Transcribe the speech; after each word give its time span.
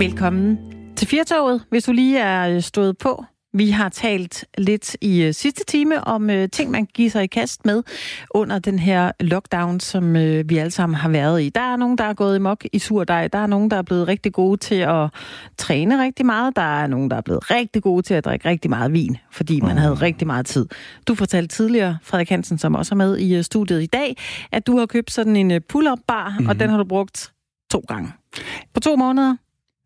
Velkommen 0.00 0.58
til 0.96 1.08
Firtoget, 1.08 1.64
hvis 1.70 1.84
du 1.84 1.92
lige 1.92 2.18
er 2.18 2.54
øh, 2.54 2.62
stået 2.62 2.98
på. 2.98 3.24
Vi 3.52 3.70
har 3.70 3.88
talt 3.88 4.44
lidt 4.58 4.96
i 5.00 5.22
øh, 5.22 5.34
sidste 5.34 5.64
time 5.64 6.04
om 6.04 6.30
øh, 6.30 6.48
ting, 6.48 6.70
man 6.70 6.86
kan 6.86 6.90
give 6.94 7.10
sig 7.10 7.24
i 7.24 7.26
kast 7.26 7.66
med 7.66 7.82
under 8.30 8.58
den 8.58 8.78
her 8.78 9.12
lockdown, 9.20 9.80
som 9.80 10.16
øh, 10.16 10.50
vi 10.50 10.56
alle 10.58 10.70
sammen 10.70 10.96
har 10.96 11.08
været 11.08 11.42
i. 11.42 11.48
Der 11.48 11.60
er 11.60 11.76
nogen, 11.76 11.98
der 11.98 12.04
er 12.04 12.14
gået 12.14 12.36
i 12.36 12.38
mok 12.38 12.64
i 12.72 12.78
surdej. 12.78 13.28
Der 13.28 13.38
er 13.38 13.46
nogen, 13.46 13.70
der 13.70 13.76
er 13.76 13.82
blevet 13.82 14.08
rigtig 14.08 14.32
gode 14.32 14.56
til 14.56 14.74
at 14.74 15.10
træne 15.58 16.02
rigtig 16.02 16.26
meget. 16.26 16.56
Der 16.56 16.82
er 16.82 16.86
nogen, 16.86 17.10
der 17.10 17.16
er 17.16 17.20
blevet 17.20 17.50
rigtig 17.50 17.82
gode 17.82 18.02
til 18.02 18.14
at 18.14 18.24
drikke 18.24 18.48
rigtig 18.48 18.70
meget 18.70 18.92
vin, 18.92 19.16
fordi 19.30 19.60
man 19.60 19.78
havde 19.78 19.94
rigtig 19.94 20.26
meget 20.26 20.46
tid. 20.46 20.66
Du 21.08 21.14
fortalte 21.14 21.56
tidligere, 21.56 21.98
Frederik 22.02 22.28
Hansen, 22.30 22.58
som 22.58 22.74
også 22.74 22.94
er 22.94 22.96
med 22.96 23.18
i 23.18 23.36
øh, 23.36 23.44
studiet 23.44 23.82
i 23.82 23.86
dag, 23.86 24.16
at 24.52 24.66
du 24.66 24.78
har 24.78 24.86
købt 24.86 25.10
sådan 25.10 25.36
en 25.36 25.62
pull-up 25.68 25.98
bar, 26.08 26.28
mm-hmm. 26.28 26.48
og 26.48 26.60
den 26.60 26.70
har 26.70 26.76
du 26.76 26.84
brugt 26.84 27.32
to 27.70 27.84
gange. 27.88 28.12
På 28.74 28.80
to 28.80 28.96
måneder. 28.96 29.36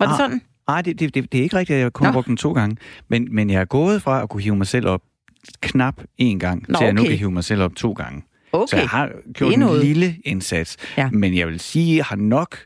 Var 0.08 0.16
det 0.16 0.22
Ah. 0.22 0.28
sådan? 0.30 0.40
Nej, 0.68 0.82
det, 0.82 1.00
det, 1.00 1.14
det, 1.14 1.32
det 1.32 1.38
er 1.38 1.42
ikke 1.42 1.56
rigtigt, 1.56 1.76
at 1.76 1.82
jeg 1.82 1.92
kun 1.92 2.04
har 2.04 2.12
Nå. 2.12 2.16
brugt 2.16 2.26
den 2.26 2.36
to 2.36 2.52
gange. 2.52 2.76
Men, 3.08 3.28
men 3.30 3.50
jeg 3.50 3.60
er 3.60 3.64
gået 3.64 4.02
fra 4.02 4.22
at 4.22 4.28
kunne 4.28 4.42
hive 4.42 4.56
mig 4.56 4.66
selv 4.66 4.88
op 4.88 5.02
knap 5.60 6.00
én 6.22 6.38
gang, 6.38 6.64
Nå, 6.68 6.78
til 6.78 6.84
at 6.84 6.94
nu 6.94 7.00
okay. 7.00 7.10
kan 7.10 7.18
hive 7.18 7.30
mig 7.30 7.44
selv 7.44 7.62
op 7.62 7.74
to 7.76 7.92
gange. 7.92 8.22
Okay. 8.52 8.66
Så 8.70 8.76
jeg 8.76 8.88
har 8.88 9.10
gjort 9.34 9.54
Det 9.54 9.62
en 9.62 9.80
lille 9.80 10.16
indsats. 10.24 10.76
Ja. 10.96 11.10
Men 11.10 11.36
jeg 11.36 11.46
vil 11.48 11.60
sige, 11.60 11.96
jeg 11.96 12.04
har 12.04 12.16
nok 12.16 12.56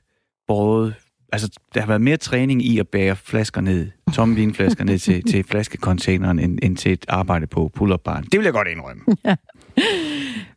båret... 0.47 0.95
Altså, 1.33 1.49
der 1.75 1.81
har 1.81 1.87
været 1.87 2.01
mere 2.01 2.17
træning 2.17 2.65
i 2.65 2.79
at 2.79 2.89
bære 2.89 3.17
flasker 3.17 3.61
ned, 3.61 3.91
tomme 4.13 4.35
vinflasker 4.35 4.85
ned 4.85 4.99
til, 4.99 5.23
til 5.31 5.45
flaskecontaineren, 5.45 6.39
end, 6.39 6.59
end 6.63 6.77
til 6.77 6.93
et 6.93 7.05
arbejde 7.09 7.47
på 7.47 7.71
pull-up 7.75 8.01
baren. 8.05 8.25
Det 8.25 8.39
vil 8.39 8.45
jeg 8.45 8.53
godt 8.53 8.69
indrømme. 8.69 9.03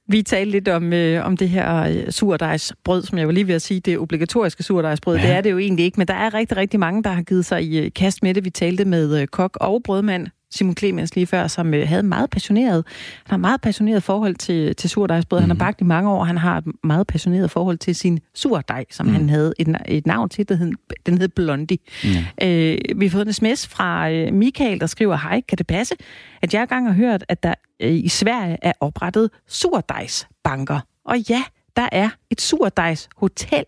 Vi 0.08 0.22
talte 0.22 0.52
lidt 0.52 0.68
om, 0.68 0.94
øh, 0.94 1.26
om 1.26 1.38
det 1.38 1.50
her 1.50 1.84
øh, 1.84 2.12
surdejsbrød, 2.12 3.04
som 3.04 3.18
jeg 3.18 3.28
var 3.28 3.34
lige 3.34 3.48
ved 3.48 3.56
at 3.56 3.62
sige, 3.62 3.80
det 3.80 3.98
obligatoriske 3.98 4.64
surdejsbrød. 4.64 5.18
Ja. 5.18 5.22
Det 5.22 5.32
er 5.32 5.42
det 5.42 5.52
jo 5.52 5.58
egentlig 5.58 5.86
ikke, 5.86 5.98
men 5.98 6.08
der 6.08 6.14
er 6.14 6.34
rigtig, 6.34 6.58
rigtig 6.58 6.80
mange, 6.80 7.04
der 7.04 7.10
har 7.10 7.22
givet 7.22 7.46
sig 7.46 7.64
i 7.64 7.80
øh, 7.80 7.92
kast 7.96 8.24
med 8.24 8.34
det. 8.34 8.46
Vi 8.46 8.50
talte 8.50 8.86
med 8.86 9.22
øh, 9.22 9.28
kok 9.28 9.58
og 9.62 9.82
brødmand 9.84 10.28
Simon 10.52 10.76
Clemens 10.78 11.16
lige 11.16 11.28
før, 11.28 11.48
som 11.48 11.74
øh, 11.74 11.88
havde 11.88 12.04
meget 12.04 12.30
passioneret, 12.30 12.86
han 13.26 13.32
har 13.32 13.38
meget 13.38 13.62
passioneret 13.62 14.04
forhold 14.04 14.36
til, 14.36 14.76
til 14.76 14.90
surdejsbrød. 14.90 15.40
Mm. 15.40 15.42
Han 15.42 15.50
har 15.50 15.66
bagt 15.66 15.82
i 15.82 15.84
mange 15.84 16.10
år, 16.10 16.24
han 16.24 16.38
har 16.38 16.58
et 16.58 16.66
meget 16.84 17.08
passioneret 17.08 17.52
forhold 17.52 17.78
til 17.78 17.96
sin 17.96 18.20
surdej, 18.34 18.86
som 18.92 19.06
mm. 19.06 19.14
han 19.14 19.30
havde 19.30 19.54
et, 19.60 19.76
et 19.88 20.08
navn 20.08 20.30
til, 20.30 20.50
den 20.50 20.58
hed, 20.58 20.72
den 21.06 21.18
hed 21.18 21.28
Blondie. 21.28 21.78
Mm. 22.04 22.10
Øh, 22.48 22.78
vi 22.96 23.06
har 23.06 23.12
fået 23.12 23.28
en 23.28 23.34
sms 23.34 23.68
fra 23.68 24.12
øh, 24.12 24.34
Michael, 24.34 24.80
der 24.80 24.88
skriver, 24.88 25.16
hej, 25.16 25.42
kan 25.42 25.58
det 25.58 25.68
passe, 25.68 25.96
at 26.42 26.54
jeg 26.54 26.62
engang 26.62 26.88
har 26.88 26.94
hørt, 26.94 27.24
at 27.30 27.44
der 27.44 27.54
øh, 27.80 27.94
i 27.94 28.08
Sverige 28.08 28.58
er 28.62 28.74
oprettet 28.80 29.30
surdejsbanker. 29.48 30.80
Og 31.06 31.18
ja, 31.30 31.44
der 31.76 31.90
er 31.92 32.10
et 32.30 32.42
surdejshotel, 32.42 33.66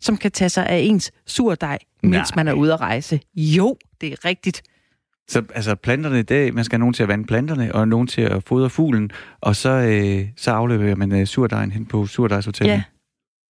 som 0.00 0.16
kan 0.16 0.30
tage 0.30 0.48
sig 0.48 0.66
af 0.66 0.78
ens 0.78 1.12
surdej, 1.26 1.78
mens 2.02 2.12
Nej. 2.12 2.44
man 2.44 2.48
er 2.48 2.52
ude 2.52 2.72
at 2.72 2.80
rejse. 2.80 3.20
Jo, 3.36 3.76
det 4.00 4.12
er 4.12 4.24
rigtigt. 4.24 4.62
Så 5.30 5.42
altså 5.54 5.74
planterne, 5.74 6.22
det, 6.22 6.54
man 6.54 6.64
skal 6.64 6.76
have 6.76 6.80
nogen 6.80 6.92
til 6.94 7.02
at 7.02 7.08
vande 7.08 7.24
planterne, 7.24 7.74
og 7.74 7.88
nogen 7.88 8.06
til 8.06 8.20
at 8.22 8.42
fodre 8.46 8.70
fuglen, 8.70 9.10
og 9.40 9.56
så, 9.56 9.70
øh, 9.70 10.28
så 10.36 10.50
afleverer 10.50 10.96
man 10.96 11.12
øh, 11.12 11.26
surdejen 11.26 11.70
hen 11.72 11.86
på 11.86 12.06
surdejshotellet. 12.06 12.72
Ja, 12.72 12.82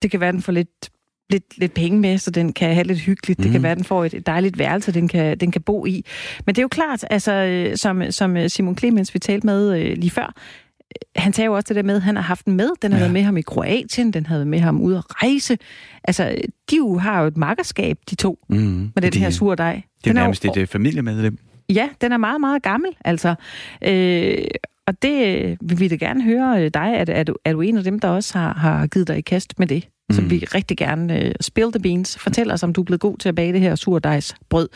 det 0.03 0.11
kan 0.11 0.21
være, 0.21 0.33
den 0.33 0.43
får 0.43 0.53
lidt, 0.53 0.91
lidt, 1.31 1.59
lidt 1.59 1.75
penge 1.75 2.01
med, 2.01 2.19
så 2.19 2.31
den 2.31 2.53
kan 2.53 2.75
have 2.75 2.85
lidt 2.87 2.99
hyggeligt. 3.01 3.39
Mm. 3.39 3.43
Det 3.43 3.53
kan 3.53 3.59
Mhm. 3.59 3.63
være, 3.63 3.75
den 3.75 3.85
får 3.85 4.05
et 4.05 4.27
dejligt 4.27 4.59
værelse, 4.59 4.93
den 4.93 5.09
kan, 5.09 5.39
den 5.39 5.51
kan 5.51 5.63
bo 5.63 5.87
i. 5.87 6.05
Men 6.47 6.55
det 6.55 6.59
er 6.59 6.63
jo 6.63 6.69
klart, 6.69 7.05
altså, 7.11 7.33
øh, 7.33 7.77
som, 7.77 8.03
som 8.11 8.49
Simon 8.49 8.77
Clemens, 8.79 9.15
vi 9.15 9.19
talte 9.19 9.47
med 9.47 9.79
øh, 9.81 9.97
lige 9.97 10.11
før, 10.11 10.27
øh, 10.27 11.23
han 11.23 11.33
sagde 11.33 11.47
jo 11.47 11.53
også 11.55 11.67
det 11.69 11.77
der 11.77 11.83
med, 11.83 11.97
at 11.97 12.03
han 12.03 12.17
har 12.17 12.23
haft 12.23 12.47
den 12.47 12.57
med. 12.57 12.71
Den 12.83 12.93
har 12.93 12.99
Ja. 12.99 13.03
været 13.03 13.13
med 13.13 13.23
ham 13.23 13.37
i 13.37 13.43
Kroatien, 13.43 14.11
den 14.13 14.27
havde 14.27 14.45
med 14.45 14.59
ham 14.61 14.81
ude 14.81 14.99
at 14.99 15.05
rejse. 15.23 15.59
Altså, 16.05 16.37
de 16.71 16.77
jo 16.77 16.99
har 16.99 17.21
jo 17.21 17.27
et 17.27 17.37
makkerskab, 17.37 17.99
de 18.11 18.15
to, 18.15 18.39
Mm, 18.49 18.57
med 18.57 18.91
den 18.97 19.03
det, 19.13 19.15
her 19.15 19.31
surdej. 19.31 19.75
Det 19.75 20.05
Den 20.05 20.17
er 20.17 20.21
jo- 20.21 20.25
nærmest 20.25 20.45
et 20.45 20.57
øh, 20.57 20.67
familiemedlem. 20.67 21.39
Ja, 21.75 21.89
den 22.01 22.13
er 22.13 22.17
meget, 22.17 22.41
meget 22.41 22.63
gammel, 22.63 22.91
altså. 23.05 23.35
Øh, 23.83 24.45
og 24.87 25.03
det 25.03 25.27
øh, 25.27 25.57
vil 25.61 25.81
vi 25.81 25.89
da 25.89 25.95
gerne 25.95 26.23
høre 26.23 26.65
øh, 26.65 26.71
dig. 26.75 26.95
Er, 26.95 27.05
er, 27.09 27.25
du, 27.25 27.35
er 27.45 27.53
du 27.53 27.61
en 27.61 27.77
af 27.77 27.85
dem, 27.85 27.99
der 27.99 28.09
også 28.09 28.39
har, 28.39 28.55
har 28.55 28.87
givet 28.87 29.09
dig 29.09 29.19
i 29.19 29.21
kast 29.21 29.59
med 29.59 29.67
det? 29.67 29.89
Mm. 30.09 30.15
Så 30.15 30.23
vi 30.23 30.39
rigtig 30.39 30.77
gerne 30.77 31.25
øh, 31.25 31.35
spill 31.41 31.73
the 31.73 31.81
beans. 31.81 32.19
Fortæl 32.19 32.51
os, 32.51 32.63
om 32.63 32.73
du 32.73 32.81
er 32.81 32.85
blevet 32.85 33.01
god 33.01 33.17
til 33.17 33.29
at 33.29 33.35
bage 33.35 33.53
det 33.53 33.61
her 33.61 33.75
surdejsbrød. 33.75 34.69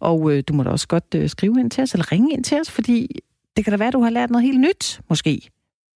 Og 0.00 0.32
øh, 0.32 0.42
du 0.48 0.54
må 0.54 0.62
da 0.62 0.70
også 0.70 0.88
godt 0.88 1.14
øh, 1.14 1.28
skrive 1.28 1.60
ind 1.60 1.70
til 1.70 1.82
os, 1.82 1.92
eller 1.92 2.12
ringe 2.12 2.32
ind 2.32 2.44
til 2.44 2.60
os, 2.60 2.70
fordi 2.70 3.20
det 3.56 3.64
kan 3.64 3.70
da 3.70 3.76
være, 3.76 3.90
du 3.90 4.02
har 4.02 4.10
lært 4.10 4.30
noget 4.30 4.46
helt 4.46 4.60
nyt, 4.60 5.00
måske, 5.08 5.50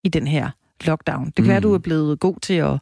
i 0.05 0.09
den 0.09 0.27
her 0.27 0.51
lockdown. 0.85 1.27
Det 1.27 1.35
kan 1.35 1.45
mm. 1.45 1.51
være, 1.51 1.61
du 1.61 1.75
er 1.75 1.79
blevet 1.79 2.21
god 2.21 2.37
til 2.43 2.55
at, 2.55 2.81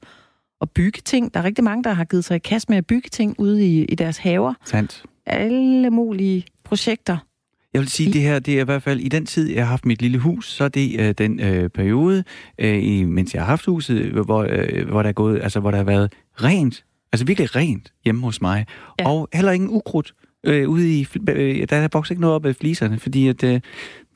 at 0.61 0.71
bygge 0.71 1.01
ting. 1.05 1.35
Der 1.35 1.41
er 1.41 1.45
rigtig 1.45 1.65
mange, 1.65 1.85
der 1.85 1.93
har 1.93 2.05
givet 2.05 2.25
sig 2.25 2.37
i 2.37 2.39
kast 2.39 2.71
med 2.71 2.79
at 2.79 2.87
bygge 2.87 3.09
ting 3.09 3.35
ude 3.39 3.67
i, 3.67 3.85
i 3.85 3.95
deres 3.95 4.19
haver. 4.19 4.55
Sandt. 4.65 5.05
Alle 5.27 5.91
mulige 5.91 6.45
projekter. 6.65 7.17
Jeg 7.77 7.83
vil 7.83 7.91
sige, 7.91 8.09
I- 8.09 8.13
det 8.13 8.21
her, 8.21 8.39
det 8.39 8.55
er 8.57 8.61
i 8.61 8.65
hvert 8.65 8.83
fald 8.83 9.01
i 9.01 9.09
den 9.09 9.27
tid, 9.27 9.51
jeg 9.51 9.63
har 9.65 9.71
haft 9.71 9.87
mit 9.87 10.03
lille 10.03 10.19
hus, 10.19 10.53
så 10.53 10.65
er 10.65 10.69
det 10.69 11.01
øh, 11.01 11.15
den 11.19 11.41
øh, 11.41 11.69
periode, 11.71 12.25
øh, 12.59 13.09
mens 13.09 13.35
jeg 13.35 13.43
har 13.43 13.47
haft 13.47 13.67
huset, 13.67 13.97
øh, 14.01 14.21
hvor, 14.25 14.47
øh, 14.51 14.89
hvor 14.89 15.03
der 15.03 15.09
er 15.09 15.13
gået, 15.13 15.43
altså 15.43 15.61
hvor 15.61 15.71
der 15.71 15.79
har 15.79 15.85
været 15.85 16.13
rent, 16.43 16.85
altså 17.13 17.27
virkelig 17.27 17.57
rent 17.57 17.93
hjemme 18.05 18.21
hos 18.23 18.41
mig, 18.41 18.67
Ja. 19.01 19.09
og 19.09 19.29
heller 19.35 19.53
ingen 19.53 19.71
ukrudt 19.71 20.15
øh, 20.47 20.69
ude 20.69 21.01
i, 21.01 21.07
øh, 21.29 21.67
der 21.71 21.77
er 21.77 21.89
vokset 21.93 22.11
ikke 22.11 22.21
noget 22.21 22.35
op 22.35 22.47
af 22.47 22.57
fliserne, 22.57 22.99
fordi 22.99 23.29
at, 23.29 23.45
øh, 23.45 23.61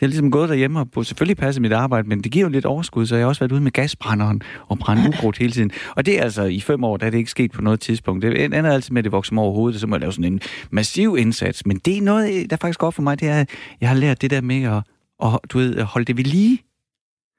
jeg 0.00 0.06
har 0.06 0.09
ligesom 0.09 0.31
gået 0.31 0.49
derhjemme 0.49 0.84
og 0.97 1.06
selvfølgelig 1.06 1.37
passet 1.37 1.62
mit 1.62 1.72
arbejde, 1.72 2.09
men 2.09 2.21
det 2.21 2.33
giver 2.33 2.44
jo 2.44 2.49
lidt 2.49 2.66
overskud, 2.66 3.06
så 3.06 3.16
jeg 3.16 3.25
har 3.25 3.28
også 3.28 3.41
været 3.41 3.53
ude 3.53 3.61
med 3.61 3.71
gasbrænderen 3.71 4.43
og 4.69 4.78
brændt 4.78 5.06
ukrudt 5.09 5.38
hele 5.38 5.53
tiden. 5.53 5.71
Og 5.97 6.06
det 6.06 6.19
er 6.19 6.22
altså 6.22 6.43
i 6.43 6.61
fem 6.61 6.84
år, 6.84 6.97
der 6.97 7.06
er 7.06 7.11
det 7.11 7.19
ikke 7.19 7.31
sket 7.31 7.53
på 7.53 7.62
noget 7.62 7.81
tidspunkt. 7.81 8.22
Det 8.22 8.44
ender 8.44 8.72
altid 8.72 8.93
med, 8.93 9.00
at 9.00 9.05
det 9.05 9.12
vokser 9.12 9.34
mig 9.34 9.44
over 9.44 9.55
hovedet, 9.55 9.77
og 9.77 9.81
så 9.81 9.87
må 9.87 9.97
jeg 9.97 10.00
lave 10.00 10.12
sådan 10.12 10.33
en 10.33 10.41
massiv 10.71 11.16
indsats. 11.19 11.66
Men 11.66 11.78
det 11.78 11.99
er 11.99 12.03
noget, 12.03 12.50
der 12.50 12.56
faktisk 12.56 12.78
går 12.78 12.91
for 12.91 13.03
mig, 13.03 13.21
det 13.21 13.28
er, 13.28 13.41
at 13.41 13.50
jeg 13.81 13.88
har 13.88 13.97
lært 13.97 14.22
det 14.22 14.31
der 14.31 14.41
med 14.41 14.62
at, 14.62 14.83
at 15.22 15.38
du 15.53 15.59
ved, 15.59 15.77
at 15.77 15.84
holde 15.84 16.05
det 16.05 16.17
ved 16.17 16.25
lige. 16.25 16.59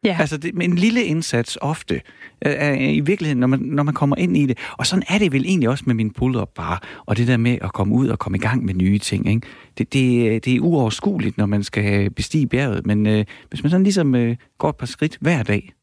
Ja. 0.05 0.17
Altså 0.19 0.37
det, 0.37 0.55
med 0.55 0.65
en 0.65 0.75
lille 0.75 1.03
indsats 1.03 1.57
ofte, 1.61 2.01
øh, 2.45 2.81
i 2.81 2.99
virkeligheden, 2.99 3.39
når 3.39 3.47
man, 3.47 3.59
når 3.59 3.83
man 3.83 3.93
kommer 3.93 4.15
ind 4.15 4.37
i 4.37 4.45
det. 4.45 4.57
Og 4.77 4.87
sådan 4.87 5.03
er 5.07 5.17
det 5.17 5.31
vel 5.31 5.45
egentlig 5.45 5.69
også 5.69 5.83
med 5.87 5.95
min 5.95 6.11
pull-up 6.13 6.49
bare, 6.55 6.77
og 7.05 7.17
det 7.17 7.27
der 7.27 7.37
med 7.37 7.57
at 7.61 7.73
komme 7.73 7.95
ud 7.95 8.07
og 8.07 8.19
komme 8.19 8.37
i 8.37 8.41
gang 8.41 8.65
med 8.65 8.73
nye 8.73 8.99
ting. 8.99 9.29
Ikke? 9.29 9.41
Det, 9.77 9.93
det, 9.93 10.45
det 10.45 10.55
er 10.55 10.59
uoverskueligt, 10.59 11.37
når 11.37 11.45
man 11.45 11.63
skal 11.63 12.09
bestige 12.09 12.47
bjerget, 12.47 12.85
men 12.85 13.07
øh, 13.07 13.25
hvis 13.49 13.63
man 13.63 13.69
sådan 13.69 13.83
ligesom 13.83 14.15
øh, 14.15 14.35
går 14.57 14.69
et 14.69 14.75
par 14.75 14.85
skridt 14.85 15.17
hver 15.21 15.43
dag, 15.43 15.73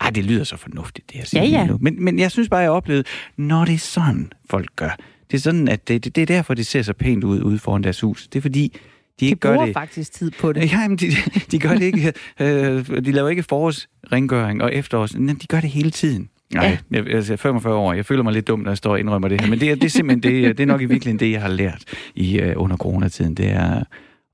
ej, 0.00 0.10
det 0.10 0.24
lyder 0.24 0.44
så 0.44 0.56
fornuftigt, 0.56 1.10
det 1.12 1.18
jeg 1.18 1.26
siger 1.26 1.42
Ja, 1.42 1.48
ja. 1.48 1.66
nu. 1.66 1.78
Men, 1.80 2.04
men 2.04 2.18
jeg 2.18 2.30
synes 2.30 2.48
bare, 2.48 2.60
jeg 2.60 2.70
har 2.70 2.74
oplevet, 2.76 3.06
når 3.36 3.64
det 3.64 3.74
er 3.74 3.78
sådan, 3.78 4.32
folk 4.50 4.68
gør. 4.76 4.96
Det 5.30 5.36
er 5.36 5.40
sådan, 5.40 5.68
at 5.68 5.88
det, 5.88 6.04
det, 6.04 6.16
det 6.16 6.22
er 6.22 6.26
derfor, 6.26 6.54
det 6.54 6.66
ser 6.66 6.82
så 6.82 6.92
pænt 6.92 7.24
ud 7.24 7.42
ude 7.42 7.58
foran 7.58 7.82
deres 7.82 8.00
hus. 8.00 8.28
Det 8.28 8.38
er 8.38 8.42
fordi, 8.42 8.76
de 9.20 9.24
De 9.24 9.26
ikke 9.26 9.40
gør 9.40 9.64
det. 9.64 9.72
faktisk 9.72 10.12
tid 10.12 10.30
på 10.40 10.52
det. 10.52 10.60
Ja, 10.72 10.88
men 10.88 10.96
de, 10.98 11.06
de 11.50 11.58
gør 11.58 11.70
det 11.74 11.82
ikke. 11.82 12.12
Øh, 12.40 12.86
de 13.04 13.12
laver 13.12 13.28
ikke 13.28 13.42
forårsrengøring 13.42 14.62
og 14.62 14.74
efterårs. 14.74 15.14
Nej, 15.16 15.34
de 15.42 15.46
gør 15.46 15.60
det 15.60 15.70
hele 15.70 15.90
tiden. 15.90 16.28
Nej, 16.54 16.64
Ja. 16.64 16.70
ja. 16.92 16.96
jeg, 17.04 17.06
jeg 17.08 17.30
er 17.32 17.36
45 17.36 17.74
år. 17.74 17.92
Jeg 17.92 18.06
føler 18.06 18.22
mig 18.22 18.32
lidt 18.32 18.48
dum, 18.48 18.60
når 18.60 18.70
jeg 18.70 18.76
står 18.78 18.90
og 18.90 19.00
indrømmer 19.00 19.28
det 19.28 19.40
her. 19.40 19.48
Men 19.50 19.60
det 19.60 19.70
er, 19.70 19.74
det 19.74 19.84
er 19.84 19.88
simpelthen 19.88 20.32
det, 20.44 20.58
det 20.58 20.62
er 20.62 20.66
nok 20.66 20.80
i 20.80 20.84
virkeligheden 20.84 21.18
det, 21.20 21.32
jeg 21.32 21.40
har 21.42 21.48
lært 21.48 21.84
i 22.14 22.42
uh, 22.42 22.48
under 22.56 22.76
coronatiden. 22.76 23.34
Det 23.34 23.46
er, 23.48 23.84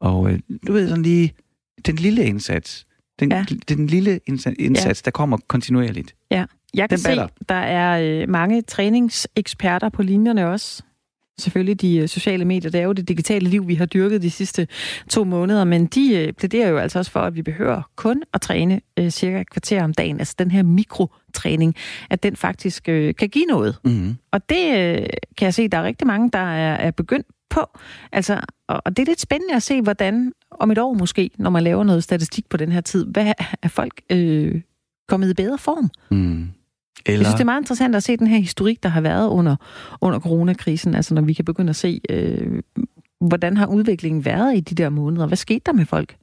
og 0.01 0.21
uh, 0.21 0.33
du 0.67 0.73
ved 0.73 0.89
sådan 0.89 1.03
lige, 1.03 1.33
den 1.87 1.97
lille 1.97 2.25
indsats, 2.25 2.87
den, 3.21 3.33
Ja. 3.33 3.45
ja. 3.51 3.57
den 3.75 3.87
lille 3.87 4.21
indsats, 4.27 4.57
indsats 4.59 5.03
der 5.03 5.11
kommer 5.11 5.39
kontinuerligt. 5.49 6.15
Ja. 6.31 6.45
Jeg 6.75 6.89
kan 6.89 6.99
Den 6.99 7.05
se, 7.05 7.17
der 7.49 7.55
er 7.55 8.21
øh, 8.23 8.29
mange 8.29 8.63
træningseksperter 8.63 9.89
på 9.89 10.03
linjerne 10.03 10.49
også. 10.49 10.83
Selvfølgelig 11.43 11.81
de 11.81 11.97
øh, 11.97 12.09
sociale 12.09 12.45
medier, 12.45 12.71
det 12.71 12.81
er 12.81 12.85
jo 12.85 12.93
det 12.93 13.09
digitale 13.09 13.49
liv, 13.49 13.69
vi 13.69 13.75
har 13.75 13.87
dyrket 13.87 14.23
de 14.23 14.31
sidste 14.31 14.69
to 15.11 15.25
måneder, 15.25 15.65
men 15.65 15.87
de 15.87 16.17
øh, 16.17 16.33
plæderer 16.33 16.69
jo 16.69 16.79
altså 16.79 16.99
også 16.99 17.11
for, 17.11 17.21
at 17.21 17.35
vi 17.35 17.43
behøver 17.43 17.83
kun 17.97 18.23
at 18.35 18.41
træne 18.41 18.81
øh, 18.99 19.11
cirka 19.11 19.41
et 19.41 19.51
kvarter 19.51 19.85
om 19.85 19.95
dagen. 19.95 20.19
Altså 20.19 20.35
den 20.39 20.51
her 20.51 20.63
mikrotræning, 20.63 21.75
at 22.11 22.23
den 22.23 22.37
faktisk 22.37 22.83
kan 22.83 23.29
give 23.33 23.45
noget. 23.45 23.77
Mm-hmm. 23.85 24.17
Og 24.33 24.49
det 24.49 24.67
kan 25.37 25.45
jeg 25.45 25.55
se, 25.55 25.69
der 25.69 25.79
er 25.79 25.83
rigtig 25.83 26.07
mange, 26.07 26.31
der 26.33 26.39
er, 26.39 26.77
er 26.77 26.91
begyndt 26.91 27.27
på. 27.51 27.79
Altså, 28.13 28.41
og, 28.69 28.83
og 28.85 28.97
det 28.97 29.03
er 29.03 29.07
lidt 29.07 29.21
spændende 29.21 29.55
at 29.55 29.63
se, 29.63 29.83
hvordan 29.83 30.33
om 30.51 30.71
et 30.71 30.79
år 30.79 30.95
måske, 30.95 31.31
når 31.39 31.51
man 31.51 31.63
laver 31.63 31.85
noget 31.85 32.05
statistik 32.05 32.49
på 32.49 32.57
den 32.57 32.73
her 32.73 32.81
tid, 32.81 33.07
hvad 33.07 33.33
er 33.63 33.69
folk 33.69 34.01
øh, 34.11 34.61
kommet 35.09 35.31
i 35.31 35.35
bedre 35.35 35.59
form? 35.59 35.91
Mm. 36.11 36.49
Jeg 37.07 37.13
Eller, 37.13 37.25
synes, 37.25 37.35
det 37.35 37.41
er 37.41 37.45
meget 37.45 37.61
interessant 37.61 37.97
at 37.97 38.03
se 38.03 38.17
den 38.17 38.27
her 38.27 38.39
historik, 38.39 38.83
der 38.83 38.89
har 38.89 39.01
været 39.01 39.29
under, 39.29 39.57
under 40.01 40.21
coronakrisen. 40.21 40.95
Altså 40.95 41.15
når 41.15 41.23
vi 41.23 41.33
kan 41.33 41.45
begynde 41.45 41.71
at 41.71 41.77
se, 41.77 42.01
øh, 42.11 42.63
hvordan 43.21 43.57
har 43.57 43.67
udviklingen 43.67 44.25
været 44.25 44.57
i 44.57 44.61
de 44.61 44.75
der 44.75 44.89
måneder? 44.89 45.27
Hvad 45.27 45.37
skete 45.37 45.61
der 45.67 45.73
med 45.73 45.87
folk? 45.87 46.17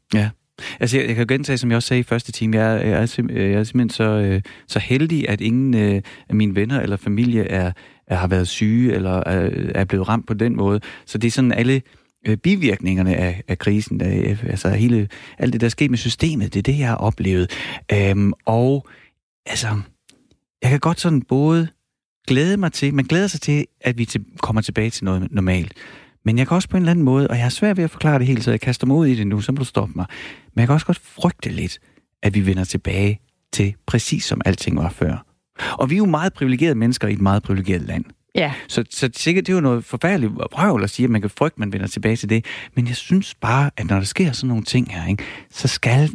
Altså, 0.79 0.97
jeg, 0.97 1.07
jeg 1.07 1.15
kan 1.15 1.25
jo 1.25 1.33
gentage, 1.33 1.57
som 1.57 1.69
jeg 1.69 1.75
også 1.75 1.87
sagde 1.87 1.99
i 1.99 2.03
første 2.03 2.31
time, 2.31 2.57
jeg, 2.57 2.87
jeg, 2.87 3.01
er, 3.01 3.05
sim, 3.05 3.29
jeg 3.29 3.51
er 3.51 3.63
simpelthen 3.63 3.89
så, 3.89 4.03
øh, 4.03 4.41
så 4.67 4.79
heldig, 4.79 5.29
at 5.29 5.41
ingen 5.41 5.73
øh, 5.73 6.01
af 6.29 6.35
mine 6.35 6.55
venner 6.55 6.79
eller 6.81 6.97
familie 6.97 7.43
er, 7.43 7.71
er, 8.07 8.15
har 8.15 8.27
været 8.27 8.47
syge 8.47 8.93
eller 8.93 9.23
er, 9.25 9.49
er 9.75 9.83
blevet 9.83 10.07
ramt 10.07 10.27
på 10.27 10.33
den 10.33 10.55
måde. 10.55 10.79
Så 11.05 11.17
det 11.17 11.27
er 11.27 11.31
sådan 11.31 11.51
alle 11.51 11.81
øh, 12.27 12.37
bivirkningerne 12.37 13.15
af, 13.15 13.43
af 13.47 13.57
krisen, 13.57 13.99
der, 13.99 14.35
altså 14.49 14.69
hele, 14.69 15.07
alt 15.37 15.53
det, 15.53 15.61
der 15.61 15.67
er 15.67 15.69
sket 15.69 15.89
med 15.89 15.97
systemet, 15.97 16.53
det 16.53 16.59
er 16.59 16.73
det, 16.73 16.79
jeg 16.79 16.87
har 16.87 16.95
oplevet. 16.95 17.51
Øhm, 17.93 18.33
og 18.45 18.87
altså, 19.45 19.67
jeg 20.61 20.69
kan 20.69 20.79
godt 20.79 20.99
sådan 20.99 21.21
både 21.21 21.67
glæde 22.27 22.57
mig 22.57 22.71
til, 22.71 22.93
man 22.93 23.05
glæder 23.05 23.27
sig 23.27 23.41
til, 23.41 23.65
at 23.81 23.97
vi 23.97 24.05
til, 24.05 24.25
kommer 24.41 24.61
tilbage 24.61 24.89
til 24.89 25.05
noget 25.05 25.27
normalt. 25.31 25.73
Men 26.25 26.37
jeg 26.37 26.47
kan 26.47 26.55
også 26.55 26.69
på 26.69 26.77
en 26.77 26.83
eller 26.83 26.91
anden 26.91 27.05
måde, 27.05 27.27
og 27.27 27.35
jeg 27.35 27.43
har 27.43 27.49
svært 27.49 27.77
ved 27.77 27.83
at 27.83 27.91
forklare 27.91 28.19
det 28.19 28.27
helt, 28.27 28.43
så 28.43 28.51
jeg 28.51 28.61
kaster 28.61 28.87
mig 28.87 28.97
ud 28.97 29.07
i 29.07 29.15
det 29.15 29.27
nu, 29.27 29.41
så 29.41 29.51
må 29.51 29.55
du 29.55 29.65
stoppe 29.65 29.93
mig. 29.95 30.05
Men 30.53 30.59
jeg 30.59 30.67
kan 30.67 30.73
også 30.73 30.85
godt 30.85 31.01
frygte 31.03 31.49
lidt, 31.49 31.79
at 32.23 32.35
vi 32.35 32.45
vender 32.45 32.63
tilbage 32.63 33.19
til 33.53 33.75
præcis 33.85 34.25
som 34.25 34.41
alting 34.45 34.77
var 34.77 34.89
før. 34.89 35.25
Og 35.71 35.89
vi 35.89 35.95
er 35.95 35.97
jo 35.97 36.05
meget 36.05 36.33
privilegerede 36.33 36.75
mennesker 36.75 37.07
i 37.07 37.13
et 37.13 37.21
meget 37.21 37.43
privilegeret 37.43 37.81
land. 37.81 38.05
Ja. 38.35 38.53
Så, 38.67 38.83
så 38.89 39.09
sikkert, 39.15 39.47
det 39.47 39.53
er 39.53 39.57
jo 39.57 39.61
noget 39.61 39.85
forfærdeligt 39.85 40.33
prøvel 40.51 40.83
at 40.83 40.89
sige, 40.89 41.03
at 41.03 41.09
man 41.09 41.21
kan 41.21 41.29
frygte, 41.29 41.55
at 41.55 41.59
man 41.59 41.73
vender 41.73 41.87
tilbage 41.87 42.15
til 42.15 42.29
det. 42.29 42.45
Men 42.75 42.87
jeg 42.87 42.95
synes 42.95 43.35
bare, 43.35 43.71
at 43.77 43.89
når 43.89 43.95
der 43.95 44.05
sker 44.05 44.31
sådan 44.31 44.47
nogle 44.47 44.63
ting 44.63 44.91
her, 44.91 45.07
ikke, 45.07 45.23
så 45.51 45.67
skal 45.67 46.11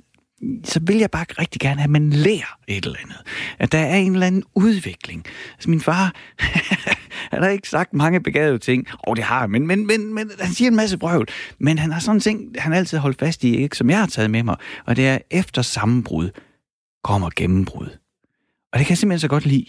så 0.64 0.81
vil 0.82 0.96
jeg 0.96 1.11
bare 1.11 1.25
rigtig 1.38 1.61
gerne 1.61 1.81
have, 1.81 1.85
at 1.85 1.91
man 1.91 2.11
lærer 2.11 2.58
et 2.69 2.85
eller 2.85 2.99
andet. 3.02 3.23
At 3.58 3.73
der 3.73 3.79
er 3.79 3.96
en 3.96 4.12
eller 4.12 4.26
anden 4.26 4.44
udvikling. 4.55 5.25
Altså 5.52 5.70
min 5.70 5.81
far, 5.81 6.14
han 7.32 7.43
har 7.43 7.49
ikke 7.49 7.69
sagt 7.69 7.94
mange 7.94 8.20
begavede 8.20 8.58
ting. 8.58 8.87
Og 8.93 9.08
oh, 9.08 9.17
det 9.17 9.25
har 9.25 9.46
men, 9.46 9.67
men, 9.67 9.87
men, 9.87 10.14
men 10.14 10.31
han 10.41 10.52
siger 10.52 10.70
en 10.70 10.76
masse 10.76 10.99
brøvl. 10.99 11.29
Men 11.58 11.79
han 11.79 11.93
har 11.93 12.00
sådan 12.00 12.20
ting, 12.20 12.55
han 12.58 12.73
altid 12.73 12.99
holdt 12.99 13.19
fast 13.19 13.44
i, 13.44 13.56
ikke, 13.56 13.76
som 13.76 13.91
jeg 13.91 13.99
har 13.99 14.06
taget 14.06 14.31
med 14.31 14.43
mig. 14.43 14.56
Og 14.87 14.96
det 14.96 15.08
er, 15.08 15.19
efter 15.31 15.62
sammenbrud 15.62 16.31
kommer 17.05 17.31
gennembrud. 17.37 17.88
Og 18.73 18.79
det 18.79 18.87
kan 18.87 18.91
jeg 18.91 18.99
simpelthen 18.99 19.20
så 19.20 19.29
godt 19.29 19.46
lide. 19.46 19.67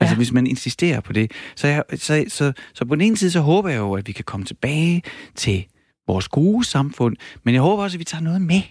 Altså 0.00 0.14
ja. 0.14 0.16
hvis 0.16 0.32
man 0.32 0.46
insisterer 0.46 1.00
på 1.00 1.12
det. 1.12 1.32
Så, 1.56 1.66
jeg, 1.66 1.82
så, 1.94 2.24
så, 2.28 2.52
så 2.74 2.84
på 2.84 2.94
den 2.94 3.00
ene 3.00 3.16
side, 3.16 3.30
så 3.30 3.40
håber 3.40 3.68
jeg 3.68 3.78
jo, 3.78 3.92
at 3.92 4.06
vi 4.06 4.12
kan 4.12 4.24
komme 4.24 4.46
tilbage 4.46 5.02
til 5.34 5.66
vores 6.06 6.28
gode 6.28 6.64
samfund. 6.64 7.16
Men 7.44 7.54
jeg 7.54 7.62
håber 7.62 7.82
også, 7.82 7.96
at 7.96 7.98
vi 7.98 8.04
tager 8.04 8.22
noget 8.22 8.42
med. 8.42 8.62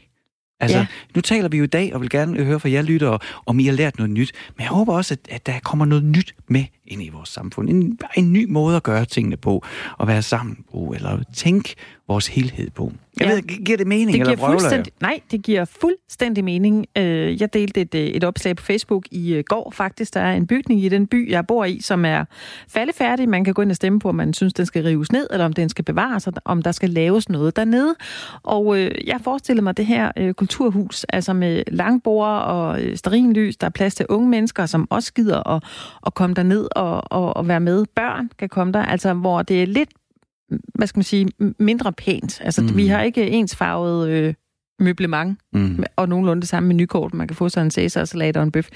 Altså, 0.59 0.77
ja. 0.77 0.85
nu 1.15 1.21
taler 1.21 1.49
vi 1.49 1.57
jo 1.57 1.63
i 1.63 1.67
dag, 1.67 1.93
og 1.93 2.01
vil 2.01 2.09
gerne 2.09 2.43
høre 2.43 2.59
fra 2.59 2.69
jer 2.69 2.81
lyttere, 2.81 3.19
om 3.45 3.59
I 3.59 3.65
har 3.65 3.73
lært 3.73 3.97
noget 3.97 4.09
nyt. 4.09 4.31
Men 4.57 4.61
jeg 4.61 4.69
håber 4.69 4.93
også, 4.93 5.13
at, 5.13 5.35
at 5.35 5.45
der 5.45 5.59
kommer 5.59 5.85
noget 5.85 6.03
nyt 6.03 6.35
med 6.47 6.63
ind 6.87 7.03
i 7.03 7.09
vores 7.09 7.29
samfund. 7.29 7.69
En, 7.69 7.99
en 8.15 8.33
ny 8.33 8.45
måde 8.49 8.75
at 8.75 8.83
gøre 8.83 9.05
tingene 9.05 9.37
på, 9.37 9.65
og 9.97 10.07
være 10.07 10.21
sammen 10.21 10.65
på, 10.71 10.93
eller 10.95 11.23
tænke 11.33 11.75
vores 12.07 12.27
helhed 12.27 12.69
på. 12.69 12.91
Jeg 13.19 13.27
ja. 13.27 13.33
ved, 13.33 13.41
giver 13.41 13.77
det 13.77 13.87
mening, 13.87 14.17
det 14.17 14.37
giver 14.37 14.49
eller 14.49 14.71
jeg? 14.71 14.85
Nej, 15.01 15.19
det 15.31 15.41
giver 15.41 15.65
fuldstændig 15.65 16.43
mening. 16.43 16.85
Øh, 16.97 17.41
jeg 17.41 17.53
delte 17.53 17.81
et, 17.81 17.95
øh, 17.95 18.01
et 18.01 18.23
opslag 18.23 18.55
på 18.55 18.63
Facebook 18.63 19.05
i 19.11 19.33
øh, 19.33 19.43
går 19.47 19.71
faktisk. 19.75 20.13
Der 20.13 20.19
er 20.19 20.33
en 20.33 20.47
bygning 20.47 20.83
i 20.83 20.89
den 20.89 21.07
by, 21.07 21.31
jeg 21.31 21.47
bor 21.47 21.65
i, 21.65 21.79
som 21.81 22.05
er 22.05 22.25
faldefærdig. 22.69 23.29
Man 23.29 23.43
kan 23.43 23.53
gå 23.53 23.61
ind 23.61 23.69
og 23.69 23.75
stemme 23.75 23.99
på, 23.99 24.09
om 24.09 24.15
man 24.15 24.33
synes, 24.33 24.53
den 24.53 24.65
skal 24.65 24.83
rives 24.83 25.11
ned, 25.11 25.27
eller 25.31 25.45
om 25.45 25.53
den 25.53 25.69
skal 25.69 25.85
bevares, 25.85 26.27
om 26.45 26.61
der 26.61 26.71
skal 26.71 26.89
laves 26.89 27.29
noget 27.29 27.55
dernede. 27.55 27.95
Og 28.43 28.77
jeg 28.79 29.19
forestiller 29.23 29.63
mig 29.63 29.77
det 29.77 29.85
her 29.85 30.33
kulturhus, 30.33 31.03
altså 31.03 31.33
med 31.33 31.63
langbord 31.67 32.41
og 32.41 32.79
sterinlys. 32.95 33.57
Der 33.57 33.67
er 33.67 33.71
plads 33.71 33.95
til 33.95 34.05
unge 34.09 34.29
mennesker, 34.29 34.65
som 34.65 34.87
også 34.89 35.13
gider 35.13 35.55
at, 35.55 35.63
at 36.05 36.13
komme 36.13 36.33
derned 36.33 36.67
og, 36.75 37.03
og, 37.11 37.37
og 37.37 37.47
være 37.47 37.59
med. 37.59 37.85
Børn 37.95 38.29
kan 38.39 38.49
komme 38.49 38.73
der, 38.73 38.83
altså 38.83 39.13
hvor 39.13 39.41
det 39.41 39.61
er 39.61 39.67
lidt 39.67 39.89
hvad 40.75 40.87
skal 40.87 40.97
man 40.97 41.03
sige, 41.03 41.27
mindre 41.59 41.93
pænt. 41.93 42.41
Altså, 42.41 42.61
mm. 42.61 42.77
vi 42.77 42.87
har 42.87 43.01
ikke 43.01 43.29
ensfarvet 43.29 44.09
øh, 44.09 44.33
møblement, 44.79 45.39
mm. 45.53 45.83
og 45.95 46.09
nogenlunde 46.09 46.41
det 46.41 46.49
samme 46.49 46.67
menukort. 46.67 47.13
Man 47.13 47.27
kan 47.27 47.35
få 47.35 47.49
sådan 47.49 47.67
en 47.67 47.71
Cæsar-salat 47.71 48.37
og 48.37 48.43
en 48.43 48.51
bøf. 48.51 48.69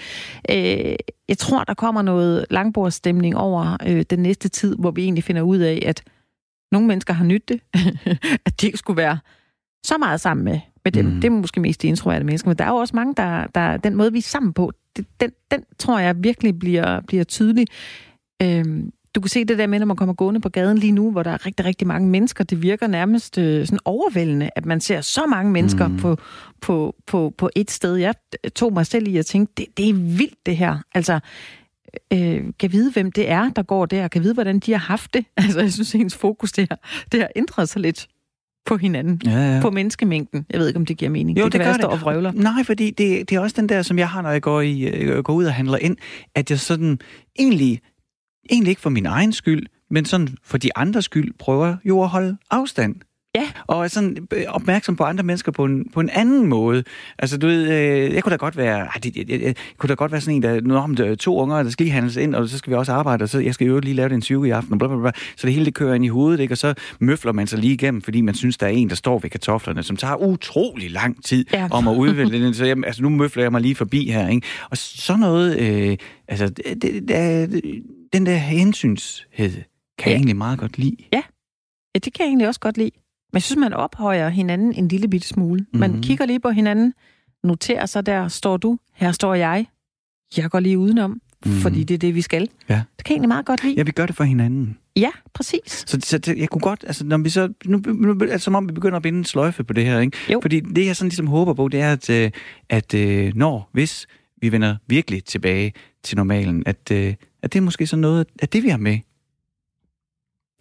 Øh, 0.50 0.96
jeg 1.28 1.38
tror, 1.38 1.64
der 1.64 1.74
kommer 1.74 2.02
noget 2.02 2.46
langbordsstemning 2.50 3.38
over 3.38 3.78
øh, 3.88 4.06
den 4.10 4.20
næste 4.20 4.50
tid, 4.50 4.76
hvor 4.76 4.92
vi 4.92 5.04
egentlig 5.04 5.24
finder 5.24 5.42
ud 5.42 5.58
af, 5.58 5.84
at 5.86 6.04
nogle 6.72 6.88
mennesker 6.88 7.14
har 7.14 7.26
nyt 7.26 7.50
det, 7.50 7.62
at 8.46 8.62
de 8.62 8.66
ikke 8.66 8.78
skulle 8.78 8.98
være 8.98 9.20
så 9.86 9.98
meget 9.98 10.22
sammen 10.22 10.46
med, 10.46 10.60
med 10.86 10.92
dem. 10.92 11.06
Mm. 11.06 11.16
Det 11.16 11.26
er 11.26 11.30
måske 11.30 11.60
mest 11.60 11.82
de 11.82 11.88
introverte 11.88 12.26
mennesker, 12.26 12.50
men 12.50 12.58
der 12.58 12.66
er 12.66 12.70
jo 12.70 12.76
også 12.76 12.96
mange, 12.96 13.14
der, 13.18 13.48
der 13.48 13.78
den 13.78 13.96
måde, 13.96 14.12
vi 14.12 14.18
er 14.18 14.22
sammen 14.22 14.54
på, 14.54 14.72
det, 14.96 15.06
den, 15.20 15.32
den 15.52 15.64
tror 15.80 16.00
jeg 16.00 16.24
virkelig 16.24 16.60
bliver, 16.60 17.02
bliver 17.02 17.24
tydelig. 17.24 17.68
Øhm, 18.42 18.92
du 19.16 19.22
kan 19.22 19.30
se 19.30 19.46
det 19.46 19.58
der 19.58 19.68
med, 19.68 19.80
når 19.80 19.86
man 19.86 19.98
kommer 19.98 20.14
gående 20.14 20.40
på 20.40 20.50
gaden 20.50 20.78
lige 20.78 20.92
nu, 20.92 21.12
hvor 21.12 21.24
der 21.24 21.32
er 21.32 21.46
rigtig, 21.46 21.66
rigtig 21.66 21.88
mange 21.88 22.10
mennesker. 22.10 22.44
Det 22.44 22.62
virker 22.62 22.88
nærmest 22.88 23.38
øh, 23.38 23.66
sådan 23.66 23.80
overvældende, 23.86 24.50
at 24.56 24.66
man 24.66 24.82
ser 24.82 25.02
så 25.02 25.26
mange 25.26 25.52
mennesker 25.52 25.88
mm. 25.88 25.98
på, 25.98 26.18
på, 26.62 26.96
på, 27.08 27.34
på 27.38 27.50
et 27.56 27.72
sted. 27.72 27.96
Jeg 27.96 28.16
tog 28.56 28.74
mig 28.74 28.86
selv 28.86 29.08
i 29.08 29.18
at 29.18 29.26
tænke, 29.26 29.54
det, 29.58 29.66
det 29.78 29.90
er 29.90 29.94
vildt 29.94 30.46
det 30.46 30.58
her. 30.58 30.78
Altså, 30.96 31.20
øh, 32.14 32.44
kan 32.60 32.72
vide, 32.72 32.92
hvem 32.92 33.12
det 33.12 33.30
er, 33.30 33.50
der 33.50 33.64
går 33.64 33.86
der, 33.86 34.08
kan 34.08 34.24
vide, 34.24 34.34
hvordan 34.34 34.60
de 34.60 34.72
har 34.72 34.80
haft 34.80 35.14
det. 35.14 35.26
Altså, 35.38 35.60
jeg 35.60 35.74
synes, 35.74 35.96
ens 35.96 36.16
fokus 36.16 36.52
det 36.52 36.68
her, 36.70 36.78
det 37.12 37.20
har 37.20 37.30
ændret 37.36 37.70
sig 37.70 37.82
lidt 37.82 38.08
på 38.66 38.78
hinanden, 38.78 39.22
ja, 39.26 39.56
ja. 39.56 39.62
på 39.62 39.70
menneskemængden. 39.70 40.46
Jeg 40.50 40.60
ved 40.60 40.68
ikke, 40.68 40.78
om 40.78 40.86
det 40.86 40.98
giver 40.98 41.12
mening. 41.12 41.40
Jo, 41.40 41.46
det, 41.46 41.54
det 41.54 41.62
kan 41.62 41.74
det. 41.74 41.86
og 41.86 42.02
vrøvler. 42.02 42.32
Nej, 42.32 42.64
fordi 42.64 42.92
det, 42.92 43.30
det 43.30 43.36
er 43.36 43.40
også 43.40 43.56
den 43.60 43.70
der, 43.70 43.82
som 43.82 44.00
jeg 44.00 44.10
har, 44.10 44.22
når 44.22 44.30
jeg 44.30 44.42
går, 44.42 44.62
i, 44.62 44.82
øh, 44.82 45.24
går 45.24 45.34
ud 45.34 45.46
og 45.46 45.54
handler 45.54 45.78
ind, 45.78 45.98
at 46.36 46.52
jeg 46.52 46.60
sådan 46.60 47.00
egentlig 47.40 47.82
egentlig 48.52 48.70
ikke 48.70 48.82
for 48.82 48.90
min 48.90 49.06
egen 49.06 49.34
skyld, 49.34 49.66
men 49.90 50.06
sådan 50.06 50.38
for 50.44 50.58
de 50.58 50.78
andres 50.78 51.06
skyld, 51.06 51.34
prøver 51.40 51.78
jo 51.86 52.04
at 52.04 52.10
holde 52.10 52.38
afstand. 52.52 52.96
Ja. 53.36 53.48
Og 53.68 53.84
er 53.84 53.88
sådan 53.88 54.28
øh, 54.34 54.44
opmærksom 54.48 54.96
på 54.96 55.04
andre 55.04 55.24
mennesker 55.24 55.52
på 55.52 55.66
en, 55.66 55.90
på 55.94 56.00
en 56.00 56.10
anden 56.10 56.46
måde. 56.46 56.84
Altså, 57.20 57.38
du 57.38 57.48
ved, 57.48 57.72
øh, 57.72 58.14
jeg 58.14 58.24
kunne 58.24 58.32
da 58.32 58.36
godt 58.36 58.58
være, 58.58 58.80
ej, 58.80 59.00
det, 59.04 59.18
jeg, 59.18 59.30
jeg, 59.30 59.42
jeg, 59.42 59.56
kunne 59.78 59.88
da 59.88 59.94
godt 59.94 60.12
være 60.12 60.22
sådan 60.22 60.36
en, 60.36 60.44
der, 60.44 60.62
nu 60.62 60.76
om 60.76 60.96
der 60.96 61.16
to 61.16 61.38
unger, 61.38 61.64
der 61.64 61.70
skal 61.70 61.84
lige 61.84 61.94
handles 61.94 62.16
ind, 62.16 62.36
og 62.36 62.50
så 62.50 62.58
skal 62.58 62.72
vi 62.72 62.76
også 62.76 62.92
arbejde, 62.92 63.24
og 63.24 63.30
så 63.30 63.40
jeg 63.40 63.54
skal 63.54 63.68
jo 63.68 63.80
lige 63.80 63.94
lave 63.94 64.10
det 64.10 64.16
en 64.16 64.22
20 64.22 64.48
i 64.48 64.52
aften, 64.52 64.74
og 64.74 64.80
bla, 64.80 64.88
bla, 64.88 64.98
bla. 64.98 65.12
Så 65.36 65.48
det 65.48 65.54
hele 65.54 65.66
det 65.66 65.74
kører 65.74 65.94
ind 65.94 66.06
i 66.06 66.08
hovedet, 66.08 66.40
ikke? 66.40 66.54
Og 66.54 66.58
så 66.58 66.74
møfler 67.00 67.32
man 67.32 67.48
sig 67.48 67.60
lige 67.60 67.74
igennem, 67.74 68.02
fordi 68.02 68.22
man 68.22 68.36
synes, 68.36 68.58
der 68.58 68.66
er 68.66 68.72
en, 68.72 68.90
der 68.90 68.96
står 68.96 69.20
ved 69.20 69.30
kartoflerne, 69.30 69.84
som 69.84 69.96
tager 69.96 70.16
utrolig 70.16 70.92
lang 70.92 71.24
tid 71.24 71.46
ja. 71.54 71.68
om 71.72 71.88
at 71.88 71.96
udvælge 71.96 72.46
den. 72.46 72.54
Så 72.54 72.66
jeg, 72.66 72.78
altså, 72.86 73.02
nu 73.02 73.10
møfler 73.10 73.44
jeg 73.44 73.52
mig 73.52 73.62
lige 73.62 73.76
forbi 73.76 74.12
her, 74.12 74.30
ikke? 74.30 74.48
Og 74.70 74.78
sådan 74.78 75.20
noget, 75.20 75.60
øh, 75.60 75.98
altså, 76.28 76.50
det, 76.50 76.82
det, 76.82 77.08
det, 77.08 77.82
den 78.14 78.26
der 78.26 78.38
hensynshed 78.38 79.52
kan 79.52 79.64
ja. 80.06 80.10
jeg 80.10 80.16
egentlig 80.16 80.36
meget 80.36 80.60
godt 80.60 80.78
lide. 80.78 80.96
Ja. 81.14 81.22
ja, 81.96 82.00
det 82.00 82.14
kan 82.14 82.24
jeg 82.24 82.28
egentlig 82.28 82.48
også 82.48 82.60
godt 82.60 82.78
lide. 82.78 82.92
Men 83.32 83.36
jeg 83.36 83.44
synes, 83.44 83.60
man 83.60 83.74
ophøjer 83.74 84.30
hinanden 84.30 84.74
en 84.74 84.88
lille 84.88 85.08
bitte 85.08 85.28
smule. 85.28 85.66
Man 85.74 85.90
mm-hmm. 85.90 86.04
kigger 86.04 86.26
lige 86.26 86.40
på 86.40 86.50
hinanden, 86.50 86.94
noterer 87.44 87.86
sig 87.86 88.06
der, 88.06 88.28
står 88.28 88.58
du, 88.58 88.78
her 88.94 89.12
står 89.12 89.34
jeg. 89.34 89.66
Jeg 90.38 90.50
går 90.50 90.60
lige 90.60 90.78
udenom, 90.78 91.12
mm-hmm. 91.12 91.62
fordi 91.62 91.84
det 91.84 91.94
er 91.94 91.98
det, 91.98 92.16
vi 92.16 92.22
skal. 92.22 92.50
Ja. 92.70 92.82
Det 92.98 93.06
kan 93.06 93.12
jeg 93.12 93.16
egentlig 93.16 93.28
meget 93.28 93.46
godt 93.46 93.64
lide. 93.64 93.76
Ja, 93.76 93.84
vi 93.84 93.92
gør 93.92 94.06
det 94.06 94.16
for 94.16 94.24
hinanden. 94.24 94.78
Ja, 94.96 95.10
præcis. 95.34 95.84
Så, 95.88 96.00
så 96.04 96.18
det, 96.18 96.38
jeg 96.38 96.50
kunne 96.50 96.62
godt, 96.62 96.84
altså 96.88 97.06
når 97.06 97.18
vi 97.18 97.30
så, 97.30 97.54
nu, 97.66 97.78
nu 97.78 98.22
altså, 98.22 98.40
som 98.46 98.56
om 98.56 98.68
vi 98.68 98.74
begynder 98.74 98.96
at 98.96 99.04
binde 99.04 99.20
en 99.20 99.26
sløjfe 99.26 99.64
på 99.64 99.74
det 99.74 99.86
her, 99.86 100.00
ikke? 100.00 100.18
Jo. 100.32 100.40
Fordi 100.42 100.60
det, 100.60 100.86
jeg 100.86 100.96
sådan 100.96 101.10
ligesom 101.10 101.28
håber 101.28 101.54
på, 101.54 101.68
det 101.68 101.82
er, 101.82 101.92
at, 101.92 102.10
øh, 102.10 102.32
at 102.70 102.94
øh, 102.94 103.32
når, 103.36 103.70
hvis 103.72 104.08
vi 104.42 104.52
vender 104.52 104.76
virkelig 104.88 105.24
tilbage 105.24 105.74
til 106.04 106.18
normalen, 106.18 106.64
at, 106.66 106.92
øh, 106.92 107.16
at 107.44 107.54
det 107.54 107.60
er 107.60 107.64
måske 107.64 107.88
sådan 107.88 108.02
noget 108.02 108.28
af 108.42 108.50
det, 108.50 108.64
vi 108.64 108.70
har 108.70 108.78
med. 108.78 109.00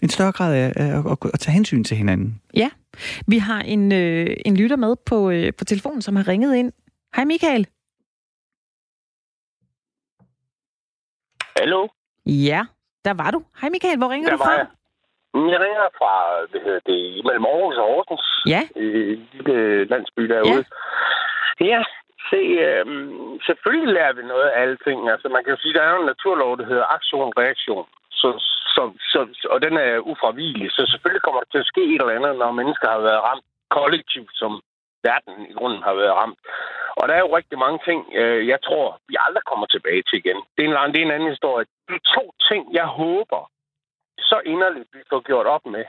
En 0.03 0.09
større 0.09 0.33
grad 0.33 0.55
af 0.55 0.73
at, 0.77 1.07
at, 1.13 1.31
at 1.35 1.41
tage 1.41 1.55
hensyn 1.55 1.85
til 1.85 1.97
hinanden. 1.97 2.43
Ja. 2.55 2.71
Vi 3.27 3.39
har 3.39 3.61
en, 3.61 3.93
øh, 3.93 4.37
en 4.47 4.57
lytter 4.57 4.77
med 4.77 4.97
på, 5.07 5.31
øh, 5.31 5.53
på 5.59 5.65
telefonen, 5.65 6.03
som 6.03 6.17
har 6.17 6.29
ringet 6.29 6.57
ind. 6.57 6.73
Hej 7.17 7.25
Michael. 7.25 7.67
Hallo? 11.57 11.89
Ja, 12.27 12.61
der 13.05 13.15
var 13.15 13.31
du. 13.31 13.43
Hej 13.61 13.71
Michael, 13.71 13.99
hvor 13.99 14.11
ringer 14.11 14.29
der 14.29 14.37
du 14.37 14.43
fra? 14.45 14.53
Jeg. 14.53 14.67
jeg 15.35 15.61
ringer 15.67 15.89
fra, 16.01 16.13
hvad 16.51 16.61
hedder 16.67 16.81
det, 16.87 17.25
mellem 17.25 17.45
Aarhus 17.45 17.77
og 17.77 17.89
Aarhus. 17.95 18.25
Ja. 18.55 18.63
I 18.77 18.87
lille 19.33 19.85
landsby 19.85 20.23
derude. 20.23 20.65
Ja. 21.61 21.67
Ja, 21.71 21.83
se, 22.31 22.41
øh, 22.67 22.85
selvfølgelig 23.49 23.95
lærer 23.95 24.13
vi 24.13 24.23
noget 24.23 24.47
af 24.49 24.61
alting. 24.63 25.01
Altså, 25.15 25.29
man 25.29 25.43
kan 25.43 25.53
jo 25.55 25.61
sige, 25.61 25.75
der 25.75 25.83
er 25.83 25.93
jo 25.95 26.01
en 26.01 26.13
naturlov, 26.13 26.59
der 26.59 26.67
hedder 26.73 26.93
aktion-reaktion. 26.97 27.87
Så, 28.21 28.29
så, 28.75 28.83
så, 29.13 29.19
og 29.51 29.59
den 29.63 29.75
er 29.77 29.99
ufravigelig. 30.11 30.71
Så 30.71 30.87
selvfølgelig 30.91 31.23
kommer 31.23 31.41
der 31.41 31.51
til 31.51 31.65
at 31.65 31.71
ske 31.73 31.83
et 31.95 32.01
eller 32.01 32.19
andet, 32.19 32.39
når 32.39 32.61
mennesker 32.61 32.89
har 32.89 33.01
været 33.09 33.25
ramt 33.29 33.47
kollektivt, 33.77 34.33
som 34.35 34.53
verden 35.09 35.35
i 35.51 35.53
grunden 35.59 35.83
har 35.83 35.95
været 35.95 36.15
ramt. 36.21 36.39
Og 36.99 37.09
der 37.09 37.15
er 37.15 37.23
jo 37.27 37.37
rigtig 37.37 37.59
mange 37.59 37.79
ting, 37.89 38.01
øh, 38.21 38.49
jeg 38.53 38.61
tror, 38.63 38.87
vi 39.09 39.15
aldrig 39.27 39.45
kommer 39.51 39.67
tilbage 39.67 40.03
til 40.09 40.17
igen. 40.23 40.41
Det 40.55 40.63
er 40.65 40.69
en, 40.69 40.93
det 40.93 41.01
er 41.01 41.07
en 41.07 41.17
anden 41.17 41.35
historie. 41.35 41.65
De 41.89 41.99
to 42.15 42.25
ting, 42.49 42.63
jeg 42.81 42.87
håber, 42.87 43.51
så 44.19 44.41
inderligt 44.53 44.89
vi 44.93 45.03
får 45.11 45.21
gjort 45.21 45.47
op 45.47 45.67
med, 45.67 45.85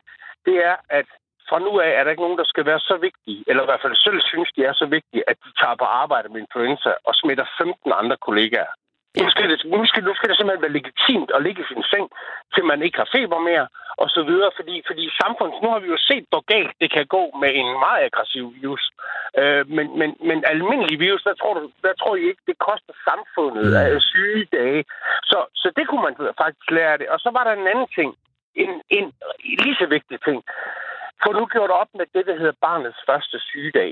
det 0.45 0.57
er, 0.69 0.75
at 0.89 1.09
fra 1.49 1.59
nu 1.59 1.71
af 1.79 1.91
er 1.97 2.03
der 2.03 2.11
ikke 2.11 2.25
nogen, 2.25 2.41
der 2.41 2.51
skal 2.53 2.65
være 2.65 2.79
så 2.79 2.95
vigtige, 3.07 3.43
eller 3.47 3.63
i 3.63 3.69
hvert 3.69 3.83
fald 3.83 3.95
selv 3.95 4.19
synes, 4.21 4.49
de 4.55 4.61
er 4.69 4.73
så 4.73 4.85
vigtige, 4.85 5.23
at 5.29 5.37
de 5.43 5.51
tager 5.61 5.75
på 5.79 5.87
arbejde 6.03 6.29
med 6.29 6.41
influenza 6.41 6.91
og 7.07 7.13
smitter 7.15 7.45
15 7.57 7.91
andre 8.01 8.17
kollegaer. 8.27 8.73
Ja. 9.15 9.23
Nu, 9.23 9.29
skal 9.29 9.49
det, 9.51 9.57
nu, 9.65 9.85
skal, 9.85 10.03
nu 10.03 10.13
skal 10.15 10.29
det 10.29 10.37
simpelthen 10.37 10.65
være 10.65 10.77
legitimt 10.79 11.29
at 11.35 11.43
ligge 11.43 11.61
i 11.61 11.69
sin 11.71 11.83
seng, 11.91 12.07
til 12.53 12.63
man 12.65 12.81
ikke 12.85 12.97
har 12.97 13.09
feber 13.15 13.39
mere, 13.49 13.67
og 14.03 14.07
så 14.15 14.21
videre. 14.29 14.51
Fordi, 14.59 14.75
fordi 14.89 15.03
samfundet, 15.21 15.61
nu 15.63 15.69
har 15.73 15.79
vi 15.79 15.89
jo 15.95 15.99
set, 16.09 16.25
hvor 16.31 16.43
galt 16.53 16.73
det 16.81 16.89
kan 16.95 17.05
gå 17.15 17.23
med 17.41 17.51
en 17.61 17.69
meget 17.85 18.01
aggressiv 18.09 18.45
virus. 18.61 18.83
Øh, 19.39 19.63
men, 19.75 19.87
men, 19.99 20.09
men 20.29 20.37
almindelig 20.53 20.99
virus, 20.99 21.23
der 21.23 21.33
tror, 21.41 21.53
du, 21.53 21.71
der 21.85 21.93
tror 22.01 22.15
jeg 22.15 22.25
ikke, 22.31 22.43
det 22.49 22.57
koster 22.69 22.93
samfundet 23.09 23.67
af 23.75 24.01
syge 24.01 24.45
dage. 24.57 24.83
Så, 25.31 25.37
så 25.61 25.67
det 25.77 25.87
kunne 25.87 26.03
man 26.07 26.15
faktisk 26.43 26.71
lære 26.71 26.97
det. 26.97 27.07
Og 27.13 27.19
så 27.19 27.29
var 27.35 27.43
der 27.43 27.53
en 27.53 27.71
anden 27.73 27.89
ting, 27.97 28.09
en, 28.55 28.71
en 28.89 29.05
lige 29.63 29.75
så 29.81 29.85
vigtig 29.85 30.17
ting. 30.27 30.43
Få 31.23 31.29
nu 31.39 31.45
gjort 31.53 31.73
op 31.81 31.91
med 31.99 32.05
det, 32.15 32.23
der 32.29 32.35
hedder 32.41 32.63
barnets 32.67 32.99
første 33.09 33.37
sygedag. 33.39 33.91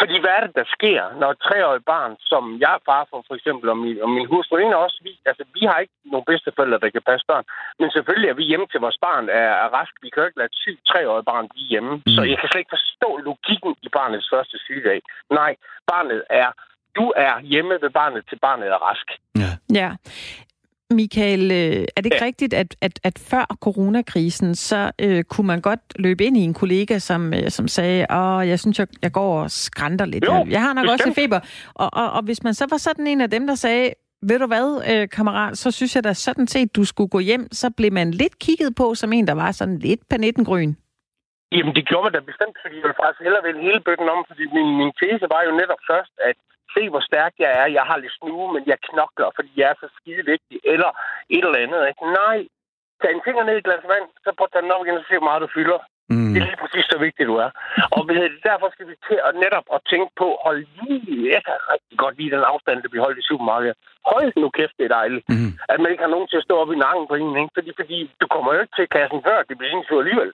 Fordi 0.00 0.16
hvad 0.22 0.32
er 0.36 0.42
det, 0.46 0.54
der 0.60 0.66
sker, 0.76 1.00
når 1.20 1.28
et 1.30 1.44
treårigt 1.46 1.84
barn, 1.94 2.12
som 2.30 2.42
jeg 2.64 2.72
er 2.78 2.82
far 2.88 3.02
for, 3.10 3.24
for 3.28 3.34
eksempel, 3.38 3.66
og 3.72 3.78
min, 3.84 3.96
og 4.04 4.10
min 4.16 4.26
hustru, 4.32 4.56
en 4.56 4.74
også, 4.84 4.98
vi, 5.06 5.12
altså, 5.30 5.44
vi 5.56 5.62
har 5.68 5.78
ikke 5.78 5.96
nogen 6.12 6.28
bedsteforældre, 6.30 6.82
der 6.82 6.90
kan 6.90 7.08
passe 7.10 7.24
børn. 7.30 7.44
Men 7.80 7.88
selvfølgelig 7.90 8.28
er 8.30 8.38
vi 8.40 8.44
hjemme 8.50 8.66
til 8.68 8.80
vores 8.80 8.98
barn 9.06 9.24
er, 9.40 9.50
er 9.64 9.68
rask. 9.78 9.92
Vi 10.02 10.08
kan 10.10 10.20
jo 10.20 10.26
ikke 10.26 10.40
lade 10.40 10.50
et 10.52 10.60
sygt 10.64 10.82
treårigt 10.90 11.28
barn 11.30 11.48
blive 11.52 11.68
hjemme. 11.72 11.92
Mm. 11.94 12.12
Så 12.14 12.20
jeg 12.30 12.38
kan 12.38 12.48
slet 12.48 12.62
ikke 12.62 12.76
forstå 12.78 13.10
logikken 13.28 13.72
i 13.86 13.88
barnets 13.98 14.28
første 14.34 14.56
sygedag. 14.66 15.00
Nej, 15.38 15.52
barnet 15.90 16.22
er 16.42 16.48
du 16.98 17.12
er 17.16 17.40
hjemme 17.52 17.74
ved 17.82 17.90
barnet, 17.90 18.22
til 18.28 18.38
barnet 18.46 18.68
er 18.68 18.80
rask. 18.88 19.08
Ja. 19.42 19.52
ja. 19.80 19.90
Michael, 20.90 21.44
øh, 21.50 21.86
er 21.96 22.00
det 22.00 22.06
ikke 22.06 22.16
ja. 22.20 22.24
rigtigt, 22.24 22.54
at, 22.54 22.76
at, 22.80 23.00
at 23.04 23.18
før 23.30 23.56
coronakrisen, 23.60 24.54
så 24.54 24.90
øh, 25.00 25.24
kunne 25.24 25.46
man 25.46 25.60
godt 25.60 25.80
løbe 25.98 26.24
ind 26.24 26.36
i 26.36 26.40
en 26.40 26.54
kollega, 26.54 26.98
som, 26.98 27.34
øh, 27.34 27.50
som 27.50 27.68
sagde, 27.68 28.06
åh, 28.10 28.48
jeg 28.48 28.60
synes, 28.60 28.78
jeg, 28.78 28.88
jeg 29.02 29.12
går 29.12 29.42
og 29.42 29.50
skrænter 29.50 30.04
lidt. 30.04 30.24
Jo, 30.24 30.32
jeg, 30.32 30.46
jeg 30.50 30.62
har 30.62 30.72
nok 30.72 30.84
bestemt. 30.84 31.00
også 31.00 31.20
feber. 31.20 31.40
Og, 31.74 31.90
og, 31.92 32.12
og 32.12 32.22
hvis 32.22 32.42
man 32.42 32.54
så 32.54 32.66
var 32.70 32.76
sådan 32.76 33.06
en 33.06 33.20
af 33.20 33.30
dem, 33.30 33.46
der 33.46 33.54
sagde, 33.54 33.92
ved 34.22 34.38
du 34.38 34.46
hvad, 34.46 34.68
øh, 34.90 35.08
kammerat, 35.08 35.58
så 35.58 35.70
synes 35.70 35.96
jeg 35.96 36.04
da 36.04 36.12
sådan 36.12 36.46
set, 36.46 36.76
du 36.76 36.84
skulle 36.84 37.10
gå 37.16 37.18
hjem, 37.18 37.44
så 37.52 37.70
blev 37.76 37.92
man 37.92 38.10
lidt 38.10 38.38
kigget 38.38 38.70
på 38.80 38.94
som 38.94 39.12
en, 39.12 39.26
der 39.26 39.34
var 39.34 39.52
sådan 39.52 39.78
lidt 39.78 40.00
på 40.10 40.16
19 40.16 40.44
grøn. 40.44 40.76
Jamen, 41.56 41.74
det 41.76 41.84
gjorde 41.88 42.04
man 42.06 42.12
da 42.12 42.20
bestemt, 42.32 42.56
fordi 42.62 42.74
jeg 42.76 42.84
ville 42.84 43.00
faktisk 43.02 43.22
hellere 43.26 43.46
vende 43.48 43.60
hele 43.68 43.80
bøtten 43.86 44.08
om, 44.14 44.20
fordi 44.30 44.44
min, 44.56 44.68
min 44.80 44.92
tese 45.00 45.26
var 45.34 45.42
jo 45.46 45.52
netop 45.60 45.82
først, 45.90 46.14
at 46.30 46.38
se, 46.76 46.82
hvor 46.92 47.02
stærk 47.10 47.32
jeg 47.44 47.50
er. 47.60 47.66
Jeg 47.78 47.84
har 47.90 47.96
lidt 47.96 48.16
snue, 48.18 48.46
men 48.54 48.62
jeg 48.70 48.78
knokler, 48.88 49.30
fordi 49.36 49.50
jeg 49.56 49.66
er 49.70 49.76
så 49.82 49.88
skide 49.98 50.22
vigtig. 50.32 50.56
Eller 50.72 50.90
et 51.36 51.44
eller 51.44 51.64
andet. 51.64 51.82
Ikke? 51.90 52.04
Nej, 52.22 52.38
tag 53.00 53.10
en 53.12 53.26
finger 53.26 53.44
ned 53.44 53.54
i 53.56 53.60
et 53.60 53.66
glas 53.68 53.84
vand, 53.92 54.06
så 54.24 54.30
tage 54.52 54.62
den 54.62 54.74
op 54.74 54.84
igen, 54.84 55.00
og 55.00 55.04
se, 55.04 55.18
hvor 55.18 55.30
meget 55.30 55.44
du 55.44 55.50
fylder. 55.58 55.80
Mm. 56.12 56.32
Det 56.32 56.38
er 56.40 56.48
lige 56.50 56.62
præcis 56.64 56.86
så 56.92 56.98
vigtigt, 57.06 57.28
du 57.30 57.36
er. 57.46 57.50
Og 57.96 58.02
derfor 58.48 58.68
skal 58.74 58.86
vi 58.90 58.94
til 59.08 59.18
at 59.28 59.32
netop 59.44 59.66
at 59.76 59.80
tænke 59.92 60.10
på, 60.20 60.28
hold 60.44 60.60
lige, 60.80 61.34
jeg 61.34 61.42
kan 61.46 61.56
rigtig 61.72 61.96
godt 62.02 62.14
lide 62.18 62.34
den 62.36 62.44
afstand, 62.52 62.82
der 62.82 62.88
bliver 62.88 63.04
holdt 63.06 63.22
i 63.22 63.28
supermarkedet. 63.30 63.76
Hold 64.10 64.32
nu 64.36 64.48
kæft, 64.58 64.76
det 64.78 64.84
er 64.84 64.96
dejligt. 65.00 65.24
Mm. 65.28 65.52
At 65.72 65.78
man 65.80 65.90
ikke 65.90 66.04
har 66.06 66.14
nogen 66.14 66.28
til 66.28 66.40
at 66.40 66.46
stå 66.48 66.54
op 66.62 66.72
i 66.72 66.82
nakken 66.84 67.04
på 67.08 67.14
en, 67.14 67.36
ikke? 67.42 67.54
Fordi, 67.56 67.70
fordi 67.80 67.98
du 68.20 68.26
kommer 68.34 68.50
jo 68.54 68.60
ikke 68.60 68.76
til 68.76 68.88
kassen 68.96 69.20
før, 69.26 69.38
det 69.48 69.58
bliver 69.58 69.70
ingen 69.72 69.98
alligevel. 70.02 70.32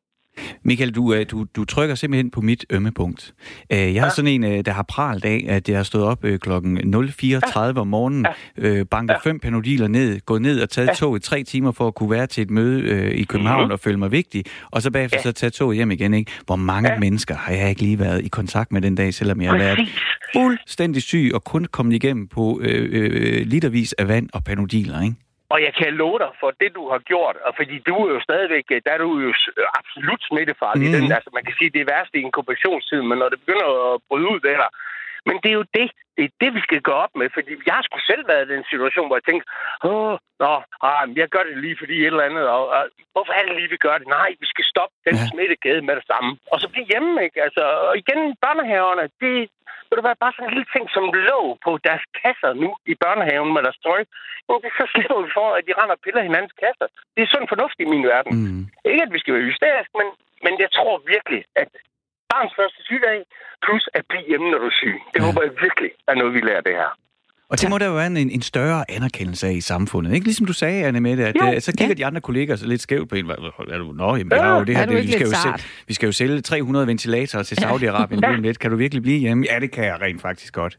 Michael, 0.64 0.94
du, 0.94 1.14
øh, 1.14 1.26
du, 1.30 1.46
du 1.56 1.64
trykker 1.64 1.94
simpelthen 1.94 2.30
på 2.30 2.40
mit 2.40 2.64
ømmepunkt. 2.70 3.34
Øh, 3.72 3.78
jeg 3.78 3.92
ja. 3.92 4.00
har 4.00 4.10
sådan 4.10 4.28
en, 4.28 4.44
øh, 4.44 4.64
der 4.64 4.72
har 4.72 4.82
pralt 4.82 5.24
af, 5.24 5.44
at 5.48 5.68
jeg 5.68 5.78
har 5.78 5.84
stået 5.84 6.04
op 6.04 6.24
klokken 6.40 6.94
04.30 6.94 7.60
ja. 7.60 7.72
om 7.80 7.86
morgenen, 7.86 8.26
ja. 8.58 8.84
banket 8.84 9.14
ja. 9.14 9.30
fem 9.30 9.40
panodiler 9.40 9.88
ned, 9.88 10.20
gået 10.26 10.42
ned 10.42 10.60
og 10.60 10.70
taget 10.70 10.88
ja. 10.88 10.94
toget 10.94 11.22
tre 11.22 11.42
timer 11.42 11.72
for 11.72 11.86
at 11.86 11.94
kunne 11.94 12.10
være 12.10 12.26
til 12.26 12.42
et 12.42 12.50
møde 12.50 13.14
i 13.14 13.24
København 13.24 13.60
mm-hmm. 13.60 13.72
og 13.72 13.80
føle 13.80 13.96
mig 13.96 14.12
vigtig, 14.12 14.44
og 14.70 14.82
så 14.82 14.90
bagefter 14.90 15.18
ja. 15.18 15.22
så 15.22 15.32
tage 15.32 15.50
toget 15.50 15.76
hjem 15.76 15.90
igen. 15.90 16.14
Ikke? 16.14 16.32
Hvor 16.46 16.56
mange 16.56 16.92
ja. 16.92 16.98
mennesker 16.98 17.36
har 17.36 17.52
jeg 17.52 17.70
ikke 17.70 17.82
lige 17.82 17.98
været 17.98 18.24
i 18.24 18.28
kontakt 18.28 18.72
med 18.72 18.80
den 18.80 18.94
dag, 18.94 19.14
selvom 19.14 19.40
jeg 19.40 19.50
har 19.50 19.58
været 19.58 19.88
fuldstændig 20.36 21.02
syg 21.02 21.30
og 21.34 21.44
kun 21.44 21.64
kommet 21.64 21.94
igennem 21.94 22.28
på 22.28 22.60
øh, 22.62 22.88
øh, 22.92 23.46
litervis 23.46 23.92
af 23.92 24.08
vand 24.08 24.28
og 24.32 24.44
panodiler, 24.44 25.02
ikke? 25.02 25.16
Og 25.52 25.58
jeg 25.66 25.72
kan 25.80 25.92
love 26.02 26.18
dig 26.24 26.32
for 26.40 26.50
det, 26.60 26.70
du 26.78 26.84
har 26.92 27.00
gjort, 27.10 27.36
og 27.46 27.52
fordi 27.58 27.76
du 27.88 27.94
er 28.04 28.10
jo 28.14 28.20
stadigvæk, 28.28 28.64
der 28.86 28.92
er 28.92 28.98
du 29.04 29.10
jo 29.26 29.30
absolut 29.80 30.22
smittefarlig. 30.28 30.86
Mm. 30.88 30.94
Den, 30.94 31.12
altså, 31.18 31.30
man 31.38 31.44
kan 31.44 31.54
sige, 31.58 31.70
det 31.74 31.80
er 31.80 31.92
værst 31.94 32.12
i 32.14 32.24
inkubationstiden, 32.26 33.08
men 33.08 33.18
når 33.18 33.28
det 33.28 33.38
begynder 33.42 33.68
at 33.94 34.00
bryde 34.08 34.28
ud 34.32 34.40
der, 34.40 34.68
men 35.26 35.36
det 35.42 35.48
er 35.50 35.58
jo 35.60 35.66
det, 35.78 35.86
det 36.16 36.22
er 36.24 36.32
det, 36.42 36.50
vi 36.56 36.60
skal 36.66 36.80
gå 36.88 36.94
op 37.04 37.14
med, 37.20 37.28
fordi 37.36 37.50
jeg 37.66 37.74
har 37.74 37.84
sgu 37.84 37.98
selv 38.10 38.24
været 38.30 38.46
i 38.46 38.54
den 38.54 38.64
situation, 38.72 39.06
hvor 39.06 39.18
jeg 39.18 39.26
tænkte, 39.26 39.46
åh, 39.88 40.14
nå, 40.44 40.52
ah, 40.88 41.02
jeg 41.20 41.28
gør 41.34 41.44
det 41.48 41.56
lige 41.64 41.80
fordi 41.82 41.96
et 42.00 42.12
eller 42.12 42.28
andet, 42.28 42.44
og, 42.56 42.64
og 42.76 42.82
hvorfor 43.12 43.32
er 43.32 43.42
det 43.44 43.54
lige, 43.56 43.74
vi 43.74 43.84
gør 43.86 43.96
det? 43.98 44.06
Nej, 44.18 44.30
vi 44.42 44.46
skal 44.52 44.64
stoppe 44.72 44.96
den 45.06 45.14
ja. 45.16 45.26
smittekæde 45.30 45.82
med 45.88 45.94
det 45.98 46.06
samme. 46.12 46.30
Og 46.52 46.56
så 46.60 46.66
blive 46.72 46.90
hjemme, 46.92 47.12
ikke? 47.26 47.38
Altså, 47.46 47.62
og 47.88 47.92
igen, 48.02 48.20
børnehaverne, 48.44 49.04
det, 49.22 49.36
vil 49.92 50.00
det 50.00 50.10
være 50.10 50.22
bare 50.24 50.34
sådan 50.34 50.48
en 50.48 50.56
lille 50.56 50.70
ting, 50.74 50.84
som 50.96 51.04
lå 51.30 51.40
på 51.66 51.70
deres 51.88 52.04
kasser 52.22 52.52
nu 52.62 52.70
i 52.92 52.94
børnehaven 53.02 53.50
med 53.54 53.62
deres 53.66 53.80
tøj. 53.86 54.00
det 54.64 54.72
så 54.78 54.84
slipper 54.92 55.18
vi 55.24 55.30
for, 55.38 55.48
at 55.58 55.62
de 55.68 55.72
render 55.80 55.96
og 55.98 56.02
piller 56.04 56.22
hinandens 56.28 56.56
kasser. 56.64 56.86
Det 57.14 57.20
er 57.22 57.30
sådan 57.32 57.52
fornuft 57.52 57.78
i 57.84 57.86
min 57.92 58.04
verden. 58.12 58.32
Mm. 58.38 58.62
Ikke, 58.90 59.02
at 59.06 59.12
vi 59.14 59.18
skal 59.22 59.34
være 59.34 59.48
hysterisk, 59.50 59.90
men, 60.00 60.08
men 60.44 60.52
jeg 60.64 60.70
tror 60.76 60.92
virkelig, 61.14 61.42
at 61.62 61.70
barns 62.32 62.54
første 62.58 62.80
sygdag, 62.88 63.18
plus 63.64 63.84
at 63.98 64.04
blive 64.10 64.26
hjemme, 64.30 64.46
når 64.50 64.58
du 64.62 64.68
er 64.72 64.78
syg. 64.82 64.96
Det 65.12 65.20
ja. 65.20 65.24
håber 65.26 65.42
jeg 65.46 65.54
virkelig 65.64 65.90
er 66.10 66.14
noget, 66.20 66.32
vi 66.36 66.40
lærer 66.48 66.64
det 66.68 66.74
her. 66.80 66.90
Og 67.52 67.56
det 67.60 67.70
må 67.70 67.78
der 67.78 67.88
jo 67.92 67.96
være 68.00 68.06
en, 68.06 68.30
en 68.38 68.44
større 68.52 68.80
anerkendelse 68.96 69.44
af 69.46 69.54
i 69.62 69.64
samfundet. 69.72 70.08
Ikke 70.16 70.26
ligesom 70.30 70.46
du 70.46 70.56
sagde, 70.62 70.78
Anne 70.86 71.00
Mette, 71.00 71.22
at, 71.30 71.36
at 71.56 71.62
så 71.62 71.72
kigger 71.78 71.94
ja. 71.96 72.00
de 72.00 72.06
andre 72.06 72.20
kolleger 72.28 72.56
så 72.56 72.66
lidt 72.72 72.82
skævt 72.86 73.08
på 73.08 73.14
en. 73.16 73.30
Er 73.74 73.78
du, 73.84 73.88
nå, 74.02 74.08
jamen, 74.16 74.32
ja. 74.32 74.58
jo 74.58 74.64
det 74.64 74.76
her, 74.76 74.86
det, 74.86 74.96
vi, 74.96 75.12
skal 75.12 75.26
jo 75.30 75.34
sælge, 75.44 75.58
vi 75.90 75.94
skal 75.94 76.06
jo 76.06 76.12
sælge 76.12 76.40
300 76.40 76.86
ventilatorer 76.86 77.42
til 77.42 77.56
Saudi-Arabien 77.64 78.20
ja. 78.22 78.36
lidt. 78.46 78.58
Kan 78.58 78.70
du 78.70 78.76
virkelig 78.76 79.02
blive 79.02 79.18
hjemme? 79.24 79.46
Ja, 79.50 79.56
det 79.64 79.70
kan 79.76 79.84
jeg 79.84 79.96
rent 80.00 80.22
faktisk 80.22 80.52
godt. 80.54 80.74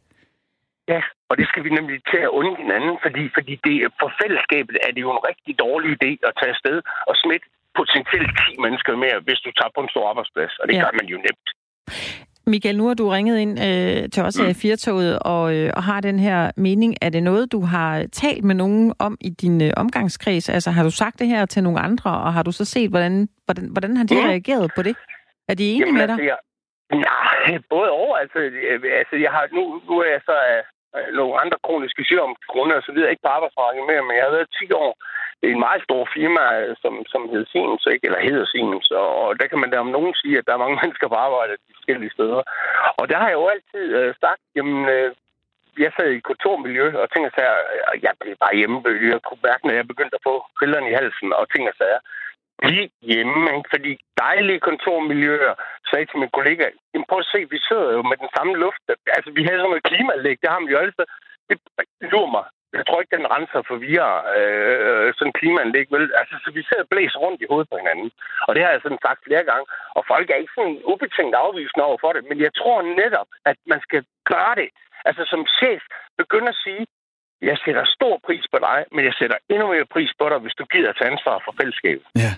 Ja, 0.88 1.02
og 1.30 1.34
det 1.40 1.46
skal 1.52 1.64
vi 1.64 1.70
nemlig 1.70 1.98
til 2.12 2.22
at 2.28 2.32
undre 2.40 2.56
hinanden, 2.64 2.96
fordi, 3.06 3.24
fordi 3.38 3.54
det, 3.66 3.76
for 4.02 4.10
fællesskabet 4.22 4.76
er 4.86 4.92
det 4.96 5.02
jo 5.06 5.12
en 5.18 5.22
rigtig 5.30 5.54
dårlig 5.66 5.90
idé 5.98 6.12
at 6.28 6.34
tage 6.40 6.52
afsted 6.56 6.78
og 7.10 7.14
smitte 7.24 7.46
potentielt 7.80 8.32
10 8.58 8.62
mennesker 8.66 8.92
mere, 9.06 9.18
hvis 9.28 9.40
du 9.46 9.50
tager 9.60 9.72
på 9.76 9.82
en 9.86 9.90
stor 9.94 10.06
arbejdsplads, 10.12 10.54
og 10.62 10.66
det 10.68 10.76
ja. 10.76 10.82
gør 10.84 10.94
man 11.00 11.08
jo 11.14 11.18
nemt. 11.28 11.48
Michael, 12.48 12.78
nu 12.78 12.88
har 12.88 12.94
du 12.94 13.10
ringet 13.10 13.38
ind 13.40 13.60
øh, 13.68 14.10
til 14.14 14.24
os 14.24 14.40
mm. 14.40 14.50
i 14.50 14.54
Firtoget 14.54 15.20
og, 15.20 15.56
øh, 15.56 15.70
og 15.78 15.84
har 15.84 16.02
den 16.02 16.20
her 16.20 16.52
mening. 16.58 16.96
Er 17.02 17.10
det 17.10 17.24
noget, 17.24 17.52
du 17.52 17.62
har 17.62 18.06
talt 18.12 18.44
med 18.44 18.56
nogen 18.56 18.94
om 19.00 19.18
i 19.22 19.30
din 19.30 19.62
øh, 19.62 19.72
omgangskreds? 19.78 20.50
Altså 20.50 20.72
har 20.72 20.84
du 20.84 20.92
sagt 20.92 21.20
det 21.20 21.28
her 21.28 21.46
til 21.46 21.64
nogle 21.64 21.80
andre, 21.80 22.12
og 22.26 22.34
har 22.34 22.44
du 22.44 22.52
så 22.52 22.66
set, 22.66 22.90
hvordan, 22.90 23.30
hvordan, 23.46 23.66
hvordan 23.74 23.98
har 23.98 24.06
de 24.06 24.16
mm. 24.16 24.28
reageret 24.30 24.72
på 24.76 24.82
det? 24.82 24.96
Er 25.50 25.56
de 25.56 25.64
enige 25.72 25.86
Jamen, 25.86 26.00
med 26.00 26.08
dig? 26.08 26.18
Altså, 26.20 26.30
jeg, 26.32 26.38
nej, 27.10 27.58
både 27.76 27.90
over. 27.90 28.16
Altså, 28.24 28.40
øh, 28.40 28.80
altså 29.02 29.16
jeg 29.26 29.32
har, 29.36 29.44
nu, 29.58 29.64
nu 29.90 29.94
er 30.04 30.10
jeg 30.16 30.22
så 30.30 30.36
af 30.54 30.60
øh, 30.98 31.16
nogle 31.18 31.34
andre 31.42 31.58
kroniske 31.66 32.04
sygdomsgrunde 32.04 32.76
og 32.80 32.84
så 32.88 32.92
videre, 32.96 33.10
ikke 33.12 33.26
på 33.26 33.34
arbejdsmarkedet 33.38 33.86
mere, 33.92 34.04
men 34.08 34.16
jeg 34.18 34.26
har 34.28 34.36
været 34.38 34.56
10 34.60 34.72
år 34.84 34.94
en 35.52 35.60
meget 35.66 35.82
stor 35.88 36.02
firma, 36.16 36.44
som, 36.82 36.94
som 37.12 37.22
hedder 37.32 37.48
Siemens, 37.52 37.86
ikke? 37.94 38.06
eller 38.08 38.28
hedder 38.30 38.46
Siemens, 38.46 38.88
og 38.92 39.40
der 39.40 39.48
kan 39.48 39.60
man 39.60 39.70
da 39.70 39.78
om 39.80 39.92
nogen 39.98 40.14
sige, 40.22 40.38
at 40.38 40.46
der 40.48 40.54
er 40.54 40.64
mange 40.64 40.80
mennesker 40.82 41.08
på 41.08 41.18
arbejde 41.28 41.54
de 41.68 41.78
forskellige 41.78 42.16
steder. 42.18 42.42
Og 43.00 43.10
der 43.10 43.18
har 43.22 43.28
jeg 43.30 43.40
jo 43.42 43.48
altid 43.56 43.86
øh, 44.00 44.14
sagt, 44.24 44.42
jamen, 44.56 44.80
øh, 44.96 45.12
jeg 45.84 45.92
sad 45.98 46.10
i 46.12 46.28
kontormiljø 46.30 46.86
og 47.02 47.08
tænkte 47.10 47.32
sig, 47.38 47.48
og 47.90 47.96
jeg 48.06 48.14
blev 48.20 48.36
bare 48.44 48.56
hjemme. 48.60 48.78
Jeg 49.14 49.22
kunne 49.28 49.46
mærke, 49.50 49.68
når 49.68 49.76
jeg 49.80 49.88
begyndte 49.92 50.16
at 50.18 50.26
få 50.30 50.36
krillerne 50.58 50.90
i 50.90 50.98
halsen 51.00 51.30
og 51.40 51.46
ting 51.54 51.64
og 51.72 51.76
sager. 51.78 52.02
Bliv 52.62 52.90
hjemme, 53.12 53.42
ikke? 53.58 53.70
fordi 53.74 53.92
dejlige 54.26 54.60
kontormiljøer 54.68 55.54
sagde 55.90 56.06
til 56.06 56.20
min 56.20 56.36
kollega, 56.38 56.66
jamen 56.92 57.08
prøv 57.10 57.20
at 57.20 57.32
se, 57.34 57.40
vi 57.54 57.60
sidder 57.68 57.92
jo 57.98 58.02
med 58.10 58.18
den 58.24 58.30
samme 58.38 58.54
luft. 58.64 58.84
Altså, 59.18 59.30
vi 59.38 59.44
havde 59.44 59.60
sådan 59.60 59.72
noget 59.74 59.88
klimalæg, 59.90 60.38
det 60.42 60.50
har 60.50 60.60
vi 60.66 60.72
jo 60.74 60.84
altid. 60.84 61.06
Det 61.50 61.58
lurer 62.14 62.32
mig 62.38 62.46
jeg 62.80 62.86
tror 62.86 63.00
ikke, 63.02 63.16
den 63.18 63.32
renser 63.36 63.62
for 63.70 63.76
via 63.88 64.08
øh, 64.40 65.08
sådan 65.18 65.38
klimaanlæg. 65.40 65.88
Vel? 65.96 66.06
Altså, 66.20 66.36
så 66.44 66.50
vi 66.58 66.62
sidder 66.64 66.84
og 66.86 66.92
blæser 66.94 67.20
rundt 67.26 67.42
i 67.42 67.50
hovedet 67.50 67.70
på 67.70 67.78
hinanden. 67.82 68.10
Og 68.48 68.52
det 68.56 68.62
har 68.64 68.72
jeg 68.72 68.82
sådan 68.84 69.04
sagt 69.08 69.22
flere 69.28 69.46
gange. 69.52 69.66
Og 69.98 70.02
folk 70.12 70.28
er 70.30 70.42
ikke 70.42 70.58
sådan 70.58 70.78
ubetænkt 70.92 71.36
afvisende 71.44 71.88
over 71.90 72.00
for 72.04 72.12
det. 72.16 72.24
Men 72.30 72.38
jeg 72.46 72.52
tror 72.60 72.78
netop, 73.02 73.30
at 73.52 73.58
man 73.72 73.80
skal 73.88 74.02
gøre 74.32 74.56
det. 74.62 74.70
Altså 75.08 75.24
som 75.32 75.42
chef 75.60 75.82
begynder 76.22 76.52
at 76.56 76.62
sige, 76.66 76.84
jeg 77.50 77.58
sætter 77.66 77.84
stor 77.98 78.16
pris 78.28 78.46
på 78.54 78.58
dig, 78.68 78.80
men 78.96 79.06
jeg 79.06 79.14
sætter 79.20 79.38
endnu 79.54 79.66
mere 79.74 79.88
pris 79.96 80.12
på 80.20 80.26
dig, 80.30 80.38
hvis 80.44 80.56
du 80.60 80.66
gider 80.74 80.94
tage 80.94 81.12
ansvar 81.12 81.42
for 81.46 81.54
fællesskabet. 81.60 82.06
Ja. 82.24 82.32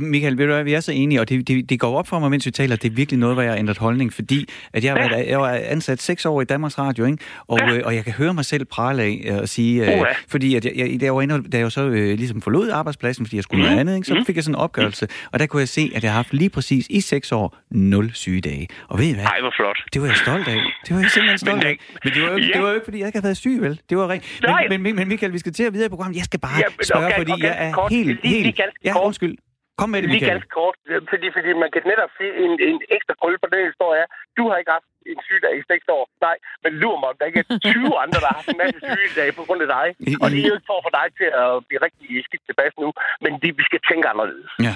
Michael, 0.00 0.38
ved 0.38 0.46
du 0.46 0.52
hvad, 0.52 0.64
vi 0.64 0.74
er 0.74 0.80
så 0.80 0.92
enige, 0.92 1.20
og 1.20 1.28
det, 1.28 1.48
det, 1.48 1.70
det 1.70 1.80
går 1.80 1.98
op 1.98 2.08
for 2.08 2.18
mig, 2.18 2.30
mens 2.30 2.46
vi 2.46 2.50
taler, 2.50 2.74
at 2.74 2.82
det 2.82 2.90
er 2.90 2.94
virkelig 2.94 3.20
noget, 3.20 3.36
hvor 3.36 3.42
jeg 3.42 3.52
har 3.52 3.58
ændret 3.58 3.78
holdning, 3.78 4.12
fordi 4.12 4.48
at 4.72 4.84
jeg, 4.84 4.92
har 4.92 5.08
været, 5.08 5.28
jeg 5.28 5.40
var 5.40 5.50
ansat 5.50 6.02
seks 6.02 6.26
år 6.26 6.40
i 6.40 6.44
Danmarks 6.44 6.78
Radio, 6.78 7.04
ikke? 7.04 7.18
Og, 7.46 7.58
ja. 7.58 7.74
øh, 7.74 7.82
og 7.84 7.94
jeg 7.94 8.04
kan 8.04 8.12
høre 8.12 8.34
mig 8.34 8.44
selv 8.44 8.64
prale 8.64 9.02
af 9.02 9.38
og 9.40 9.48
sige, 9.48 9.96
øh, 9.96 10.06
fordi 10.28 10.54
at 10.54 10.64
jeg, 10.64 10.72
jeg, 10.76 11.00
da, 11.00 11.04
jeg 11.04 11.14
var 11.14 11.22
inde, 11.22 11.42
da 11.42 11.58
jeg 11.58 11.72
så 11.72 11.86
øh, 11.86 12.18
ligesom 12.18 12.42
forlod 12.42 12.70
arbejdspladsen, 12.70 13.26
fordi 13.26 13.36
jeg 13.36 13.44
skulle 13.44 13.62
mm. 13.62 13.66
noget 13.66 13.80
andet, 13.80 13.96
ikke? 13.96 14.08
så 14.08 14.14
mm. 14.14 14.24
fik 14.26 14.36
jeg 14.36 14.44
sådan 14.44 14.54
en 14.54 14.60
opgørelse, 14.60 15.08
og 15.32 15.38
der 15.38 15.46
kunne 15.46 15.60
jeg 15.60 15.68
se, 15.68 15.92
at 15.94 16.02
jeg 16.02 16.10
har 16.10 16.16
haft 16.16 16.32
lige 16.32 16.50
præcis 16.50 16.86
i 16.90 17.00
seks 17.00 17.32
år 17.32 17.56
nul 17.70 18.10
sygedage. 18.14 18.68
Og 18.88 18.98
ved 18.98 19.06
I 19.06 19.12
hvad? 19.12 19.24
Ej, 19.24 19.40
hvor 19.40 19.52
flot. 19.56 19.78
Det 19.92 20.02
var 20.02 20.08
jeg 20.08 20.16
stolt 20.16 20.48
af. 20.48 20.58
Det 20.86 20.94
var 20.94 21.00
jeg 21.00 21.10
simpelthen 21.10 21.38
stolt 21.38 21.58
men, 21.58 21.66
af. 21.66 21.78
Men 22.04 22.12
det 22.12 22.22
var, 22.22 22.30
jo, 22.30 22.36
ja. 22.36 22.46
det 22.54 22.62
var 22.62 22.68
jo 22.68 22.74
ikke, 22.74 22.84
fordi 22.84 22.98
jeg 22.98 23.06
ikke 23.06 23.16
havde 23.16 23.24
været 23.24 23.36
syg, 23.36 23.58
vel? 23.60 23.80
Det 23.90 23.98
var 23.98 24.08
rent. 24.10 24.24
Men, 24.70 24.82
men, 24.82 24.96
men, 24.96 25.08
Michael, 25.08 25.32
vi 25.32 25.38
skal 25.38 25.52
til 25.52 25.62
at 25.62 25.72
videre 25.72 25.86
i 25.86 25.88
programmet. 25.88 26.16
Jeg 26.16 26.24
skal 26.24 26.40
bare 26.40 26.58
ja, 26.58 26.84
spørge, 26.84 27.06
okay, 27.06 27.16
fordi 27.16 27.32
okay, 27.32 27.44
jeg 27.44 27.56
er 27.58 27.72
kort, 27.72 27.92
helt, 27.92 28.22
lige, 28.22 28.34
helt... 28.34 28.56
Lige 28.56 28.70
ja, 28.84 29.06
undskyld. 29.06 29.36
Kom 29.80 29.88
med 29.94 30.00
det, 30.02 30.08
Michael. 30.10 30.24
Lige 30.24 30.34
ganske 30.34 30.52
kort, 30.60 30.76
fordi, 31.12 31.26
fordi 31.36 31.50
man 31.64 31.70
kan 31.74 31.82
netop 31.92 32.10
sige 32.18 32.32
en, 32.44 32.52
en 32.68 32.76
ekstra 32.96 33.14
krølle 33.20 33.38
på 33.44 33.48
den 33.54 33.62
historie 33.70 33.98
er, 34.04 34.08
du 34.38 34.42
har 34.50 34.56
ikke 34.60 34.72
haft 34.76 34.88
en 35.12 35.18
sygdag 35.28 35.52
i 35.58 35.62
6 35.72 35.96
år. 35.96 36.04
Nej, 36.26 36.36
men 36.62 36.70
lurer 36.82 36.98
mig, 37.02 37.08
om 37.12 37.16
der 37.20 37.26
ikke 37.30 37.40
er 37.42 37.46
20 37.88 38.02
andre, 38.04 38.18
der 38.22 38.28
har 38.30 38.36
haft 38.40 38.50
en 38.54 38.60
masse 38.64 38.78
sygedage 38.96 39.32
på 39.38 39.42
grund 39.46 39.60
af 39.66 39.70
dig. 39.76 39.86
Og 40.22 40.26
det 40.30 40.38
er 40.40 40.48
jo 40.52 40.56
ikke 40.58 40.70
for 40.70 40.78
at 40.80 40.84
få 40.88 40.92
dig 41.00 41.06
til 41.20 41.28
at 41.42 41.48
blive 41.68 41.80
rigtig 41.86 42.06
skidt 42.28 42.44
tilbage 42.50 42.70
nu, 42.84 42.88
men 43.24 43.32
det, 43.42 43.50
vi 43.60 43.64
skal 43.70 43.80
tænke 43.90 44.04
anderledes. 44.12 44.50
Ja. 44.68 44.74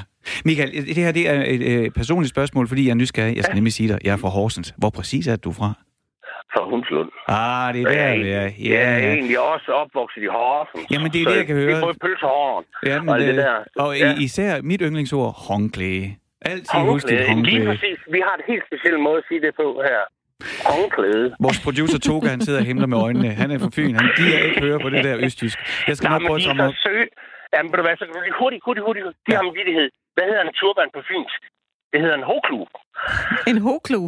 Michael, 0.49 0.71
det 0.97 1.03
her 1.07 1.13
det 1.19 1.25
er 1.33 1.39
et 1.55 1.63
øh, 1.73 1.85
personligt 2.01 2.31
spørgsmål, 2.37 2.65
fordi 2.73 2.83
jeg 2.87 2.95
er 2.97 3.01
nysgerrig. 3.03 3.35
Jeg 3.37 3.45
skal 3.45 3.57
ja. 3.57 3.61
nemlig 3.61 3.75
sige 3.79 3.89
dig, 3.93 3.99
jeg 4.07 4.13
er 4.17 4.21
fra 4.25 4.31
Horsens. 4.37 4.69
Hvor 4.81 4.91
præcis 4.99 5.25
er 5.33 5.37
du 5.47 5.51
fra? 5.61 5.69
Fra 6.53 6.63
Hundslund. 6.71 7.11
Ah, 7.41 7.75
det 7.75 7.81
er 7.83 7.89
der, 7.89 7.95
jeg 7.95 8.45
er. 8.45 8.51
Ja, 8.71 8.79
jeg 8.79 9.05
er 9.07 9.13
egentlig 9.19 9.41
også 9.53 9.69
opvokset 9.83 10.23
i 10.29 10.31
Horsens. 10.37 10.91
Jamen, 10.93 11.09
det 11.13 11.19
er 11.23 11.27
det, 11.31 11.37
jeg 11.43 11.47
kan 11.51 11.57
høre. 11.57 11.71
Det 11.71 11.77
er 11.77 11.87
både 11.89 11.99
pølse 12.05 12.25
og 12.31 12.35
hården. 12.39 12.65
Jamen, 12.91 13.09
og 13.09 13.19
det, 13.19 13.29
det 13.29 13.37
der. 13.37 13.57
Og 13.85 13.91
ja. 13.99 14.11
især 14.27 14.51
mit 14.71 14.81
yndlingsord, 14.87 15.29
håndklæde. 15.49 16.07
Altid 16.53 16.79
husk 16.93 17.09
dit 17.09 17.27
håndklæde. 17.29 17.59
Lige 17.59 17.67
præcis. 17.71 17.99
Vi 18.17 18.21
har 18.27 18.35
et 18.41 18.45
helt 18.53 18.65
specielt 18.71 19.01
måde 19.07 19.19
at 19.23 19.27
sige 19.29 19.41
det 19.47 19.53
på 19.63 19.67
her. 19.89 20.01
Håndklæde. 20.73 21.27
Vores 21.47 21.61
producer 21.67 21.99
Toga, 22.09 22.27
han 22.35 22.41
sidder 22.47 22.61
og 22.63 22.67
himler 22.71 22.89
med 22.93 22.99
øjnene. 23.07 23.29
Han 23.43 23.49
er 23.55 23.59
fra 23.65 23.71
Fyn. 23.77 23.95
Han 24.01 24.09
gider 24.17 24.39
ikke 24.47 24.61
høre 24.67 24.79
på 24.85 24.89
det 24.95 25.05
der 25.05 25.15
østjysk. 25.27 25.59
Jeg 25.89 25.97
skal 25.97 26.09
nok 26.11 26.23
prøve 26.29 26.41
at... 26.67 26.75
Søge... 26.87 27.07
Jamen, 27.55 27.69
ved 27.71 27.77
du 27.81 27.85
hvad, 27.87 27.97
så 27.97 28.05
hurtigt, 28.41 28.63
hurtigt, 28.67 28.85
hurtigt. 28.87 29.05
De 29.27 29.31
har 29.37 29.43
en 29.49 29.55
vidighed. 29.59 29.89
Hvad 30.17 30.25
hedder 30.31 30.43
en 30.49 30.55
turban 30.61 30.89
på 30.97 31.01
fynsk? 31.11 31.41
Det 31.93 31.99
hedder 32.03 32.17
en 32.21 32.27
hoklu. 32.31 32.61
En 33.51 33.59
hoklu? 33.67 34.03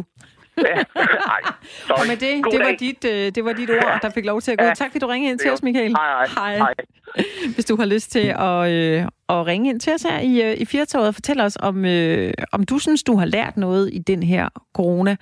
Ja. 0.65 0.83
Ej, 1.35 1.41
og 1.89 2.07
med 2.07 2.17
det, 2.17 2.45
det 2.51 2.59
var, 2.59 2.75
dit, 2.79 3.05
uh, 3.05 3.11
det 3.11 3.45
var 3.45 3.53
dit 3.53 3.69
ord, 3.69 3.99
der 4.01 4.09
fik 4.09 4.25
lov 4.25 4.41
til 4.41 4.51
at 4.51 4.57
gå. 4.57 4.65
Ja. 4.65 4.73
Tak 4.73 4.91
fordi 4.91 4.99
du 4.99 5.07
ringede 5.07 5.31
ind 5.31 5.39
til 5.39 5.51
os, 5.51 5.63
Michael. 5.63 5.91
Hej, 5.91 6.27
hej. 6.27 6.57
hej. 6.57 6.73
Hvis 7.55 7.65
du 7.65 7.75
har 7.75 7.85
lyst 7.85 8.11
til 8.11 8.33
at, 8.39 8.71
øh, 8.71 9.05
at 9.29 9.45
ringe 9.47 9.69
ind 9.69 9.79
til 9.79 9.93
os 9.93 10.01
her 10.01 10.19
i, 10.19 10.51
øh, 10.51 10.57
i 10.57 10.65
Firtoget 10.65 11.07
og 11.07 11.13
fortælle 11.13 11.43
os, 11.43 11.57
om, 11.59 11.85
øh, 11.85 12.33
om 12.51 12.63
du 12.63 12.79
synes, 12.79 13.03
du 13.03 13.17
har 13.17 13.25
lært 13.25 13.57
noget 13.57 13.89
i 13.93 13.99
den 13.99 14.23
her 14.23 14.49
corona 14.73 15.15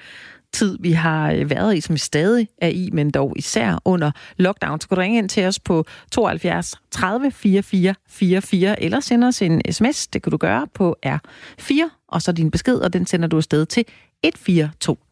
tid, 0.53 0.77
vi 0.79 0.91
har 0.91 1.31
øh, 1.31 1.50
været 1.50 1.77
i, 1.77 1.81
som 1.81 1.93
vi 1.93 2.00
stadig 2.00 2.48
er 2.58 2.67
i, 2.67 2.89
men 2.93 3.12
dog 3.12 3.34
især 3.36 3.81
under 3.86 4.12
lockdown, 4.38 4.81
så 4.81 4.88
kan 4.88 4.96
du 4.96 5.01
ringe 5.01 5.17
ind 5.17 5.29
til 5.29 5.46
os 5.46 5.60
på 5.60 5.86
72 6.12 6.75
30 6.91 7.31
44 7.31 7.96
44, 8.10 8.84
eller 8.84 9.00
sende 9.00 9.27
os 9.27 9.41
en 9.41 9.62
sms. 9.72 10.08
Det 10.08 10.24
kan 10.24 10.31
du 10.31 10.38
gøre 10.38 10.67
på 10.74 10.96
R4, 11.05 12.05
og 12.08 12.22
så 12.22 12.31
din 12.31 12.51
besked, 12.51 12.75
og 12.75 12.93
den 12.93 13.05
sender 13.05 13.27
du 13.27 13.38
afsted 13.38 13.65
til 13.65 13.86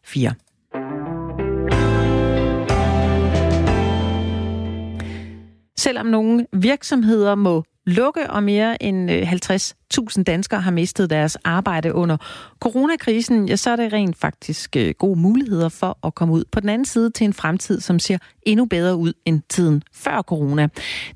4. 0.08 0.34
Selvom 5.78 6.06
nogle 6.06 6.46
virksomheder 6.52 7.34
må 7.34 7.64
lukke, 7.88 8.30
og 8.30 8.42
mere 8.42 8.82
end 8.82 9.10
øh, 9.10 9.32
50.000 9.32 10.22
danskere 10.22 10.60
har 10.60 10.70
mistet 10.70 11.10
deres 11.10 11.36
arbejde 11.36 11.94
under 11.94 12.16
coronakrisen, 12.60 13.48
ja, 13.48 13.56
så 13.56 13.70
er 13.70 13.76
det 13.76 13.92
rent 13.92 14.16
faktisk 14.16 14.76
øh, 14.76 14.94
gode 14.98 15.20
muligheder 15.20 15.68
for 15.68 16.06
at 16.06 16.14
komme 16.14 16.34
ud 16.34 16.44
på 16.52 16.60
den 16.60 16.68
anden 16.68 16.84
side 16.84 17.10
til 17.10 17.24
en 17.24 17.32
fremtid, 17.32 17.80
som 17.80 17.98
ser 17.98 18.18
endnu 18.42 18.64
bedre 18.64 18.96
ud 18.96 19.12
end 19.24 19.42
tiden 19.48 19.82
før 19.92 20.22
corona. 20.22 20.68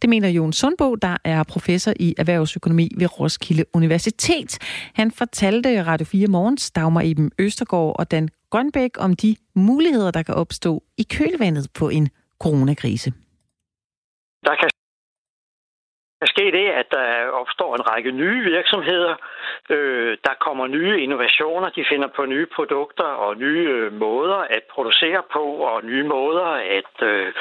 Det 0.02 0.10
mener 0.10 0.28
Jon 0.28 0.52
Sundbo, 0.52 0.94
der 0.94 1.16
er 1.24 1.42
professor 1.42 1.92
i 1.96 2.14
erhvervsøkonomi 2.18 2.90
ved 2.96 3.20
Roskilde 3.20 3.64
Universitet. 3.74 4.58
Han 4.94 5.10
fortalte 5.10 5.82
Radio 5.82 6.04
4 6.04 6.26
Morgens 6.26 6.70
Dagmar 6.70 7.00
Iben 7.00 7.30
Østergaard 7.38 7.96
og 7.98 8.10
Dan 8.10 8.28
Grønbæk 8.50 8.90
om 8.98 9.16
de 9.16 9.36
muligheder, 9.54 10.10
der 10.10 10.22
kan 10.22 10.34
opstå 10.34 10.82
i 10.98 11.02
kølvandet 11.02 11.66
på 11.74 11.88
en 11.88 12.08
coronakrise. 12.40 13.12
Der 14.44 14.54
kan 14.60 14.68
der 16.22 16.28
sker 16.34 16.50
det, 16.50 16.68
at 16.80 16.88
der 16.90 17.26
opstår 17.40 17.74
en 17.74 17.88
række 17.90 18.10
nye 18.10 18.40
virksomheder. 18.54 19.14
Øh, 19.70 20.16
der 20.24 20.34
kommer 20.46 20.66
nye 20.66 21.00
innovationer. 21.00 21.68
De 21.68 21.84
finder 21.88 22.08
på 22.16 22.24
nye 22.26 22.46
produkter 22.56 23.10
og 23.24 23.36
nye 23.36 23.66
øh, 23.68 23.92
måder 23.92 24.40
at 24.56 24.62
producere 24.74 25.22
på, 25.32 25.44
og 25.70 25.84
nye 25.84 26.02
måder 26.02 26.50
at 26.78 26.94
øh, 27.02 27.32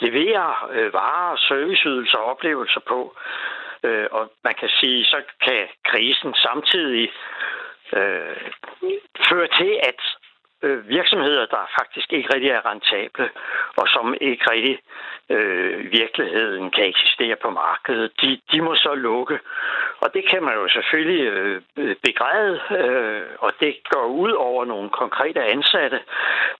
levere 0.00 0.54
øh, 0.72 0.92
varer, 0.92 1.36
serviceydelser 1.36 2.18
og 2.18 2.24
oplevelser 2.24 2.80
på. 2.80 3.16
Øh, 3.82 4.06
og 4.10 4.32
man 4.44 4.54
kan 4.60 4.68
sige, 4.68 5.04
så 5.04 5.18
kan 5.44 5.62
krisen 5.84 6.34
samtidig 6.34 7.12
øh, 7.92 8.36
føre 9.28 9.48
til, 9.58 9.72
at 9.82 10.00
øh, 10.62 10.88
virksomheder, 10.88 11.46
der 11.46 11.70
faktisk 11.78 12.12
ikke 12.12 12.34
rigtig 12.34 12.50
er 12.50 12.70
rentable, 12.70 13.30
og 13.76 13.88
som 13.88 14.14
ikke 14.20 14.50
rigtig 14.50 14.78
øh, 15.30 15.92
virkeligheden 15.92 16.70
kan 16.70 16.84
eksistere 16.84 17.36
på 17.36 17.50
markedet, 17.50 18.12
de, 18.20 18.40
de 18.52 18.62
må 18.62 18.74
så 18.74 18.94
lukke. 18.94 19.38
Og 20.00 20.14
det 20.14 20.28
kan 20.30 20.42
man 20.42 20.54
jo 20.54 20.68
selvfølgelig 20.68 21.24
øh, 21.24 21.96
begræde, 22.02 22.60
øh, 22.70 23.22
og 23.38 23.52
det 23.60 23.76
går 23.90 24.06
ud 24.06 24.32
over 24.32 24.64
nogle 24.64 24.90
konkrete 24.90 25.40
ansatte. 25.44 26.00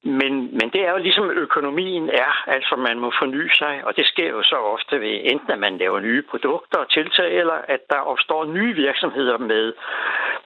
Men, 0.03 0.33
men 0.59 0.71
det 0.73 0.81
er 0.87 0.91
jo 0.91 0.99
ligesom 0.99 1.31
økonomien 1.31 2.11
er, 2.11 2.51
altså 2.51 2.77
man 2.77 2.99
må 2.99 3.13
forny 3.19 3.49
sig, 3.55 3.83
og 3.85 3.97
det 3.97 4.07
sker 4.07 4.29
jo 4.29 4.43
så 4.43 4.57
ofte 4.57 5.01
ved 5.01 5.21
enten 5.25 5.51
at 5.51 5.59
man 5.59 5.79
laver 5.79 6.01
nye 6.01 6.23
produkter 6.23 6.79
og 6.79 6.91
tiltag, 6.91 7.39
eller 7.39 7.59
at 7.69 7.81
der 7.91 8.01
opstår 8.01 8.45
nye 8.45 8.75
virksomheder 8.75 9.39
med, 9.39 9.73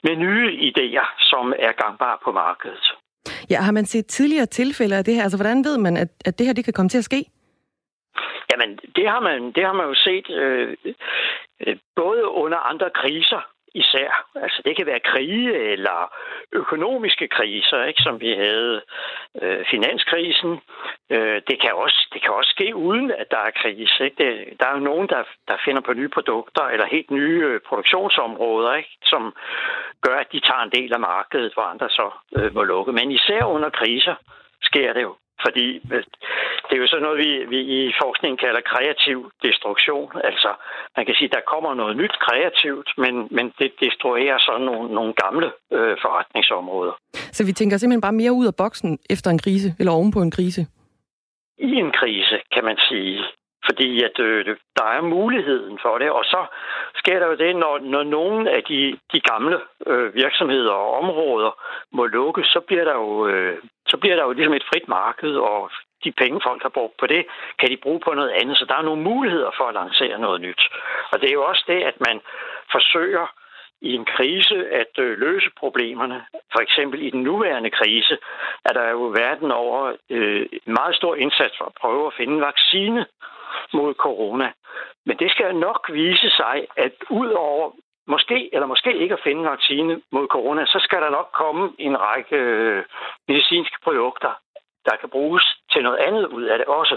med 0.03 0.17
nye 0.17 0.49
idéer, 0.69 1.07
som 1.19 1.55
er 1.59 1.73
gangbare 1.73 2.19
på 2.25 2.33
markedet. 2.33 3.02
Ja, 3.53 3.61
har 3.61 3.73
man 3.73 3.87
set 3.87 4.07
tidligere 4.07 4.47
tilfælde 4.47 4.97
af 4.97 5.05
det 5.05 5.15
her? 5.15 5.23
Altså, 5.23 5.39
hvordan 5.39 5.65
ved 5.65 5.79
man, 5.79 5.97
at, 5.97 6.09
at 6.25 6.39
det 6.39 6.47
her 6.47 6.55
det 6.55 6.65
kan 6.65 6.73
komme 6.73 6.89
til 6.89 6.99
at 6.99 7.09
ske? 7.11 7.21
Jamen, 8.51 8.71
det 8.97 9.07
har 9.13 9.21
man, 9.21 9.53
det 9.57 9.65
har 9.69 9.73
man 9.73 9.87
jo 9.87 9.95
set 9.95 10.27
øh, 10.31 10.77
øh 11.67 11.77
både 11.97 12.23
under 12.43 12.59
andre 12.59 12.91
kriser, 13.01 13.41
især. 13.75 14.27
Altså 14.35 14.63
det 14.65 14.77
kan 14.77 14.87
være 14.87 15.01
krige 15.01 15.55
eller 15.55 16.13
økonomiske 16.53 17.29
kriser, 17.29 17.85
ikke, 17.85 18.03
som 18.03 18.21
vi 18.21 18.31
havde 18.33 18.83
øh, 19.43 19.65
finanskrisen. 19.71 20.61
Øh, 21.11 21.43
det, 21.49 21.61
kan 21.61 21.73
også, 21.75 22.09
det 22.13 22.23
kan 22.23 22.33
også 22.33 22.51
ske 22.51 22.77
uden, 22.77 23.11
at 23.11 23.31
der 23.31 23.39
er 23.39 23.59
krise. 23.63 24.05
Ikke? 24.05 24.17
Det, 24.25 24.61
der 24.61 24.67
er 24.67 24.75
jo 24.75 24.89
nogen, 24.91 25.09
der, 25.09 25.23
der 25.49 25.57
finder 25.65 25.83
på 25.83 25.93
nye 25.93 26.09
produkter 26.09 26.63
eller 26.63 26.87
helt 26.87 27.11
nye 27.11 27.45
øh, 27.45 27.61
produktionsområder, 27.69 28.75
ikke, 28.75 28.95
som 29.03 29.35
gør, 30.01 30.17
at 30.17 30.33
de 30.33 30.41
tager 30.41 30.63
en 30.63 30.77
del 30.79 30.93
af 30.95 31.01
markedet, 31.01 31.55
hvor 31.55 31.63
andre 31.63 31.89
så 31.89 32.11
øh, 32.37 32.55
må 32.55 32.63
lukke. 32.63 32.93
Men 32.93 33.13
især 33.13 33.45
under 33.45 33.71
kriser 33.71 34.15
sker 34.63 34.93
det 34.93 35.03
jo. 35.03 35.15
Fordi 35.45 35.67
øh, 35.95 36.03
det 36.67 36.75
er 36.77 36.83
jo 36.85 36.87
sådan 36.87 37.03
noget, 37.03 37.19
vi, 37.25 37.31
vi 37.55 37.61
i 37.79 37.93
forskningen 38.03 38.39
kalder 38.45 38.61
kreativ 38.73 39.19
destruktion. 39.47 40.09
Altså, 40.25 40.51
man 40.97 41.07
kan 41.07 41.15
sige, 41.19 41.29
der 41.37 41.49
kommer 41.53 41.75
noget 41.75 41.97
nyt 41.97 42.15
kreativt, 42.27 42.89
men, 42.99 43.15
men 43.31 43.53
det 43.59 43.71
destruerer 43.81 44.39
så 44.39 44.53
nogle, 44.69 44.95
nogle 44.95 45.13
gamle 45.25 45.49
øh, 45.77 45.97
forretningsområder. 46.03 46.95
Så 47.37 47.47
vi 47.47 47.53
tænker 47.53 47.77
simpelthen 47.77 48.07
bare 48.07 48.21
mere 48.23 48.33
ud 48.33 48.47
af 48.47 48.57
boksen 48.57 48.99
efter 49.11 49.31
en 49.31 49.39
krise, 49.45 49.69
eller 49.79 49.93
oven 49.93 50.13
på 50.13 50.21
en 50.23 50.31
krise? 50.31 50.63
I 51.59 51.71
en 51.85 51.93
krise, 52.01 52.37
kan 52.55 52.65
man 52.65 52.79
sige. 52.89 53.25
Fordi 53.69 54.05
at 54.05 54.19
øh, 54.19 54.57
der 54.79 54.85
er 54.85 55.01
muligheden 55.01 55.79
for 55.83 55.99
det, 55.99 56.11
og 56.11 56.25
så 56.25 56.47
sker 56.95 57.19
der 57.19 57.27
jo 57.27 57.37
det, 57.37 57.57
når, 57.57 57.79
når 57.79 58.03
nogle 58.03 58.51
af 58.51 58.63
de, 58.63 58.99
de 59.13 59.21
gamle 59.21 59.61
øh, 59.87 60.15
virksomheder 60.15 60.73
og 60.73 60.95
områder 61.01 61.53
må 61.93 62.07
lukke, 62.07 62.45
så 62.45 62.61
bliver 62.61 62.85
der 62.85 62.95
jo 62.95 63.27
øh, 63.27 63.59
så 63.93 63.97
bliver 63.97 64.17
der 64.17 64.25
jo 64.25 64.33
ligesom 64.33 64.55
et 64.55 64.69
frit 64.71 64.89
marked, 64.89 65.35
og 65.37 65.71
de 66.05 66.13
penge, 66.13 66.41
folk 66.49 66.63
har 66.63 66.69
brugt 66.79 66.97
på 67.01 67.07
det, 67.07 67.23
kan 67.59 67.69
de 67.71 67.77
bruge 67.85 68.01
på 68.01 68.15
noget 68.15 68.31
andet. 68.31 68.57
Så 68.59 68.65
der 68.69 68.75
er 68.75 68.89
nogle 68.89 69.03
muligheder 69.03 69.51
for 69.57 69.65
at 69.69 69.75
lancere 69.75 70.19
noget 70.19 70.41
nyt. 70.41 70.63
Og 71.13 71.21
det 71.21 71.29
er 71.29 71.33
jo 71.33 71.45
også 71.45 71.65
det, 71.67 71.81
at 71.91 71.97
man 72.09 72.21
forsøger 72.73 73.27
i 73.81 73.93
en 73.95 74.05
krise 74.05 74.57
at 74.83 74.95
øh, 74.99 75.19
løse 75.19 75.51
problemerne. 75.59 76.25
For 76.53 76.61
eksempel 76.61 77.03
i 77.03 77.11
den 77.11 77.23
nuværende 77.23 77.71
krise 77.71 78.19
er 78.65 78.73
der 78.73 78.91
jo 78.91 79.03
verden 79.23 79.51
over 79.53 79.93
øh, 80.11 80.47
en 80.53 80.73
meget 80.81 80.97
stor 80.97 81.15
indsats 81.15 81.55
for 81.59 81.65
at 81.65 81.79
prøve 81.81 82.07
at 82.07 82.15
finde 82.17 82.35
en 82.35 82.41
vaccine 82.41 83.07
mod 83.73 83.95
corona. 83.95 84.53
Men 85.07 85.17
det 85.17 85.31
skal 85.31 85.57
nok 85.57 85.91
vise 85.93 86.31
sig, 86.31 86.57
at 86.77 86.95
ud 87.11 87.31
over 87.31 87.71
måske 88.07 88.55
eller 88.55 88.67
måske 88.67 88.91
ikke 89.03 89.15
at 89.15 89.25
finde 89.25 89.51
vaccine 89.51 90.01
mod 90.13 90.27
corona, 90.29 90.67
så 90.67 90.79
skal 90.87 91.01
der 91.03 91.11
nok 91.11 91.29
komme 91.43 91.73
en 91.79 91.97
række 92.01 92.37
øh, 92.37 92.85
medicinske 93.29 93.77
produkter, 93.85 94.33
der 94.85 94.97
kan 95.01 95.09
bruges 95.09 95.45
til 95.73 95.83
noget 95.83 95.99
andet 95.99 96.27
ud 96.27 96.43
af 96.43 96.59
det 96.59 96.67
også. 96.67 96.97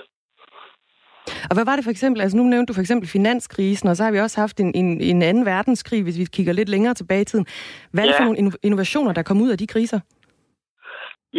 Og 1.49 1.53
hvad 1.55 1.65
var 1.65 1.75
det 1.75 1.83
for 1.83 1.91
eksempel? 1.91 2.21
Altså 2.21 2.37
nu 2.37 2.43
nævnte 2.43 2.69
du 2.69 2.73
for 2.73 2.81
eksempel 2.81 3.09
finanskrisen, 3.09 3.89
og 3.89 3.95
så 3.95 4.03
har 4.03 4.11
vi 4.11 4.19
også 4.19 4.39
haft 4.39 4.59
en, 4.59 4.71
en, 4.75 5.01
en 5.01 5.21
anden 5.21 5.45
verdenskrig, 5.45 6.03
hvis 6.03 6.19
vi 6.19 6.25
kigger 6.25 6.53
lidt 6.53 6.69
længere 6.69 6.93
tilbage 6.93 7.21
i 7.21 7.25
tiden. 7.25 7.45
Hvad 7.91 8.03
er 8.03 8.07
ja. 8.07 8.11
det 8.11 8.17
for 8.17 8.23
nogle 8.23 8.51
innovationer, 8.63 9.13
der 9.13 9.23
kom 9.23 9.41
ud 9.41 9.49
af 9.49 9.57
de 9.57 9.67
kriser? 9.67 9.99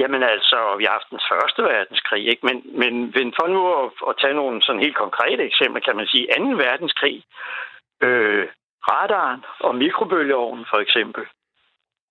Jamen 0.01 0.23
altså, 0.23 0.59
vi 0.79 0.85
har 0.85 0.93
haft 0.93 1.11
den 1.11 1.21
første 1.31 1.63
verdenskrig, 1.63 2.29
ikke? 2.29 2.47
Men, 2.47 2.57
men 3.17 3.35
for 3.39 3.47
nu 3.47 3.61
at, 3.83 3.91
at 4.09 4.15
tage 4.21 4.35
nogle 4.35 4.63
sådan 4.63 4.85
helt 4.87 4.97
konkrete 4.97 5.43
eksempler, 5.43 5.81
kan 5.81 5.97
man 5.97 6.07
sige, 6.07 6.35
anden 6.37 6.59
verdenskrig, 6.59 7.25
øh, 8.03 8.49
radaren 8.91 9.45
og 9.61 9.75
mikrobølgeovnen 9.75 10.67
for 10.71 10.77
eksempel. 10.77 11.25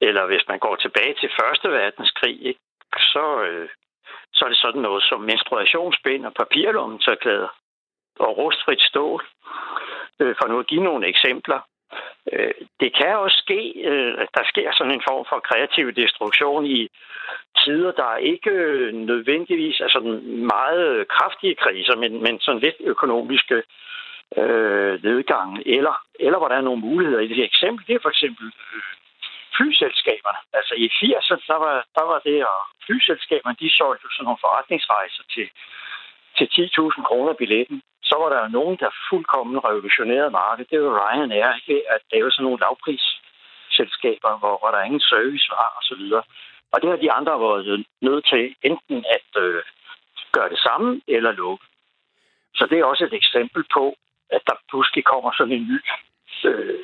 Eller 0.01 0.25
hvis 0.25 0.47
man 0.47 0.59
går 0.59 0.75
tilbage 0.75 1.15
til 1.19 1.29
Første 1.39 1.69
Verdenskrig, 1.71 2.45
ikke? 2.45 2.59
Så, 2.97 3.43
øh, 3.43 3.69
så 4.33 4.45
er 4.45 4.49
det 4.49 4.57
sådan 4.57 4.81
noget 4.81 5.03
som 5.03 5.21
menstruationsbind 5.21 6.25
og 6.25 6.33
papirlommetørklæder 6.33 7.47
og 8.19 8.37
rustfrit 8.37 8.81
stål. 8.81 9.25
Øh, 10.19 10.35
for 10.39 10.47
nu 10.47 10.59
at 10.59 10.67
give 10.67 10.83
nogle 10.83 11.07
eksempler. 11.07 11.59
Øh, 12.33 12.53
det 12.79 12.95
kan 12.97 13.17
også 13.17 13.37
ske, 13.45 13.61
øh, 13.91 14.13
at 14.23 14.29
der 14.33 14.43
sker 14.51 14.71
sådan 14.71 14.93
en 14.93 15.05
form 15.09 15.25
for 15.29 15.39
kreativ 15.49 15.91
destruktion 15.91 16.65
i 16.65 16.89
tider, 17.63 17.91
der 17.91 18.07
er 18.15 18.17
ikke 18.17 18.51
nødvendigvis 18.93 19.79
er 19.79 19.89
sådan 19.89 20.15
meget 20.55 21.07
kraftige 21.07 21.55
kriser, 21.55 21.95
men, 21.95 22.23
men 22.23 22.39
sådan 22.39 22.61
lidt 22.61 22.75
økonomiske 22.79 23.63
øh, 24.37 25.03
nedgang, 25.03 25.61
eller, 25.65 25.95
eller 26.19 26.37
hvor 26.37 26.47
der 26.47 26.55
er 26.55 26.67
nogle 26.69 26.81
muligheder 26.81 27.21
i 27.21 27.27
det 27.27 27.35
her 27.35 27.43
eksempel. 27.43 27.87
Det 27.87 27.95
er 27.95 28.05
for 28.05 28.09
eksempel 28.09 28.45
øh, 28.73 28.83
flyselskaberne. 29.57 30.39
Altså 30.57 30.73
i 30.83 30.85
80'erne, 30.99 31.43
der 31.51 31.59
var, 31.65 31.75
der 31.97 32.05
var 32.11 32.19
det, 32.29 32.39
og 32.53 32.59
flyselskaberne, 32.85 33.55
de 33.63 33.69
solgte 33.79 34.07
sådan 34.11 34.25
nogle 34.27 34.43
forretningsrejser 34.45 35.23
til, 35.33 35.47
til 36.37 36.47
10.000 36.55 37.03
kroner 37.09 37.33
billetten. 37.33 37.81
Så 38.09 38.15
var 38.21 38.29
der 38.29 38.39
jo 38.45 38.49
nogen, 38.59 38.77
der 38.83 38.97
fuldkommen 39.09 39.65
revolutionerede 39.67 40.31
markedet. 40.41 40.71
Det 40.71 40.81
var 40.81 40.91
Ryanair, 40.99 41.49
ikke? 41.59 41.77
at 41.93 42.01
var 42.23 42.31
sådan 42.31 42.43
nogle 42.43 42.63
lavprisselskaber, 42.63 44.31
hvor, 44.39 44.55
hvor 44.59 44.69
der 44.71 44.87
ingen 44.87 45.05
service 45.13 45.47
var, 45.57 45.67
og 45.77 45.83
så 45.89 45.95
videre. 46.01 46.23
Og 46.73 46.81
det 46.81 46.89
har 46.89 46.99
de 47.03 47.11
andre 47.11 47.35
været 47.45 47.85
nødt 48.01 48.25
til 48.33 48.43
enten 48.69 48.97
at 49.17 49.29
øh, 49.43 49.61
gøre 50.35 50.49
det 50.49 50.59
samme 50.67 51.01
eller 51.07 51.31
lukke. 51.31 51.65
Så 52.57 52.67
det 52.69 52.79
er 52.79 52.85
også 52.85 53.03
et 53.05 53.13
eksempel 53.13 53.63
på, 53.73 53.95
at 54.35 54.41
der 54.47 54.55
pludselig 54.69 55.03
kommer 55.11 55.31
sådan 55.37 55.53
en 55.53 55.67
ny 55.73 55.79
øh, 56.49 56.79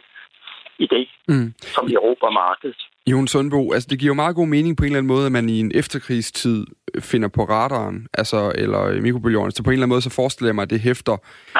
idé, 0.85 1.01
mm. 1.27 1.53
som 1.75 1.85
erobrer 1.97 2.31
markedet. 2.43 2.81
Jon 3.11 3.27
Sundbo, 3.27 3.71
altså 3.71 3.87
det 3.89 3.99
giver 3.99 4.09
jo 4.09 4.13
meget 4.13 4.35
god 4.35 4.47
mening 4.47 4.77
på 4.77 4.83
en 4.83 4.85
eller 4.85 4.97
anden 4.97 5.07
måde, 5.07 5.25
at 5.25 5.31
man 5.31 5.49
i 5.49 5.59
en 5.59 5.71
efterkrigstid 5.75 6.65
øh, 6.95 7.01
finder 7.01 7.27
på 7.27 7.43
radaren, 7.43 8.07
altså, 8.13 8.51
eller 8.55 9.01
mikrobølgeovnen. 9.01 9.51
Så 9.51 9.63
på 9.63 9.69
en 9.69 9.73
eller 9.73 9.83
anden 9.83 9.93
måde, 9.93 10.01
så 10.01 10.09
forestiller 10.09 10.47
jeg 10.47 10.55
mig, 10.55 10.63
at 10.63 10.69
det 10.69 10.79
hæfter 10.79 11.17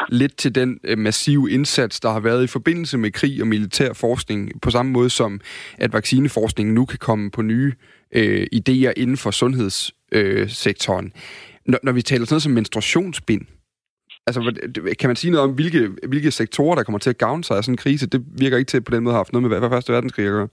lidt 0.10 0.38
til 0.38 0.56
den 0.56 0.80
øh, 0.84 0.98
massive 0.98 1.52
indsats, 1.52 2.00
der 2.00 2.10
har 2.12 2.20
været 2.20 2.44
i 2.44 2.48
forbindelse 2.48 2.98
med 2.98 3.12
krig 3.12 3.42
og 3.42 3.48
militær 3.48 3.94
forskning, 3.94 4.62
på 4.62 4.72
samme 4.72 4.92
måde 4.92 5.10
som, 5.10 5.42
at 5.78 5.94
vaccineforskningen 5.94 6.76
nu 6.76 6.86
kan 6.86 7.00
komme 7.00 7.32
på 7.32 7.42
nye 7.42 7.74
øh, 8.16 8.48
idéer 8.56 8.94
inden 8.98 9.18
for 9.18 9.32
sundhedssektoren. 9.32 11.06
Øh, 11.06 11.12
når, 11.66 11.80
når 11.84 11.92
vi 11.92 12.02
taler 12.02 12.26
sådan 12.26 12.34
noget 12.34 12.44
som 12.44 12.52
menstruationsbind, 12.52 13.42
Altså, 14.28 14.54
kan 15.00 15.10
man 15.10 15.16
sige 15.16 15.32
noget 15.32 15.50
om, 15.50 15.56
hvilke, 15.56 15.90
hvilke 16.08 16.32
sektorer, 16.32 16.76
der 16.76 16.84
kommer 16.84 17.00
til 17.00 17.10
at 17.10 17.18
gavne 17.18 17.44
sig 17.44 17.58
af 17.58 17.64
sådan 17.64 17.74
en 17.74 17.78
krise? 17.78 18.06
Det 18.06 18.26
virker 18.38 18.58
ikke 18.58 18.70
til 18.70 18.82
på 18.82 18.96
den 18.96 19.04
måde 19.04 19.12
at 19.12 19.16
have 19.16 19.20
haft 19.20 19.34
noget 19.34 19.50
med 19.50 19.60
hvad 19.60 19.70
første 19.70 19.94
verdenskrig 19.94 20.26
at 20.26 20.32
gøre. 20.32 20.48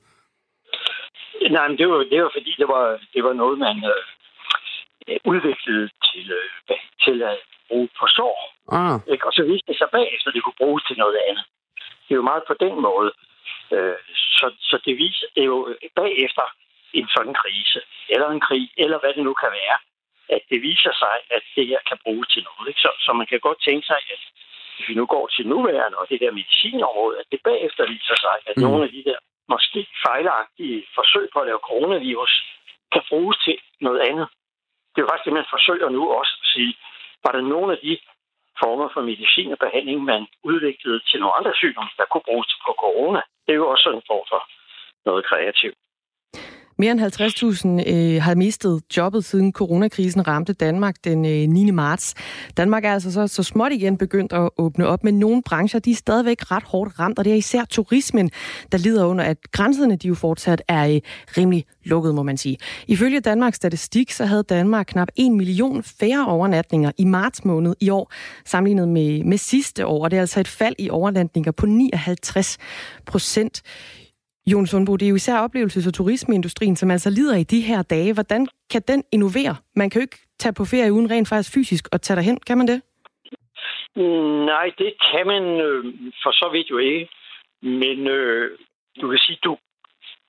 Nej, 1.51 1.69
men 1.69 1.79
det 1.79 1.89
var, 1.89 1.99
det 2.13 2.23
var 2.23 2.31
fordi, 2.35 2.53
det 2.59 2.69
var, 2.69 2.85
det 3.15 3.25
var 3.25 3.33
noget, 3.33 3.59
man 3.59 3.77
øh, 3.93 5.19
udviklede 5.25 5.89
til, 6.09 6.27
øh, 6.41 6.77
til 7.05 7.23
at 7.23 7.39
bruge 7.69 7.89
på 8.01 8.07
sår. 8.07 8.39
Ah. 8.73 9.01
Ikke? 9.13 9.27
Og 9.27 9.33
så 9.33 9.43
viste 9.43 9.69
det 9.71 9.79
sig 9.79 9.89
bagefter, 9.93 10.29
at 10.29 10.35
det 10.35 10.45
kunne 10.45 10.63
bruges 10.63 10.85
til 10.85 10.99
noget 10.99 11.17
andet. 11.29 11.45
Det 12.05 12.13
er 12.15 12.21
jo 12.23 12.31
meget 12.31 12.45
på 12.51 12.55
den 12.65 12.75
måde. 12.89 13.11
Øh, 13.75 13.99
så, 14.39 14.47
så 14.61 14.77
det 14.85 14.95
viser 14.97 15.27
det 15.35 15.43
er 15.43 15.51
jo 15.55 15.77
bagefter 15.97 16.47
en 16.93 17.09
sådan 17.17 17.35
krise, 17.43 17.81
eller 18.09 18.29
en 18.29 18.41
krig, 18.41 18.71
eller 18.77 18.99
hvad 18.99 19.13
det 19.17 19.25
nu 19.25 19.35
kan 19.43 19.51
være, 19.61 19.79
at 20.37 20.43
det 20.51 20.63
viser 20.63 20.93
sig, 21.03 21.17
at 21.37 21.43
det 21.57 21.67
her 21.67 21.81
kan 21.89 21.99
bruges 22.05 22.29
til 22.29 22.43
noget. 22.49 22.69
Ikke? 22.69 22.81
Så, 22.81 22.91
så 23.05 23.13
man 23.13 23.27
kan 23.27 23.41
godt 23.41 23.61
tænke 23.69 23.87
sig, 23.87 23.97
at 23.97 24.21
hvis 24.75 24.89
vi 24.89 24.95
nu 24.95 25.07
går 25.07 25.27
til 25.27 25.47
nuværende 25.47 25.99
og 25.99 26.07
det 26.11 26.21
der 26.21 26.39
medicinområde, 26.41 27.19
at 27.21 27.27
det 27.33 27.41
bagefter 27.45 27.83
viser 27.95 28.17
sig, 28.25 28.37
at 28.47 28.57
mm. 28.57 28.63
nogle 28.63 28.85
af 28.87 28.91
de 28.97 29.03
der 29.09 29.19
måske 29.53 29.81
fejlagtige 30.07 30.87
forsøg 30.95 31.29
på 31.33 31.39
at 31.41 31.47
lave 31.47 31.67
coronavirus 31.69 32.33
kan 32.93 33.03
bruges 33.09 33.37
til 33.45 33.57
noget 33.81 34.01
andet. 34.09 34.29
Det 34.91 34.99
er 34.99 35.05
jo 35.05 35.11
faktisk 35.11 35.29
det, 35.29 35.39
man 35.41 35.53
forsøger 35.55 35.89
nu 35.89 36.03
også 36.21 36.35
at 36.43 36.49
sige, 36.55 36.73
var 37.25 37.33
der 37.33 37.41
nogle 37.41 37.73
af 37.73 37.79
de 37.87 37.99
former 38.63 38.89
for 38.95 39.01
medicin 39.11 39.53
og 39.53 39.59
behandling, 39.59 39.99
man 40.05 40.27
udviklede 40.43 41.01
til 41.09 41.21
nogle 41.21 41.37
andre 41.39 41.55
sygdomme, 41.55 41.91
der 41.99 42.05
kunne 42.11 42.29
bruges 42.29 42.51
på 42.67 42.73
corona. 42.83 43.21
Det 43.45 43.53
er 43.53 43.61
jo 43.63 43.69
også 43.75 43.89
en 43.91 44.03
form 44.11 44.27
for 44.33 44.41
noget 45.09 45.25
kreativt. 45.31 45.79
Mere 46.81 46.93
end 46.93 47.01
50.000 47.01 47.93
øh, 47.93 48.23
har 48.23 48.35
mistet 48.35 48.83
jobbet 48.97 49.25
siden 49.25 49.53
coronakrisen 49.53 50.29
ramte 50.29 50.53
Danmark 50.53 50.95
den 51.05 51.25
øh, 51.25 51.47
9. 51.49 51.71
marts. 51.71 52.15
Danmark 52.57 52.85
er 52.85 52.93
altså 52.93 53.13
så, 53.13 53.27
så 53.27 53.43
småt 53.43 53.73
igen 53.73 53.97
begyndt 53.97 54.33
at 54.33 54.51
åbne 54.59 54.87
op, 54.87 55.05
men 55.05 55.19
nogle 55.19 55.43
brancher 55.43 55.81
de 55.81 55.91
er 55.91 55.95
stadigvæk 55.95 56.51
ret 56.51 56.63
hårdt 56.63 56.99
ramt, 56.99 57.19
og 57.19 57.25
det 57.25 57.33
er 57.33 57.37
især 57.37 57.65
turismen, 57.65 58.31
der 58.73 58.79
lider 58.79 59.05
under, 59.05 59.25
at 59.25 59.37
grænserne 59.53 59.97
de 59.97 60.09
jo 60.09 60.15
fortsat 60.15 60.63
er 60.69 60.89
øh, 60.89 61.01
rimelig 61.37 61.65
lukket, 61.85 62.15
må 62.15 62.23
man 62.23 62.37
sige. 62.37 62.57
Ifølge 62.89 63.21
Danmarks 63.21 63.57
Statistik, 63.57 64.13
så 64.13 64.25
havde 64.25 64.43
Danmark 64.43 64.87
knap 64.87 65.09
1 65.17 65.33
million 65.33 65.83
færre 65.83 66.27
overnatninger 66.27 66.93
i 66.99 67.05
marts 67.05 67.45
måned 67.45 67.75
i 67.81 67.91
år, 67.91 68.13
sammenlignet 68.45 68.89
med, 68.89 69.25
med 69.25 69.39
sidste 69.39 69.87
år, 69.87 70.05
og 70.05 70.11
det 70.11 70.17
er 70.17 70.21
altså 70.21 70.41
et 70.41 70.49
fald 70.49 70.75
i 70.79 70.91
overnatninger 70.91 71.51
på 71.53 71.67
59 71.67 72.59
procent. 73.07 73.63
Jon 74.53 74.67
Sundbo, 74.67 74.97
det 74.97 75.07
er 75.07 75.11
jo 75.11 75.15
især 75.15 75.47
oplevelses- 75.47 75.89
og 75.89 75.95
turismeindustrien, 75.95 76.77
som 76.77 76.91
altså 76.91 77.11
lider 77.11 77.37
i 77.37 77.43
de 77.43 77.61
her 77.61 77.83
dage. 77.83 78.15
Hvordan 78.15 78.47
kan 78.73 78.83
den 78.89 79.05
innovere? 79.13 79.57
Man 79.77 79.91
kan 79.91 80.01
jo 80.01 80.03
ikke 80.03 80.19
tage 80.39 80.53
på 80.53 80.65
ferie 80.65 80.93
uden 80.93 81.11
rent 81.11 81.29
faktisk 81.29 81.55
fysisk 81.55 81.89
og 81.93 82.03
tage 82.03 82.17
derhen. 82.17 82.41
Kan 82.47 82.59
man 82.59 82.69
det? 82.69 82.83
Mm, 83.97 84.39
nej, 84.53 84.67
det 84.79 84.93
kan 85.11 85.27
man 85.27 85.45
øh, 85.67 85.85
for 86.23 86.33
så 86.41 86.49
vidt 86.53 86.71
jo 86.71 86.79
ikke. 86.79 87.09
Men 87.63 88.07
øh, 88.07 88.59
du 89.01 89.09
kan 89.11 89.19
sige, 89.19 89.39
du, 89.45 89.57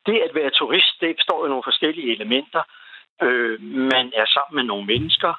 det 0.05 0.17
at 0.27 0.35
være 0.35 0.49
turist, 0.49 0.93
det 1.01 1.15
består 1.15 1.43
af 1.43 1.49
nogle 1.49 1.67
forskellige 1.69 2.11
elementer. 2.15 2.63
Øh, 3.21 3.61
man 3.93 4.05
er 4.15 4.25
sammen 4.35 4.55
med 4.55 4.63
nogle 4.63 4.85
mennesker. 4.85 5.33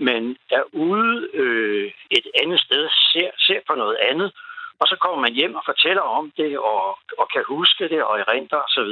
Man 0.00 0.36
er 0.50 0.62
ude 0.72 1.28
øh, 1.34 1.90
et 2.10 2.26
andet 2.42 2.60
sted, 2.60 2.88
ser, 3.12 3.30
ser 3.38 3.60
på 3.68 3.74
noget 3.74 3.96
andet 4.10 4.32
og 4.82 4.88
så 4.88 4.96
kommer 5.02 5.20
man 5.20 5.34
hjem 5.38 5.54
og 5.54 5.62
fortæller 5.64 6.02
om 6.02 6.32
det, 6.36 6.58
og, 6.58 6.98
og 7.18 7.26
kan 7.32 7.44
huske 7.54 7.88
det, 7.88 8.02
og 8.02 8.20
erindre 8.20 8.62
osv. 8.66 8.90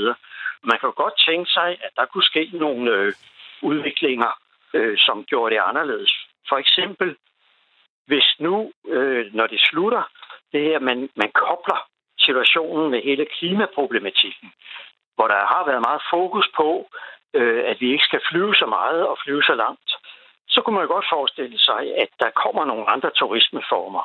Man 0.68 0.79
kan 0.79 0.88
jo 0.90 0.94
godt 0.96 1.16
tænke 1.29 1.50
sig, 1.50 1.70
at 1.87 1.92
der 1.96 2.07
kunne 2.07 2.31
ske 2.33 2.50
nogle 2.53 2.90
øh, 2.96 3.12
udviklinger, 3.62 4.33
øh, 4.74 4.98
som 4.98 5.24
gjorde 5.24 5.55
det 5.55 5.61
anderledes. 5.70 6.12
For 6.48 6.57
eksempel, 6.57 7.16
hvis 8.07 8.29
nu, 8.38 8.72
øh, 8.88 9.35
når 9.35 9.46
det 9.46 9.61
slutter, 9.61 10.03
det 10.53 10.62
her, 10.62 10.79
man, 10.79 11.11
man 11.16 11.31
kobler 11.33 11.81
situationen 12.18 12.90
med 12.90 13.03
hele 13.03 13.26
klimaproblematikken, 13.38 14.53
hvor 15.14 15.29
der 15.29 15.40
har 15.53 15.62
været 15.66 15.87
meget 15.88 16.03
fokus 16.11 16.48
på, 16.57 16.88
øh, 17.35 17.62
at 17.70 17.76
vi 17.81 17.92
ikke 17.92 18.05
skal 18.05 18.20
flyve 18.31 18.55
så 18.55 18.66
meget 18.66 19.07
og 19.07 19.18
flyve 19.24 19.42
så 19.42 19.55
langt, 19.55 19.90
så 20.48 20.61
kunne 20.61 20.74
man 20.74 20.85
jo 20.85 20.92
godt 20.94 21.12
forestille 21.12 21.59
sig, 21.59 21.83
at 22.03 22.11
der 22.20 22.31
kommer 22.31 22.64
nogle 22.64 22.90
andre 22.90 23.11
turismeformer 23.11 24.05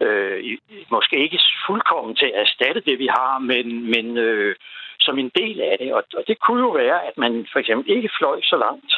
øh, 0.00 0.58
måske 0.90 1.16
ikke 1.16 1.40
fuldkommen 1.66 2.16
til 2.16 2.26
at 2.26 2.40
erstatte 2.40 2.80
det, 2.80 2.98
vi 2.98 3.06
har, 3.06 3.38
men, 3.38 3.90
men 3.90 4.18
øh, 4.18 4.56
som 5.00 5.18
en 5.18 5.30
del 5.34 5.60
af 5.60 5.76
det. 5.78 5.94
Og, 5.94 6.04
og 6.16 6.24
det 6.28 6.38
kunne 6.38 6.62
jo 6.62 6.70
være, 6.70 7.06
at 7.08 7.18
man 7.18 7.46
for 7.52 7.58
eksempel 7.58 7.96
ikke 7.96 8.10
fløj 8.18 8.40
så 8.42 8.56
langt. 8.56 8.92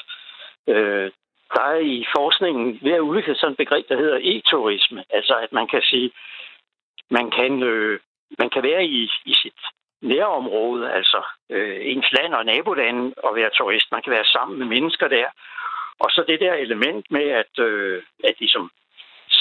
Øh, 0.68 1.10
der 1.54 1.62
er 1.62 1.80
i 1.96 2.06
forskningen 2.16 2.78
ved 2.82 2.92
at 2.92 3.06
udvikle 3.08 3.34
sådan 3.34 3.52
et 3.52 3.56
begreb, 3.56 3.88
der 3.88 3.96
hedder 3.96 4.18
e-turisme. 4.22 5.02
Altså 5.10 5.34
at 5.44 5.52
man 5.52 5.66
kan 5.66 5.82
sige, 5.82 6.10
man 7.10 7.30
kan, 7.30 7.62
øh, 7.62 8.00
man 8.38 8.50
kan 8.50 8.62
være 8.62 8.84
i, 8.84 9.10
i 9.24 9.34
sit 9.34 9.60
nærområde, 10.02 10.92
altså 10.92 11.22
øh, 11.50 11.78
ens 11.80 12.12
land 12.12 12.34
og 12.34 12.44
nabolande 12.44 13.14
og 13.16 13.36
være 13.36 13.50
turist. 13.50 13.92
Man 13.92 14.02
kan 14.02 14.12
være 14.12 14.24
sammen 14.24 14.58
med 14.58 14.66
mennesker 14.66 15.08
der. 15.08 15.26
Og 16.00 16.10
så 16.10 16.24
det 16.28 16.40
der 16.40 16.54
element 16.54 17.10
med, 17.10 17.26
at, 17.42 17.58
øh, 17.58 18.02
at 18.24 18.34
ligesom 18.38 18.70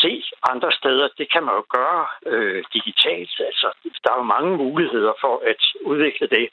se 0.01 0.23
andre 0.51 0.71
steder, 0.71 1.07
det 1.17 1.31
kan 1.33 1.43
man 1.43 1.55
jo 1.55 1.63
gøre 1.77 2.07
øh, 2.25 2.63
digitalt. 2.73 3.33
Altså, 3.49 3.67
der 4.03 4.10
er 4.12 4.17
jo 4.17 4.33
mange 4.36 4.51
muligheder 4.57 5.13
for 5.21 5.41
at 5.51 5.62
udvikle 5.81 6.27
det. 6.27 6.49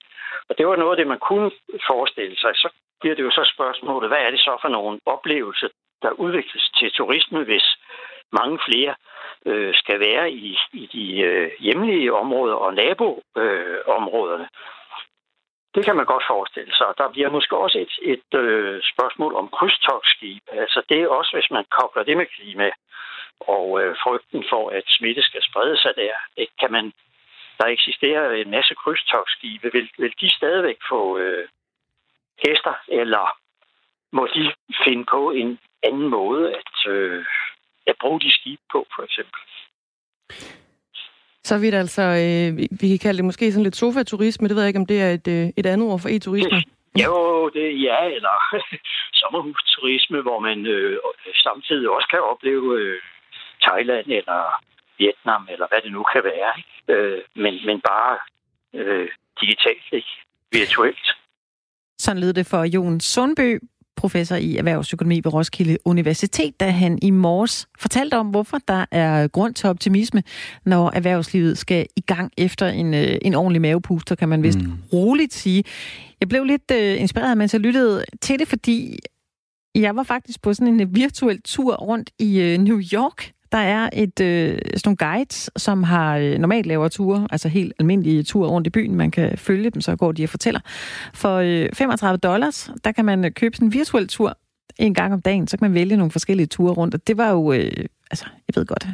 Og 0.48 0.58
det 0.58 0.66
var 0.66 0.76
noget 0.76 0.90
af 0.90 0.96
det, 0.96 1.06
man 1.06 1.18
kunne 1.28 1.50
forestille 1.90 2.36
sig. 2.38 2.52
Så 2.54 2.68
bliver 3.00 3.16
det 3.16 3.22
jo 3.22 3.30
så 3.30 3.50
spørgsmålet, 3.54 4.10
hvad 4.10 4.18
er 4.18 4.30
det 4.30 4.40
så 4.40 4.58
for 4.62 4.68
nogle 4.68 5.00
oplevelser, 5.06 5.68
der 6.02 6.10
udvikles 6.10 6.70
til 6.78 6.90
turisme, 6.92 7.44
hvis 7.44 7.66
mange 8.32 8.58
flere 8.68 8.94
øh, 9.46 9.74
skal 9.74 10.00
være 10.00 10.30
i, 10.30 10.58
i 10.72 10.86
de 10.86 11.20
øh, 11.20 11.50
hjemlige 11.60 12.14
områder 12.14 12.54
og 12.54 12.74
naboområderne. 12.74 14.44
Øh, 14.44 14.50
det 15.74 15.84
kan 15.84 15.96
man 15.96 16.06
godt 16.06 16.24
forestille 16.28 16.74
sig. 16.76 16.86
Der 16.98 17.08
bliver 17.12 17.30
måske 17.30 17.56
også 17.56 17.78
et, 17.78 17.94
et 18.14 18.38
øh, 18.40 18.82
spørgsmål 18.92 19.34
om 19.34 19.48
krydstogsskib. 19.48 20.42
Altså 20.52 20.82
det 20.88 20.98
er 21.02 21.08
også, 21.08 21.30
hvis 21.36 21.50
man 21.50 21.64
kobler 21.78 22.02
det 22.02 22.16
med 22.16 22.26
klima 22.26 22.70
og 23.40 23.82
øh, 23.82 23.96
frygten 24.04 24.44
for, 24.50 24.70
at 24.70 24.84
smitte 24.86 25.22
skal 25.22 25.42
sprede 25.42 25.76
sig 25.82 25.92
der. 25.96 26.14
Det 26.36 26.48
kan 26.60 26.72
man, 26.72 26.92
der 27.58 27.66
eksisterer 27.66 28.30
en 28.30 28.50
masse 28.50 28.74
krydstogsskibe. 28.74 29.70
Vil, 29.72 29.88
vil 29.98 30.14
de 30.20 30.30
stadigvæk 30.30 30.78
få 30.88 31.18
øh, 31.18 31.48
gæster, 32.44 32.74
eller 32.88 33.38
må 34.12 34.28
de 34.34 34.52
finde 34.84 35.04
på 35.04 35.30
en 35.30 35.58
anden 35.82 36.08
måde 36.08 36.54
at, 36.60 36.92
øh, 36.92 37.24
at 37.86 37.96
bruge 38.00 38.20
de 38.20 38.32
skibe 38.32 38.62
på, 38.72 38.86
for 38.96 39.02
eksempel? 39.02 39.40
Så 41.44 41.58
vidt 41.58 41.74
altså, 41.74 42.02
øh, 42.02 42.50
vi 42.80 42.86
kan 42.88 42.98
kalde 43.02 43.16
det 43.16 43.24
måske 43.24 43.52
sådan 43.52 43.64
lidt 43.64 43.76
sofaturisme. 43.76 44.48
Det 44.48 44.56
ved 44.56 44.62
jeg 44.62 44.68
ikke, 44.68 44.82
om 44.84 44.86
det 44.86 45.00
er 45.02 45.10
et, 45.10 45.28
øh, 45.28 45.46
et 45.56 45.66
andet 45.66 45.88
ord 45.88 46.00
for 46.00 46.08
e-turisme. 46.08 46.60
Jo, 47.04 47.48
det 47.48 47.82
ja, 47.82 47.98
eller 48.16 48.36
sommerhusturisme, 49.20 50.20
hvor 50.22 50.38
man 50.38 50.66
øh, 50.66 50.98
samtidig 51.46 51.88
også 51.90 52.08
kan 52.10 52.22
opleve 52.32 52.80
øh, 52.80 53.00
Thailand 53.66 54.06
eller 54.18 54.42
Vietnam, 54.98 55.42
eller 55.52 55.66
hvad 55.68 55.80
det 55.84 55.92
nu 55.92 56.02
kan 56.12 56.22
være. 56.24 56.50
Ikke? 56.60 56.76
Øh, 56.94 57.22
men, 57.42 57.54
men 57.66 57.80
bare 57.90 58.18
øh, 58.74 59.08
digitalt, 59.40 59.88
ikke? 59.92 60.12
virtuelt. 60.52 61.06
Sådan 61.98 62.20
lød 62.20 62.32
det 62.32 62.46
for 62.46 62.64
Jon 62.64 63.00
Sundby, 63.00 63.60
professor 63.96 64.36
i 64.36 64.56
erhvervsøkonomi 64.56 65.20
ved 65.24 65.32
Roskilde 65.32 65.76
Universitet, 65.84 66.60
da 66.60 66.70
han 66.70 66.98
i 67.02 67.10
morges 67.10 67.68
fortalte 67.78 68.14
om, 68.14 68.26
hvorfor 68.26 68.58
der 68.68 68.84
er 68.90 69.28
grund 69.28 69.54
til 69.54 69.68
optimisme, 69.68 70.22
når 70.64 70.90
erhvervslivet 70.90 71.58
skal 71.58 71.86
i 71.96 72.00
gang 72.00 72.32
efter 72.38 72.68
en, 72.68 72.94
øh, 72.94 73.16
en 73.22 73.34
ordentlig 73.34 73.60
mavepuster, 73.60 74.14
kan 74.14 74.28
man 74.28 74.42
vist 74.42 74.58
mm. 74.58 74.72
roligt 74.92 75.34
sige. 75.34 75.64
Jeg 76.20 76.28
blev 76.28 76.44
lidt 76.44 76.70
uh, 76.70 77.00
inspireret, 77.00 77.38
mens 77.38 77.52
jeg 77.52 77.60
lyttede 77.60 78.04
til 78.20 78.38
det, 78.38 78.48
fordi 78.48 78.98
jeg 79.74 79.96
var 79.96 80.02
faktisk 80.02 80.42
på 80.42 80.54
sådan 80.54 80.80
en 80.80 80.94
virtuel 80.94 81.42
tur 81.42 81.74
rundt 81.74 82.10
i 82.18 82.54
uh, 82.54 82.64
New 82.64 82.80
York 82.92 83.32
Der 83.54 83.60
er 83.60 83.90
et, 83.92 84.20
øh, 84.20 84.58
sådan 84.76 84.80
nogle 84.84 84.96
guides, 84.96 85.50
som 85.56 85.82
har 85.82 86.16
øh, 86.16 86.38
normalt 86.38 86.66
laver 86.66 86.88
ture, 86.88 87.28
altså 87.30 87.48
helt 87.48 87.72
almindelige 87.78 88.22
ture 88.22 88.48
rundt 88.48 88.66
i 88.66 88.70
byen. 88.70 88.94
Man 88.94 89.10
kan 89.10 89.38
følge 89.38 89.70
dem, 89.70 89.80
så 89.80 89.96
går 89.96 90.12
de 90.12 90.24
og 90.24 90.28
fortæller. 90.28 90.60
For 91.14 91.36
øh, 91.36 91.68
35 91.72 92.18
dollars, 92.18 92.70
der 92.84 92.92
kan 92.92 93.04
man 93.04 93.24
øh, 93.24 93.30
købe 93.30 93.56
sådan 93.56 93.68
en 93.68 93.72
virtuel 93.72 94.08
tur 94.08 94.38
en 94.78 94.94
gang 94.94 95.12
om 95.12 95.22
dagen, 95.22 95.46
så 95.46 95.56
kan 95.56 95.64
man 95.64 95.74
vælge 95.74 95.96
nogle 95.96 96.10
forskellige 96.10 96.46
ture 96.46 96.72
rundt. 96.72 96.94
Og 96.94 97.06
det 97.06 97.16
var 97.16 97.30
jo, 97.30 97.52
øh, 97.52 97.70
altså, 98.10 98.24
jeg 98.24 98.56
ved 98.56 98.66
godt, 98.66 98.86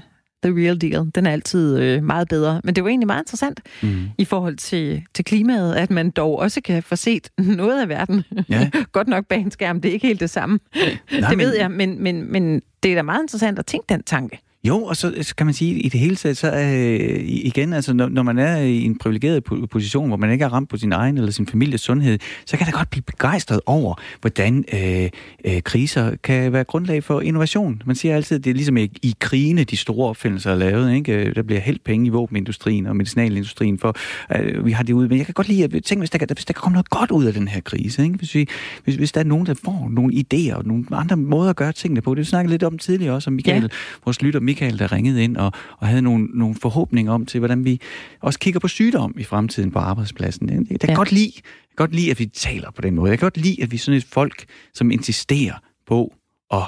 the 0.42 0.54
real 0.64 0.80
deal. 0.80 1.10
Den 1.14 1.26
er 1.26 1.30
altid 1.30 1.78
øh, 1.78 2.02
meget 2.02 2.28
bedre. 2.28 2.60
Men 2.64 2.74
det 2.74 2.84
var 2.84 2.90
egentlig 2.90 3.06
meget 3.06 3.22
interessant 3.22 3.60
mm. 3.82 4.08
i 4.18 4.24
forhold 4.24 4.56
til, 4.56 5.02
til 5.14 5.24
klimaet, 5.24 5.74
at 5.74 5.90
man 5.90 6.10
dog 6.10 6.38
også 6.38 6.60
kan 6.60 6.82
få 6.82 6.96
set 6.96 7.28
noget 7.38 7.82
af 7.82 7.88
verden. 7.88 8.24
Ja. 8.48 8.70
Godt 8.92 9.08
nok 9.08 9.26
bag 9.26 9.40
en 9.40 9.50
skærm, 9.50 9.80
det 9.80 9.88
er 9.88 9.92
ikke 9.92 10.06
helt 10.06 10.20
det 10.20 10.30
samme. 10.30 10.58
Nej, 10.74 11.30
det 11.30 11.38
ved 11.38 11.52
men... 11.52 11.60
jeg, 11.60 11.70
men, 11.70 12.02
men, 12.02 12.32
men 12.32 12.62
det 12.82 12.90
er 12.90 12.94
da 12.94 13.02
meget 13.02 13.22
interessant 13.22 13.58
at 13.58 13.66
tænke 13.66 13.86
den 13.88 14.02
tanke. 14.02 14.40
Jo, 14.64 14.84
og 14.84 14.96
så 14.96 15.34
kan 15.36 15.46
man 15.46 15.54
sige, 15.54 15.80
i 15.80 15.88
det 15.88 16.00
hele 16.00 16.16
taget, 16.16 16.36
så 16.36 16.52
øh, 16.52 17.20
igen, 17.26 17.72
altså 17.72 17.92
når, 17.92 18.08
når 18.08 18.22
man 18.22 18.38
er 18.38 18.56
i 18.56 18.84
en 18.84 18.98
privilegeret 18.98 19.44
position, 19.70 20.08
hvor 20.08 20.16
man 20.16 20.32
ikke 20.32 20.44
er 20.44 20.48
ramt 20.48 20.68
på 20.68 20.76
sin 20.76 20.92
egen 20.92 21.18
eller 21.18 21.30
sin 21.30 21.46
families 21.46 21.80
sundhed, 21.80 22.18
så 22.46 22.56
kan 22.56 22.66
der 22.66 22.72
godt 22.72 22.90
blive 22.90 23.02
begejstret 23.02 23.60
over, 23.66 23.94
hvordan 24.20 24.64
øh, 24.72 25.08
øh, 25.44 25.62
kriser 25.62 26.16
kan 26.16 26.52
være 26.52 26.64
grundlag 26.64 27.04
for 27.04 27.20
innovation. 27.20 27.82
Man 27.86 27.96
siger 27.96 28.16
altid, 28.16 28.36
at 28.38 28.44
det 28.44 28.50
er 28.50 28.54
ligesom 28.54 28.76
i, 28.76 28.82
i 29.02 29.14
krigene, 29.20 29.64
de 29.64 29.76
store 29.76 30.08
opfindelser 30.08 30.50
er 30.50 30.54
lavet. 30.54 30.94
Ikke? 30.94 31.32
Der 31.32 31.42
bliver 31.42 31.60
helt 31.60 31.84
penge 31.84 32.06
i 32.06 32.08
våbenindustrien 32.08 32.86
og 32.86 32.96
medicinalindustrien, 32.96 33.78
for 33.78 33.96
øh, 34.36 34.66
vi 34.66 34.72
har 34.72 34.82
det 34.82 34.92
ude. 34.92 35.08
Men 35.08 35.18
jeg 35.18 35.26
kan 35.26 35.34
godt 35.34 35.48
lide 35.48 35.64
at 35.64 35.70
tænke, 35.70 35.98
hvis 35.98 36.10
der, 36.10 36.18
kan, 36.18 36.28
hvis 36.34 36.44
der 36.44 36.52
kan 36.52 36.60
komme 36.60 36.74
noget 36.74 36.90
godt 36.90 37.10
ud 37.10 37.24
af 37.24 37.32
den 37.32 37.48
her 37.48 37.60
krise. 37.60 38.02
Ikke? 38.02 38.14
Hvis, 38.14 38.34
vi, 38.34 38.48
hvis, 38.84 38.94
hvis 38.94 39.12
der 39.12 39.20
er 39.20 39.24
nogen, 39.24 39.46
der 39.46 39.54
får 39.64 39.88
nogle 39.90 40.14
idéer 40.14 40.54
og 40.54 40.66
nogle 40.66 40.84
andre 40.92 41.16
måder 41.16 41.50
at 41.50 41.56
gøre 41.56 41.72
tingene 41.72 42.00
på. 42.00 42.14
Det 42.14 42.26
snakkede 42.26 42.52
lidt 42.52 42.62
om 42.62 42.78
tidligere 42.78 43.14
også, 43.14 43.30
om 43.30 43.34
Michael, 43.34 43.62
ja. 43.62 43.68
vores 44.04 44.22
lytter 44.22 44.40
Michael, 44.50 44.78
der 44.78 44.92
ringede 44.92 45.24
ind 45.24 45.36
og, 45.36 45.52
og 45.78 45.86
havde 45.86 46.02
nogle, 46.02 46.24
nogle 46.24 46.54
forhåbninger 46.54 47.12
om 47.12 47.26
til, 47.26 47.38
hvordan 47.38 47.64
vi 47.64 47.80
også 48.20 48.38
kigger 48.38 48.60
på 48.60 48.68
sygdom 48.68 49.14
i 49.18 49.24
fremtiden 49.24 49.70
på 49.70 49.78
arbejdspladsen. 49.78 50.48
Jeg, 50.48 50.60
jeg 50.70 50.80
kan 50.80 50.88
ja. 50.88 50.94
godt 50.94 51.12
lide, 51.12 51.32
jeg 51.34 51.76
kan 51.76 51.86
godt 51.86 51.94
lide, 51.94 52.10
at 52.10 52.18
vi 52.18 52.26
taler 52.26 52.70
på 52.70 52.80
den 52.82 52.94
måde. 52.94 53.10
Jeg 53.10 53.18
kan 53.18 53.26
godt 53.26 53.36
lide, 53.36 53.62
at 53.62 53.70
vi 53.70 53.76
er 53.76 53.78
sådan 53.78 53.98
et 53.98 54.04
folk, 54.04 54.44
som 54.74 54.90
insisterer 54.90 55.54
på 55.86 56.14
at 56.52 56.62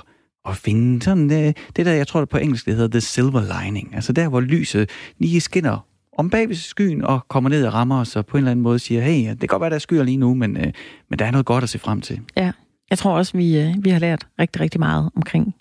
at 0.49 0.57
finde 0.57 1.03
sådan 1.03 1.31
det, 1.31 1.47
øh, 1.47 1.55
det 1.77 1.87
der, 1.87 1.93
jeg 1.93 2.07
tror 2.07 2.25
på 2.25 2.39
engelsk, 2.39 2.67
det 2.67 2.75
hedder 2.75 2.89
the 2.89 3.01
silver 3.01 3.63
lining. 3.63 3.95
Altså 3.95 4.13
der, 4.13 4.29
hvor 4.29 4.41
lyset 4.41 4.91
lige 5.19 5.41
skinner 5.41 5.87
om 6.19 6.31
bag 6.31 6.49
ved 6.49 6.55
skyen 6.55 7.05
og 7.05 7.29
kommer 7.29 7.51
ned 7.51 7.67
og 7.67 7.75
rammer 7.75 8.01
os 8.01 8.17
og 8.17 8.27
på 8.27 8.37
en 8.37 8.39
eller 8.39 8.51
anden 8.51 8.63
måde 8.63 8.79
siger, 8.79 9.01
hey, 9.01 9.31
det 9.31 9.39
kan 9.39 9.47
godt 9.47 9.61
være, 9.61 9.71
der 9.71 9.77
er 9.77 9.81
skyer 9.81 10.03
lige 10.03 10.17
nu, 10.17 10.35
men, 10.35 10.57
øh, 10.57 10.73
men 11.11 11.19
der 11.19 11.25
er 11.25 11.31
noget 11.31 11.47
godt 11.47 11.65
at 11.65 11.71
se 11.71 11.79
frem 11.79 12.01
til. 12.01 12.21
Ja, 12.37 12.53
jeg 12.91 12.99
tror 12.99 13.17
også, 13.17 13.37
vi, 13.37 13.61
øh, 13.61 13.75
vi 13.79 13.91
har 13.91 13.99
lært 13.99 14.27
rigtig, 14.39 14.61
rigtig 14.61 14.81
meget 14.81 15.11
omkring 15.17 15.55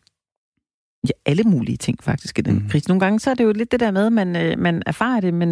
ja, 1.04 1.12
alle 1.26 1.44
mulige 1.44 1.78
ting 1.78 2.04
faktisk 2.04 2.40
i 2.40 2.42
den 2.42 2.54
mm. 2.54 2.70
krise. 2.70 2.88
Nogle 2.88 3.00
gange 3.00 3.20
så 3.20 3.30
er 3.30 3.34
det 3.34 3.44
jo 3.44 3.52
lidt 3.52 3.72
det 3.72 3.80
der 3.80 3.92
med, 3.92 4.06
at 4.06 4.14
man, 4.14 4.36
øh, 4.36 4.60
man 4.60 4.84
erfarer 4.86 5.20
det, 5.20 5.34
men, 5.34 5.50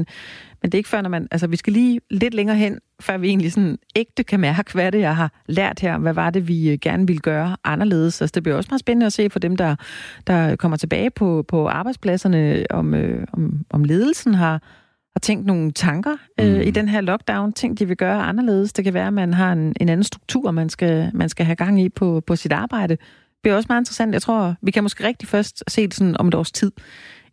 men 0.62 0.72
det 0.72 0.74
er 0.74 0.78
ikke 0.78 0.90
før, 0.90 1.02
når 1.02 1.10
man... 1.10 1.28
Altså, 1.32 1.48
vi 1.48 1.56
skal 1.56 1.74
lige 1.74 2.02
lidt 2.10 2.34
længere 2.34 2.58
hen, 2.58 2.80
før 3.02 3.18
vi 3.18 3.28
egentlig 3.28 3.52
sådan 3.52 3.78
ægte 3.96 4.24
kan 4.24 4.40
mærke, 4.40 4.74
hvad 4.74 4.92
det 4.92 5.00
jeg 5.00 5.16
har 5.16 5.42
lært 5.46 5.80
her. 5.80 5.98
Hvad 5.98 6.14
var 6.14 6.30
det, 6.30 6.48
vi 6.48 6.70
øh, 6.70 6.78
gerne 6.82 7.08
ville 7.08 7.20
gøre 7.20 7.56
anderledes? 7.64 8.22
Altså, 8.22 8.32
det 8.36 8.44
bliver 8.44 8.58
også 8.58 8.68
meget 8.72 8.80
spændende 8.80 9.06
at 9.06 9.14
se 9.14 9.30
for 9.30 9.40
dem, 9.40 9.56
der, 9.56 9.76
der 10.28 10.56
kommer 10.56 10.78
tilbage 10.78 11.10
på, 11.10 11.46
på 11.48 11.68
arbejdspladserne, 11.68 12.66
om, 12.70 12.94
øh, 12.94 13.28
om, 13.34 13.66
om 13.70 13.84
ledelsen 13.84 14.34
har, 14.34 14.62
har 15.16 15.20
tænkt 15.22 15.46
nogle 15.46 15.72
tanker 15.72 16.18
øh, 16.40 16.56
mm. 16.56 16.62
i 16.62 16.72
den 16.72 16.90
her 16.90 17.02
lockdown, 17.02 17.54
ting, 17.54 17.80
de 17.80 17.88
vil 17.88 17.98
gøre 17.98 18.22
anderledes. 18.22 18.74
Det 18.74 18.84
kan 18.84 18.94
være, 18.94 19.08
at 19.08 19.14
man 19.14 19.34
har 19.34 19.52
en, 19.52 19.74
en 19.80 19.90
anden 19.90 20.04
struktur, 20.04 20.52
man 20.52 20.70
skal, 20.70 21.12
man 21.14 21.30
skal 21.30 21.46
have 21.46 21.56
gang 21.56 21.82
i 21.82 21.90
på, 21.90 22.22
på 22.28 22.36
sit 22.36 22.52
arbejde 22.52 22.98
bliver 23.44 23.56
også 23.56 23.68
meget 23.70 23.82
interessant. 23.82 24.14
Jeg 24.14 24.22
tror, 24.22 24.56
vi 24.62 24.72
kan 24.72 24.84
måske 24.84 25.08
rigtig 25.08 25.28
først 25.28 25.64
se 25.68 25.82
det 25.82 25.94
sådan 25.94 26.18
om 26.18 26.28
et 26.28 26.36
års 26.36 26.52
tid, 26.52 26.72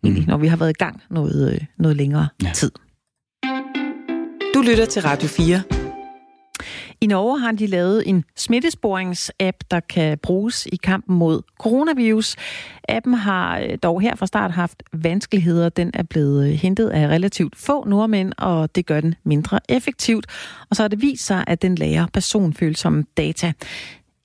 egentlig, 0.04 0.22
mm. 0.22 0.28
når 0.28 0.36
vi 0.36 0.46
har 0.46 0.56
været 0.56 0.70
i 0.70 0.78
gang 0.78 1.02
noget, 1.10 1.52
øh, 1.52 1.60
noget 1.78 1.96
længere 1.96 2.28
ja. 2.42 2.50
tid. 2.54 2.70
Du 4.54 4.62
lytter 4.62 4.86
til 4.86 5.02
Radio 5.02 5.28
4. 5.28 5.62
I 7.00 7.06
Norge 7.06 7.40
har 7.40 7.52
de 7.52 7.66
lavet 7.66 8.08
en 8.08 8.24
smittesporings-app, 8.36 9.58
der 9.70 9.80
kan 9.80 10.18
bruges 10.18 10.66
i 10.72 10.76
kampen 10.76 11.16
mod 11.16 11.42
coronavirus. 11.58 12.36
Appen 12.88 13.14
har 13.14 13.58
øh, 13.58 13.78
dog 13.82 14.00
her 14.00 14.16
fra 14.16 14.26
start 14.26 14.50
haft 14.50 14.82
vanskeligheder. 14.92 15.68
Den 15.68 15.90
er 15.94 16.02
blevet 16.02 16.48
øh, 16.48 16.52
hentet 16.52 16.88
af 16.88 17.08
relativt 17.08 17.56
få 17.56 17.84
nordmænd, 17.84 18.32
og 18.38 18.74
det 18.74 18.86
gør 18.86 19.00
den 19.00 19.14
mindre 19.24 19.60
effektivt. 19.68 20.26
Og 20.70 20.76
så 20.76 20.82
har 20.82 20.88
det 20.88 21.02
vist 21.02 21.26
sig, 21.26 21.44
at 21.46 21.62
den 21.62 21.74
lærer 21.74 22.06
personfølsomme 22.12 23.04
data. 23.16 23.52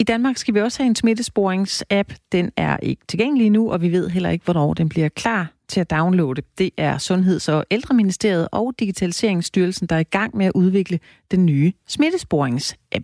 I 0.01 0.03
Danmark 0.03 0.37
skal 0.37 0.53
vi 0.53 0.61
også 0.61 0.83
have 0.83 0.87
en 0.87 0.95
smittesporings-app. 0.95 2.15
Den 2.31 2.51
er 2.57 2.77
ikke 2.77 3.01
tilgængelig 3.07 3.49
nu, 3.49 3.71
og 3.71 3.81
vi 3.81 3.91
ved 3.91 4.09
heller 4.09 4.29
ikke, 4.29 4.45
hvornår 4.45 4.73
den 4.73 4.89
bliver 4.89 5.09
klar 5.09 5.53
til 5.67 5.79
at 5.79 5.91
downloade. 5.91 6.41
Det 6.57 6.69
er 6.77 6.97
Sundheds- 6.97 7.49
og 7.49 7.65
Ældreministeriet 7.71 8.47
og 8.51 8.73
Digitaliseringsstyrelsen, 8.79 9.87
der 9.87 9.95
er 9.95 9.99
i 9.99 10.03
gang 10.03 10.37
med 10.37 10.45
at 10.45 10.51
udvikle 10.55 10.99
den 11.31 11.45
nye 11.45 11.73
smittesporings-app. 11.87 13.03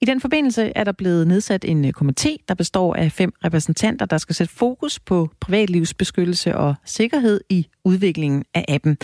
I 0.00 0.04
den 0.04 0.20
forbindelse 0.20 0.72
er 0.74 0.84
der 0.84 0.92
blevet 0.92 1.26
nedsat 1.26 1.64
en 1.64 1.84
øh, 1.84 1.92
komité, 2.02 2.36
der 2.48 2.54
består 2.54 2.94
af 2.94 3.12
fem 3.12 3.32
repræsentanter, 3.44 4.06
der 4.06 4.18
skal 4.18 4.34
sætte 4.34 4.54
fokus 4.54 5.00
på 5.00 5.30
privatlivsbeskyttelse 5.40 6.56
og 6.56 6.74
sikkerhed 6.84 7.40
i 7.50 7.66
udviklingen 7.84 8.44
af 8.54 8.64
appen. 8.68 8.98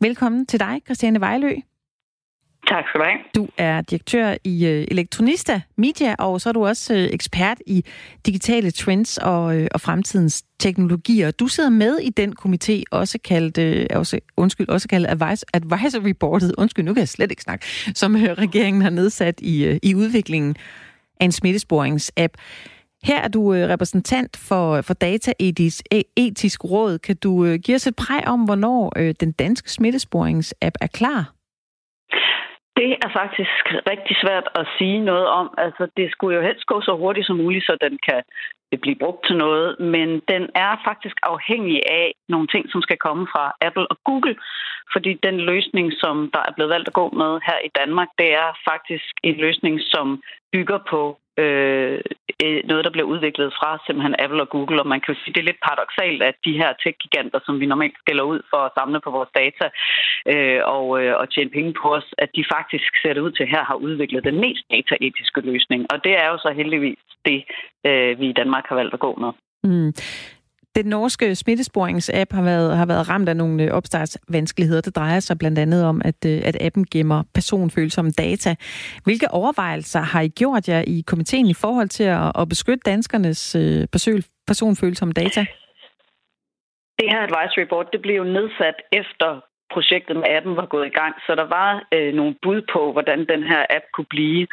Velkommen 0.00 0.46
til 0.46 0.60
dig, 0.60 0.80
Christiane 0.86 1.20
Vejlø. 1.20 1.54
Tak 2.66 2.84
skal 2.88 3.00
du 3.00 3.04
have. 3.04 3.18
Du 3.36 3.48
er 3.58 3.80
direktør 3.80 4.34
i 4.44 4.66
øh, 4.66 4.86
Elektronista 4.90 5.60
Media, 5.76 6.14
og 6.18 6.40
så 6.40 6.48
er 6.48 6.52
du 6.52 6.66
også 6.66 6.94
øh, 6.94 7.08
ekspert 7.12 7.58
i 7.66 7.84
digitale 8.26 8.70
trends 8.70 9.18
og, 9.18 9.56
øh, 9.56 9.68
og 9.74 9.80
fremtidens 9.80 10.44
teknologier. 10.58 11.30
Du 11.30 11.46
sidder 11.46 11.70
med 11.70 11.98
i 11.98 12.10
den 12.10 12.34
komité, 12.40 12.82
også 12.90 13.18
kaldt, 13.24 13.92
også, 13.92 14.18
undskyld, 14.36 14.68
også 14.68 14.88
kaldt 14.88 15.06
advice, 15.08 15.46
Advisory 15.52 16.10
Boardet, 16.20 16.54
undskyld, 16.58 16.84
nu 16.84 16.94
kan 16.94 17.00
jeg 17.00 17.08
slet 17.08 17.30
ikke 17.30 17.42
snakke, 17.42 17.66
som 17.94 18.14
regeringen 18.14 18.82
har 18.82 18.90
nedsat 18.90 19.40
i, 19.40 19.78
i 19.82 19.94
udviklingen 19.94 20.56
af 21.20 21.24
en 21.24 21.32
smittesporingsapp. 21.32 22.34
Her 23.04 23.20
er 23.20 23.28
du 23.28 23.50
repræsentant 23.50 24.36
for, 24.36 24.80
for 24.80 24.94
Dataetisk 24.94 25.82
e, 25.90 26.02
Etisk 26.16 26.64
Råd. 26.64 26.98
Kan 26.98 27.16
du 27.16 27.56
give 27.56 27.74
os 27.74 27.86
et 27.86 27.96
præg 27.96 28.26
om, 28.26 28.40
hvornår 28.40 28.90
den 29.20 29.32
danske 29.32 29.70
smittesporingsapp 29.70 30.76
er 30.80 30.86
klar? 30.86 31.34
Det 32.76 32.90
er 33.04 33.10
faktisk 33.20 33.56
rigtig 33.92 34.16
svært 34.22 34.48
at 34.54 34.66
sige 34.78 34.98
noget 35.10 35.26
om. 35.26 35.54
Altså, 35.58 35.88
det 35.96 36.10
skulle 36.10 36.36
jo 36.36 36.42
helst 36.42 36.66
gå 36.66 36.80
så 36.80 36.96
hurtigt 36.96 37.26
som 37.26 37.36
muligt, 37.36 37.66
så 37.66 37.76
den 37.80 37.98
kan 38.08 38.22
blive 38.82 39.00
brugt 39.02 39.26
til 39.26 39.36
noget, 39.36 39.80
men 39.80 40.08
den 40.32 40.42
er 40.54 40.72
faktisk 40.84 41.16
afhængig 41.22 41.82
af 41.86 42.14
nogle 42.28 42.46
ting, 42.46 42.64
som 42.70 42.82
skal 42.82 42.96
komme 42.96 43.26
fra 43.32 43.52
Apple 43.60 43.86
og 43.90 43.98
Google, 44.04 44.36
fordi 44.92 45.12
den 45.22 45.36
løsning, 45.40 45.92
som 46.02 46.30
der 46.34 46.42
er 46.48 46.52
blevet 46.54 46.70
valgt 46.70 46.88
at 46.88 46.94
gå 47.00 47.10
med 47.10 47.32
her 47.48 47.58
i 47.64 47.70
Danmark, 47.80 48.08
det 48.18 48.34
er 48.34 48.58
faktisk 48.70 49.10
en 49.22 49.36
løsning, 49.36 49.80
som 49.80 50.22
bygger 50.52 50.78
på 50.90 51.18
Øh, 51.42 52.00
øh, 52.44 52.60
noget, 52.70 52.84
der 52.84 52.94
bliver 52.94 53.08
udviklet 53.12 53.54
fra 53.58 53.70
simpelthen 53.86 54.14
Apple 54.24 54.42
og 54.44 54.48
Google. 54.48 54.80
Og 54.82 54.88
man 54.92 55.00
kan 55.00 55.14
jo 55.14 55.20
sige, 55.20 55.34
det 55.34 55.40
er 55.40 55.50
lidt 55.50 55.66
paradoxalt, 55.66 56.22
at 56.22 56.36
de 56.46 56.58
her 56.60 56.70
tech-giganter, 56.82 57.40
som 57.46 57.60
vi 57.60 57.66
normalt 57.66 57.98
skælder 58.02 58.24
ud 58.32 58.40
for 58.50 58.60
at 58.64 58.74
samle 58.78 59.00
på 59.00 59.10
vores 59.10 59.32
data 59.42 59.66
øh, 60.32 60.60
og, 60.76 60.86
øh, 61.00 61.12
og 61.20 61.24
tjene 61.32 61.50
penge 61.50 61.72
på 61.82 61.88
os, 61.98 62.08
at 62.18 62.30
de 62.36 62.44
faktisk 62.56 62.90
ser 63.02 63.12
det 63.14 63.20
ud 63.26 63.32
til 63.34 63.46
her 63.46 63.62
har 63.70 63.78
udviklet 63.86 64.24
den 64.24 64.40
mest 64.44 64.64
dataetiske 64.70 65.40
løsning. 65.40 65.80
Og 65.92 66.04
det 66.04 66.14
er 66.22 66.26
jo 66.32 66.38
så 66.38 66.50
heldigvis 66.60 67.02
det, 67.28 67.38
øh, 67.86 68.20
vi 68.20 68.26
i 68.28 68.38
Danmark 68.40 68.64
har 68.68 68.76
valgt 68.76 68.94
at 68.94 69.00
gå 69.06 69.12
med. 69.22 69.32
Mm. 69.70 69.92
Den 70.76 70.86
norske 70.86 71.34
smittesporingsapp 71.34 72.32
har 72.32 72.42
været, 72.42 72.76
har 72.76 72.86
været 72.86 73.08
ramt 73.08 73.28
af 73.28 73.36
nogle 73.36 73.62
øh, 73.62 73.70
opstartsvanskeligheder. 73.70 74.80
Det 74.80 74.96
drejer 74.96 75.20
sig 75.20 75.38
blandt 75.38 75.58
andet 75.58 75.84
om, 75.84 76.02
at, 76.04 76.26
øh, 76.26 76.40
at 76.44 76.56
appen 76.60 76.86
gemmer 76.92 77.22
personfølsomme 77.34 78.10
data. 78.10 78.54
Hvilke 79.04 79.30
overvejelser 79.30 80.00
har 80.00 80.20
I 80.20 80.28
gjort 80.28 80.68
jer 80.68 80.82
i 80.86 81.04
komiteen 81.06 81.46
i 81.46 81.54
forhold 81.54 81.88
til 81.88 82.04
at, 82.04 82.32
at 82.40 82.48
beskytte 82.48 82.82
danskernes 82.90 83.56
øh, 83.56 83.86
personfølsomme 84.46 85.12
data? 85.12 85.40
Det 86.98 87.06
her 87.12 87.20
advisory 87.28 87.66
board 87.68 87.88
det 87.92 88.02
blev 88.02 88.16
jo 88.16 88.24
nedsat 88.24 88.74
efter 88.92 89.40
projektet 89.74 90.16
med 90.16 90.28
appen 90.36 90.56
var 90.56 90.66
gået 90.66 90.86
i 90.86 90.96
gang, 91.00 91.14
så 91.26 91.34
der 91.34 91.48
var 91.58 91.70
øh, 91.94 92.14
nogle 92.14 92.34
bud 92.42 92.60
på, 92.72 92.92
hvordan 92.92 93.18
den 93.32 93.42
her 93.42 93.62
app 93.76 93.84
kunne 93.94 94.10
blive. 94.16 94.46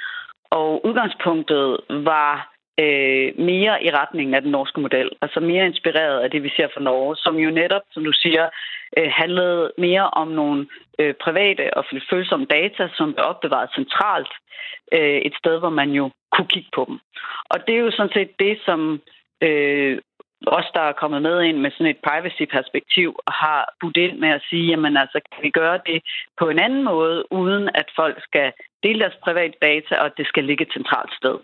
Og 0.59 0.85
udgangspunktet 0.87 1.77
var 1.89 2.51
øh, 2.79 3.39
mere 3.39 3.83
i 3.83 3.89
retningen 3.91 4.33
af 4.33 4.41
den 4.41 4.51
norske 4.51 4.79
model. 4.79 5.09
Altså 5.21 5.39
mere 5.39 5.65
inspireret 5.65 6.19
af 6.19 6.31
det, 6.31 6.43
vi 6.43 6.51
ser 6.55 6.67
fra 6.73 6.81
Norge, 6.81 7.15
som 7.15 7.35
jo 7.35 7.49
netop, 7.49 7.81
som 7.91 8.03
du 8.03 8.11
siger, 8.13 8.49
øh, 8.97 9.11
handlede 9.11 9.71
mere 9.77 10.09
om 10.09 10.27
nogle 10.27 10.67
øh, 10.99 11.13
private 11.13 11.73
og 11.77 11.85
følsomme 12.09 12.45
data, 12.45 12.89
som 12.93 13.13
blev 13.13 13.25
opbevaret 13.25 13.69
centralt 13.75 14.33
øh, 14.93 15.19
et 15.27 15.35
sted, 15.35 15.59
hvor 15.59 15.69
man 15.69 15.89
jo 15.89 16.11
kunne 16.31 16.47
kigge 16.47 16.69
på 16.75 16.85
dem. 16.87 16.99
Og 17.49 17.67
det 17.67 17.75
er 17.75 17.79
jo 17.79 17.91
sådan 17.91 18.13
set 18.13 18.31
det, 18.39 18.59
som 18.65 19.01
øh, 19.43 19.97
os, 20.47 20.65
der 20.73 20.81
er 20.81 20.99
kommet 21.01 21.21
med 21.21 21.41
ind 21.41 21.57
med 21.57 21.71
sådan 21.71 21.93
et 21.93 22.01
privacy-perspektiv, 22.07 23.19
har 23.27 23.73
budt 23.81 23.97
ind 23.97 24.17
med 24.19 24.29
at 24.29 24.41
sige, 24.49 24.67
jamen 24.67 24.97
altså, 24.97 25.19
kan 25.31 25.43
vi 25.43 25.49
gøre 25.49 25.79
det 25.85 26.01
på 26.39 26.49
en 26.49 26.59
anden 26.59 26.83
måde, 26.83 27.31
uden 27.31 27.69
at 27.73 27.87
folk 27.95 28.23
skal 28.23 28.51
dele 28.83 28.99
deres 28.99 29.17
private 29.23 29.57
data, 29.61 29.95
og 29.95 30.17
det 30.17 30.27
skal 30.27 30.43
ligge 30.43 30.65
et 30.65 30.73
centralt 30.73 31.13
sted. 31.19 31.37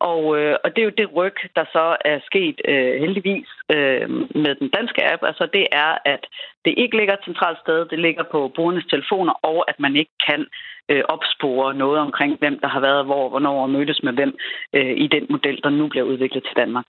Og, 0.00 0.38
øh, 0.38 0.56
og 0.64 0.68
det 0.70 0.80
er 0.80 0.88
jo 0.90 0.98
det 1.00 1.14
ryg, 1.16 1.36
der 1.56 1.64
så 1.72 1.96
er 2.04 2.18
sket 2.30 2.60
øh, 2.64 3.00
heldigvis 3.00 3.48
øh, 3.74 4.10
med 4.44 4.54
den 4.60 4.68
danske 4.68 5.12
app. 5.12 5.22
Altså 5.22 5.48
det 5.52 5.66
er, 5.72 5.98
at 6.04 6.22
det 6.64 6.74
ikke 6.76 6.96
ligger 6.96 7.14
et 7.14 7.24
centralt 7.24 7.58
sted, 7.58 7.86
det 7.86 7.98
ligger 7.98 8.22
på 8.22 8.52
brugernes 8.56 8.86
telefoner, 8.90 9.32
og 9.32 9.64
at 9.70 9.80
man 9.80 9.96
ikke 9.96 10.16
kan 10.28 10.46
øh, 10.88 11.02
opspore 11.08 11.74
noget 11.74 11.98
omkring, 12.00 12.38
hvem 12.38 12.58
der 12.58 12.68
har 12.68 12.80
været 12.80 13.04
hvor, 13.04 13.28
hvornår 13.28 13.62
og 13.62 13.70
mødtes 13.70 14.02
med 14.02 14.12
hvem 14.12 14.32
øh, 14.72 14.96
i 14.96 15.06
den 15.06 15.26
model, 15.30 15.60
der 15.62 15.70
nu 15.70 15.88
bliver 15.88 16.04
udviklet 16.04 16.42
til 16.44 16.56
Danmark. 16.56 16.84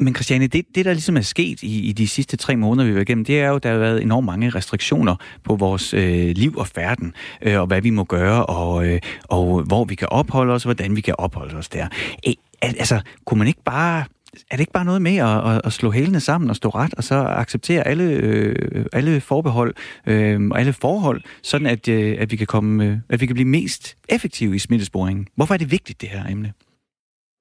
Men 0.00 0.14
Christiane, 0.14 0.46
det, 0.46 0.64
det 0.74 0.84
der 0.84 0.92
ligesom 0.92 1.16
er 1.16 1.20
sket 1.20 1.62
i, 1.62 1.80
i 1.80 1.92
de 1.92 2.08
sidste 2.08 2.36
tre 2.36 2.56
måneder, 2.56 2.88
vi 2.88 2.94
var 2.94 3.00
igennem, 3.00 3.24
det 3.24 3.40
er 3.40 3.48
jo, 3.48 3.58
der 3.58 3.70
har 3.70 3.78
været 3.78 4.02
enormt 4.02 4.26
mange 4.26 4.50
restriktioner 4.50 5.16
på 5.44 5.56
vores 5.56 5.94
øh, 5.94 6.30
liv 6.36 6.56
og 6.56 6.66
færden, 6.66 7.12
øh, 7.42 7.60
og 7.60 7.66
hvad 7.66 7.82
vi 7.82 7.90
må 7.90 8.04
gøre, 8.04 8.46
og, 8.46 8.86
øh, 8.86 9.00
og 9.24 9.62
hvor 9.62 9.84
vi 9.84 9.94
kan 9.94 10.08
opholde 10.08 10.52
os, 10.52 10.64
og 10.64 10.66
hvordan 10.66 10.96
vi 10.96 11.00
kan 11.00 11.14
opholde 11.18 11.56
os 11.56 11.68
der. 11.68 11.88
Æ, 12.26 12.32
altså, 12.62 13.00
kunne 13.24 13.38
man 13.38 13.46
ikke 13.46 13.62
bare 13.64 14.04
er 14.50 14.56
det 14.56 14.60
ikke 14.60 14.72
bare 14.72 14.84
noget 14.84 15.02
med 15.02 15.16
at, 15.16 15.54
at, 15.54 15.60
at 15.64 15.72
slå 15.72 15.90
hælene 15.90 16.20
sammen 16.20 16.50
og 16.50 16.56
stå 16.56 16.68
ret, 16.68 16.94
og 16.94 17.04
så 17.04 17.14
acceptere 17.14 17.86
alle, 17.86 18.04
øh, 18.04 18.86
alle 18.92 19.20
forbehold 19.20 19.74
øh, 20.06 20.48
og 20.50 20.60
alle 20.60 20.72
forhold, 20.72 21.22
sådan 21.42 21.66
at, 21.66 21.88
øh, 21.88 22.16
at, 22.18 22.30
vi 22.30 22.36
kan 22.36 22.46
komme, 22.46 22.84
øh, 22.84 22.96
at 23.08 23.20
vi 23.20 23.26
kan 23.26 23.34
blive 23.34 23.48
mest 23.48 23.96
effektive 24.08 24.54
i 24.54 24.58
smittesporingen? 24.58 25.26
Hvorfor 25.36 25.54
er 25.54 25.58
det 25.58 25.70
vigtigt, 25.70 26.00
det 26.00 26.08
her 26.08 26.26
emne? 26.26 26.52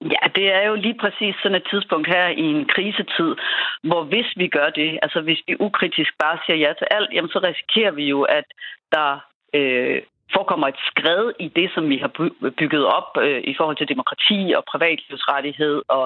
Ja, 0.01 0.23
det 0.35 0.53
er 0.53 0.67
jo 0.67 0.75
lige 0.75 0.97
præcis 0.99 1.35
sådan 1.43 1.55
et 1.55 1.67
tidspunkt 1.71 2.07
her 2.07 2.27
i 2.27 2.41
en 2.41 2.65
krisetid, 2.65 3.35
hvor 3.83 4.03
hvis 4.03 4.29
vi 4.37 4.47
gør 4.47 4.69
det, 4.69 4.99
altså 5.01 5.21
hvis 5.21 5.41
vi 5.47 5.55
ukritisk 5.59 6.11
bare 6.19 6.37
siger 6.45 6.57
ja 6.57 6.73
til 6.73 6.87
alt, 6.91 7.09
jamen 7.13 7.29
så 7.29 7.39
risikerer 7.39 7.91
vi 7.91 8.03
jo, 8.03 8.21
at 8.21 8.45
der 8.91 9.19
øh, 9.53 10.01
forekommer 10.35 10.67
et 10.67 10.79
skred 10.89 11.23
i 11.39 11.47
det, 11.57 11.67
som 11.75 11.89
vi 11.89 11.97
har 12.03 12.11
bygget 12.59 12.85
op 12.97 13.09
øh, 13.25 13.41
i 13.51 13.53
forhold 13.57 13.77
til 13.77 13.91
demokrati 13.93 14.39
og 14.57 14.63
privatlivsrettighed 14.71 15.81
og 15.97 16.05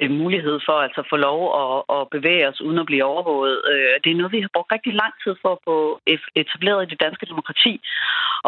øh, 0.00 0.10
mulighed 0.10 0.56
for 0.66 0.76
altså 0.86 1.00
at 1.00 1.10
få 1.12 1.16
lov 1.28 1.40
at, 1.62 1.70
at 1.96 2.02
bevæge 2.16 2.48
os 2.48 2.60
uden 2.60 2.78
at 2.78 2.86
blive 2.86 3.04
overvåget. 3.04 3.56
Øh, 3.72 3.94
det 4.04 4.10
er 4.10 4.18
noget, 4.20 4.32
vi 4.36 4.40
har 4.40 4.54
brugt 4.54 4.72
rigtig 4.72 4.94
lang 5.02 5.12
tid 5.24 5.34
for 5.42 5.50
at 5.52 5.62
få 5.68 5.76
etableret 6.42 6.82
i 6.82 6.90
det 6.92 7.00
danske 7.00 7.26
demokrati. 7.26 7.74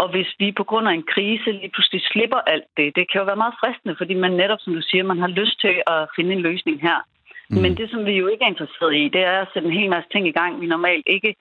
Og 0.00 0.06
hvis 0.12 0.30
vi 0.38 0.52
på 0.60 0.64
grund 0.70 0.88
af 0.88 0.92
en 0.94 1.08
krise 1.14 1.52
lige 1.52 1.74
pludselig 1.74 2.02
slipper 2.12 2.40
alt 2.52 2.68
det, 2.76 2.96
det 2.96 3.04
kan 3.10 3.20
jo 3.20 3.24
være 3.30 3.42
meget 3.44 3.60
fristende, 3.60 3.94
fordi 4.00 4.14
man 4.14 4.32
netop, 4.42 4.60
som 4.62 4.74
du 4.74 4.82
siger, 4.82 5.04
man 5.04 5.22
har 5.24 5.32
lyst 5.40 5.60
til 5.60 5.74
at 5.86 6.08
finde 6.16 6.32
en 6.32 6.46
løsning 6.48 6.76
her. 6.88 6.98
Mm. 7.50 7.60
Men 7.62 7.76
det, 7.76 7.90
som 7.90 8.06
vi 8.06 8.12
jo 8.12 8.26
ikke 8.26 8.44
er 8.44 8.52
interesseret 8.54 8.94
i, 9.02 9.08
det 9.08 9.22
er 9.22 9.38
at 9.40 9.48
sætte 9.52 9.68
en 9.68 9.78
hel 9.78 9.90
masse 9.90 10.08
ting 10.10 10.28
i 10.28 10.36
gang, 10.38 10.60
vi 10.60 10.66
normalt 10.66 11.06
ikke 11.06 11.34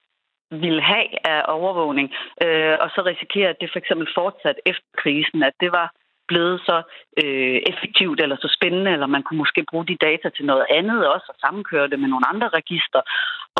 ville 0.51 0.81
have 0.81 1.27
af 1.27 1.41
overvågning, 1.47 2.07
øh, 2.43 2.75
og 2.83 2.89
så 2.95 3.01
risikere, 3.05 3.49
at 3.49 3.61
det 3.61 3.69
for 3.71 3.79
eksempel 3.79 4.07
fortsat 4.15 4.57
efter 4.65 4.89
krisen, 4.97 5.43
at 5.43 5.53
det 5.59 5.71
var 5.71 5.87
blevet 6.27 6.59
så 6.69 6.77
øh, 7.23 7.57
effektivt 7.71 8.21
eller 8.21 8.37
så 8.39 8.49
spændende, 8.57 8.91
eller 8.91 9.07
man 9.07 9.23
kunne 9.23 9.37
måske 9.43 9.65
bruge 9.71 9.85
de 9.87 9.97
data 10.07 10.29
til 10.29 10.45
noget 10.45 10.65
andet 10.69 11.07
også, 11.13 11.27
og 11.29 11.35
sammenkøre 11.43 11.87
det 11.91 11.99
med 11.99 12.09
nogle 12.09 12.29
andre 12.31 12.49
register. 12.59 13.01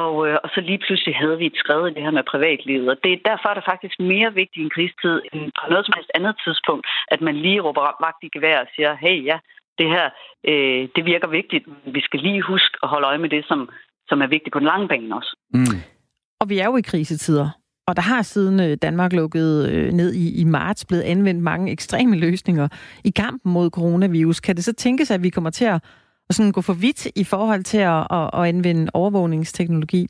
Og, 0.04 0.28
øh, 0.28 0.38
og 0.44 0.50
så 0.54 0.60
lige 0.62 0.84
pludselig 0.86 1.16
havde 1.16 1.38
vi 1.38 1.46
et 1.46 1.62
skrevet 1.64 1.92
i 1.92 1.94
det 1.94 2.04
her 2.04 2.12
med 2.12 2.32
privatlivet. 2.34 2.90
Og 2.90 2.98
det, 3.04 3.22
derfor 3.26 3.48
er 3.50 3.54
det 3.54 3.70
faktisk 3.72 3.96
mere 4.00 4.34
vigtigt 4.34 4.62
i 4.62 4.66
en 4.68 4.76
krigstid 4.76 5.22
end 5.34 5.52
på 5.60 5.64
noget 5.70 5.86
som 5.86 5.94
helst 5.98 6.12
andet 6.16 6.36
tidspunkt, 6.46 6.88
at 7.08 7.22
man 7.22 7.36
lige 7.36 7.62
råber 7.62 7.82
vagt 8.06 8.24
i 8.24 8.30
gevær 8.36 8.60
og 8.62 8.68
siger, 8.76 8.92
hey 8.96 9.26
ja, 9.26 9.38
det 9.80 9.88
her, 9.96 10.06
øh, 10.50 10.82
det 10.96 11.06
virker 11.06 11.28
vigtigt. 11.28 11.66
Vi 11.86 12.02
skal 12.02 12.20
lige 12.20 12.42
huske 12.42 12.78
at 12.84 12.90
holde 12.90 13.08
øje 13.08 13.18
med 13.18 13.30
det, 13.30 13.46
som, 13.48 13.70
som 14.10 14.22
er 14.22 14.28
vigtigt 14.28 14.54
på 14.54 14.60
den 14.60 14.68
lange 14.68 14.88
bane 14.88 15.16
også. 15.16 15.36
Mm. 15.54 15.95
Og 16.40 16.50
vi 16.50 16.60
er 16.60 16.66
jo 16.66 16.78
i 16.78 16.82
krisetider. 16.82 17.50
Og 17.88 17.96
der 17.96 18.02
har 18.02 18.22
siden 18.22 18.60
øh, 18.60 18.78
Danmark 18.82 19.14
lukkede 19.14 19.72
øh, 19.72 19.94
ned 19.94 20.14
i, 20.14 20.36
i 20.36 20.44
marts 20.44 20.86
blevet 20.86 21.04
anvendt 21.04 21.44
mange 21.44 21.72
ekstreme 21.72 22.16
løsninger 22.16 22.68
i 23.04 23.10
kampen 23.10 23.52
mod 23.52 23.70
coronavirus. 23.70 24.40
Kan 24.40 24.56
det 24.56 24.64
så 24.64 24.74
tænkes, 24.74 25.12
at 25.12 25.24
vi 25.24 25.30
kommer 25.30 25.50
til 25.50 25.66
at, 25.66 25.84
at 26.30 26.36
sådan 26.36 26.52
gå 26.52 26.62
for 26.62 26.74
vidt 26.74 27.08
i 27.16 27.24
forhold 27.24 27.64
til 27.64 27.78
at, 27.78 28.08
at, 28.12 28.30
at 28.34 28.46
anvende 28.46 28.92
overvågningsteknologi? 28.94 30.08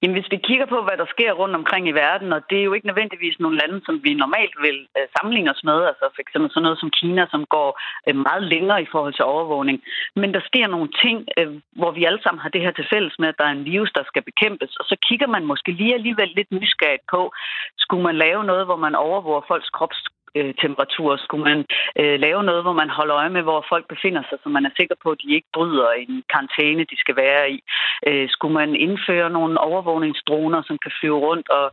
Jamen, 0.00 0.16
hvis 0.16 0.32
vi 0.34 0.46
kigger 0.48 0.66
på, 0.66 0.78
hvad 0.82 0.96
der 0.98 1.06
sker 1.14 1.32
rundt 1.32 1.56
omkring 1.60 1.88
i 1.88 1.98
verden, 2.04 2.32
og 2.32 2.40
det 2.50 2.58
er 2.58 2.66
jo 2.68 2.72
ikke 2.72 2.86
nødvendigvis 2.86 3.36
nogle 3.40 3.58
lande, 3.60 3.78
som 3.86 3.94
vi 4.04 4.14
normalt 4.14 4.56
vil 4.66 4.78
øh, 4.98 5.06
sammenligne 5.14 5.50
os 5.54 5.64
med, 5.64 5.78
altså 5.90 6.04
for 6.14 6.20
eksempel 6.24 6.50
sådan 6.50 6.62
noget 6.62 6.80
som 6.80 6.90
Kina, 6.98 7.26
som 7.30 7.42
går 7.56 7.70
øh, 8.08 8.16
meget 8.28 8.42
længere 8.52 8.82
i 8.82 8.92
forhold 8.92 9.14
til 9.14 9.24
overvågning. 9.24 9.78
Men 10.20 10.34
der 10.34 10.40
sker 10.48 10.66
nogle 10.66 10.88
ting, 11.04 11.18
øh, 11.38 11.50
hvor 11.80 11.90
vi 11.90 12.04
alle 12.04 12.22
sammen 12.22 12.40
har 12.44 12.50
det 12.54 12.60
her 12.64 12.74
til 12.76 12.86
fælles 12.92 13.14
med, 13.18 13.28
at 13.28 13.38
der 13.38 13.44
er 13.44 13.54
en 13.58 13.68
virus, 13.72 13.92
der 13.98 14.04
skal 14.06 14.22
bekæmpes, 14.30 14.76
og 14.80 14.84
så 14.90 14.96
kigger 15.08 15.26
man 15.26 15.44
måske 15.44 15.70
lige 15.72 15.94
alligevel 15.94 16.30
lidt 16.36 16.50
nysgerrigt 16.52 17.06
på, 17.14 17.32
skulle 17.78 18.02
man 18.08 18.16
lave 18.16 18.44
noget, 18.44 18.64
hvor 18.66 18.76
man 18.76 18.94
overvåger 18.94 19.48
folks 19.48 19.70
krops 19.70 19.98
øh, 20.36 20.54
temperatur? 20.64 21.16
Skulle 21.16 21.44
man 21.50 21.60
øh, 22.00 22.16
lave 22.20 22.42
noget, 22.44 22.62
hvor 22.62 22.76
man 22.82 22.90
holder 22.98 23.16
øje 23.16 23.32
med, 23.36 23.42
hvor 23.42 23.64
folk 23.68 23.84
befinder 23.88 24.22
sig, 24.28 24.38
så 24.42 24.48
man 24.48 24.66
er 24.66 24.70
sikker 24.76 24.96
på, 25.02 25.08
at 25.10 25.20
de 25.22 25.34
ikke 25.34 25.50
bryder 25.56 25.88
en 25.90 26.22
karantæne, 26.32 26.90
de 26.92 26.98
skal 27.02 27.16
være 27.16 27.50
i? 27.50 27.58
Øh, 28.06 28.28
skulle 28.34 28.54
man 28.54 28.70
indføre 28.86 29.30
nogle 29.30 29.60
overvågningsdroner, 29.60 30.62
som 30.62 30.78
kan 30.78 30.92
flyve 31.00 31.18
rundt 31.28 31.48
og 31.58 31.66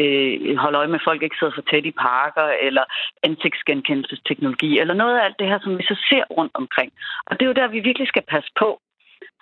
øh, 0.00 0.56
holde 0.56 0.78
øje 0.78 0.90
med, 0.92 1.00
at 1.00 1.08
folk 1.08 1.22
ikke 1.22 1.36
sidder 1.38 1.56
for 1.56 1.66
tæt 1.70 1.86
i 1.86 1.90
parker, 1.90 2.46
eller 2.66 2.84
ansigtsgenkendelsesteknologi, 3.22 4.78
eller 4.80 4.94
noget 4.94 5.18
af 5.18 5.24
alt 5.24 5.38
det 5.38 5.48
her, 5.48 5.58
som 5.62 5.78
vi 5.78 5.82
så 5.82 5.96
ser 6.08 6.24
rundt 6.38 6.54
omkring. 6.54 6.92
Og 7.26 7.32
det 7.34 7.42
er 7.42 7.50
jo 7.50 7.60
der, 7.60 7.68
vi 7.68 7.80
virkelig 7.80 8.08
skal 8.08 8.22
passe 8.34 8.50
på, 8.58 8.80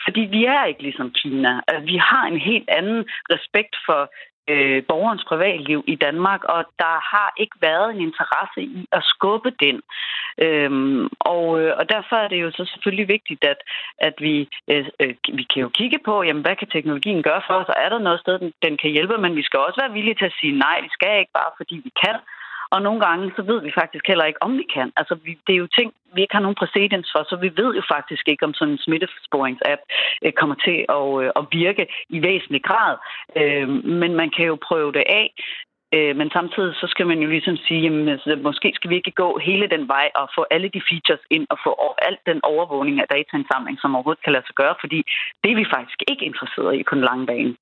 fordi 0.05 0.21
vi 0.21 0.45
er 0.45 0.65
ikke 0.65 0.83
ligesom 0.83 1.11
Kina. 1.11 1.61
Altså, 1.69 1.85
vi 1.93 1.97
har 1.97 2.25
en 2.27 2.41
helt 2.51 2.69
anden 2.79 3.01
respekt 3.35 3.75
for 3.87 4.01
øh, 4.49 4.83
borgerens 4.89 5.25
privatliv 5.25 5.85
i 5.87 5.95
Danmark, 5.95 6.45
og 6.45 6.65
der 6.79 6.95
har 7.13 7.33
ikke 7.37 7.57
været 7.61 7.91
en 7.95 8.01
interesse 8.01 8.61
i 8.63 8.87
at 8.93 9.03
skubbe 9.05 9.51
den. 9.61 9.81
Øhm, 10.45 11.09
og, 11.21 11.61
øh, 11.61 11.73
og 11.79 11.89
derfor 11.89 12.17
er 12.17 12.29
det 12.29 12.41
jo 12.45 12.51
så 12.51 12.65
selvfølgelig 12.73 13.09
vigtigt, 13.09 13.45
at, 13.45 13.61
at 13.99 14.15
vi, 14.19 14.49
øh, 14.71 14.87
øh, 15.01 15.15
vi 15.39 15.45
kan 15.53 15.63
jo 15.63 15.69
kigge 15.69 15.99
på, 16.05 16.23
jamen, 16.23 16.43
hvad 16.43 16.57
kan 16.57 16.69
teknologien 16.69 17.23
gøre 17.23 17.43
for 17.47 17.55
os, 17.55 17.69
og 17.69 17.75
er 17.79 17.89
der 17.89 17.99
noget 17.99 18.21
sted, 18.21 18.39
den, 18.39 18.53
den 18.63 18.77
kan 18.77 18.91
hjælpe, 18.91 19.19
men 19.19 19.37
vi 19.37 19.43
skal 19.43 19.61
også 19.61 19.81
være 19.81 19.93
villige 19.93 20.19
til 20.19 20.31
at 20.31 20.39
sige 20.41 20.59
nej, 20.59 20.77
vi 20.87 20.91
skal 20.93 21.19
ikke 21.19 21.39
bare, 21.41 21.53
fordi 21.57 21.77
vi 21.85 21.91
kan, 22.05 22.17
og 22.71 22.83
nogle 22.83 23.01
gange, 23.07 23.33
så 23.37 23.43
ved 23.43 23.61
vi 23.63 23.71
faktisk 23.81 24.05
heller 24.07 24.25
ikke, 24.25 24.43
om 24.43 24.59
vi 24.59 24.67
kan. 24.75 24.93
Altså, 24.97 25.15
vi, 25.25 25.39
det 25.47 25.53
er 25.53 25.63
jo 25.65 25.77
ting, 25.79 25.93
vi 26.15 26.21
ikke 26.23 26.35
har 26.35 26.45
nogen 26.47 26.61
præcedens 26.63 27.09
for, 27.15 27.23
så 27.29 27.37
vi 27.37 27.51
ved 27.61 27.71
jo 27.75 27.83
faktisk 27.95 28.29
ikke, 28.29 28.45
om 28.45 28.55
sådan 28.55 28.73
en 28.73 28.85
smittesporingsapp 28.87 29.81
øh, 30.25 30.33
kommer 30.33 30.57
til 30.67 30.79
at, 30.99 31.07
øh, 31.23 31.31
at 31.41 31.45
virke 31.53 31.87
i 32.09 32.23
væsentlig 32.23 32.63
grad. 32.63 32.95
Øh, 33.37 33.69
men 34.03 34.15
man 34.15 34.31
kan 34.37 34.47
jo 34.47 34.57
prøve 34.69 34.93
det 34.93 35.05
af. 35.23 35.29
Øh, 35.95 36.17
men 36.17 36.31
samtidig 36.31 36.75
så 36.75 36.87
skal 36.91 37.07
man 37.07 37.19
jo 37.19 37.29
ligesom 37.29 37.57
sige, 37.57 37.81
jamen, 37.81 38.09
altså, 38.09 38.39
måske 38.43 38.73
skal 38.75 38.91
vi 38.91 38.97
ikke 38.97 39.21
gå 39.23 39.39
hele 39.39 39.67
den 39.75 39.89
vej 39.89 40.11
og 40.15 40.29
få 40.37 40.47
alle 40.51 40.69
de 40.69 40.83
features 40.91 41.25
ind 41.31 41.47
og 41.51 41.59
få 41.65 41.95
alt 42.09 42.21
den 42.27 42.41
overvågning 42.43 43.01
af 43.01 43.09
dataindsamling, 43.17 43.79
som 43.81 43.95
overhovedet 43.95 44.25
kan 44.25 44.33
lade 44.33 44.47
sig 44.47 44.55
gøre, 44.55 44.75
fordi 44.81 44.99
det 45.43 45.51
er 45.53 45.57
vi 45.57 45.67
faktisk 45.77 46.01
ikke 46.11 46.25
interesseret 46.25 46.77
i 46.77 46.83
på 46.89 46.95
den 46.95 47.05
lange 47.05 47.27
bane. 47.27 47.55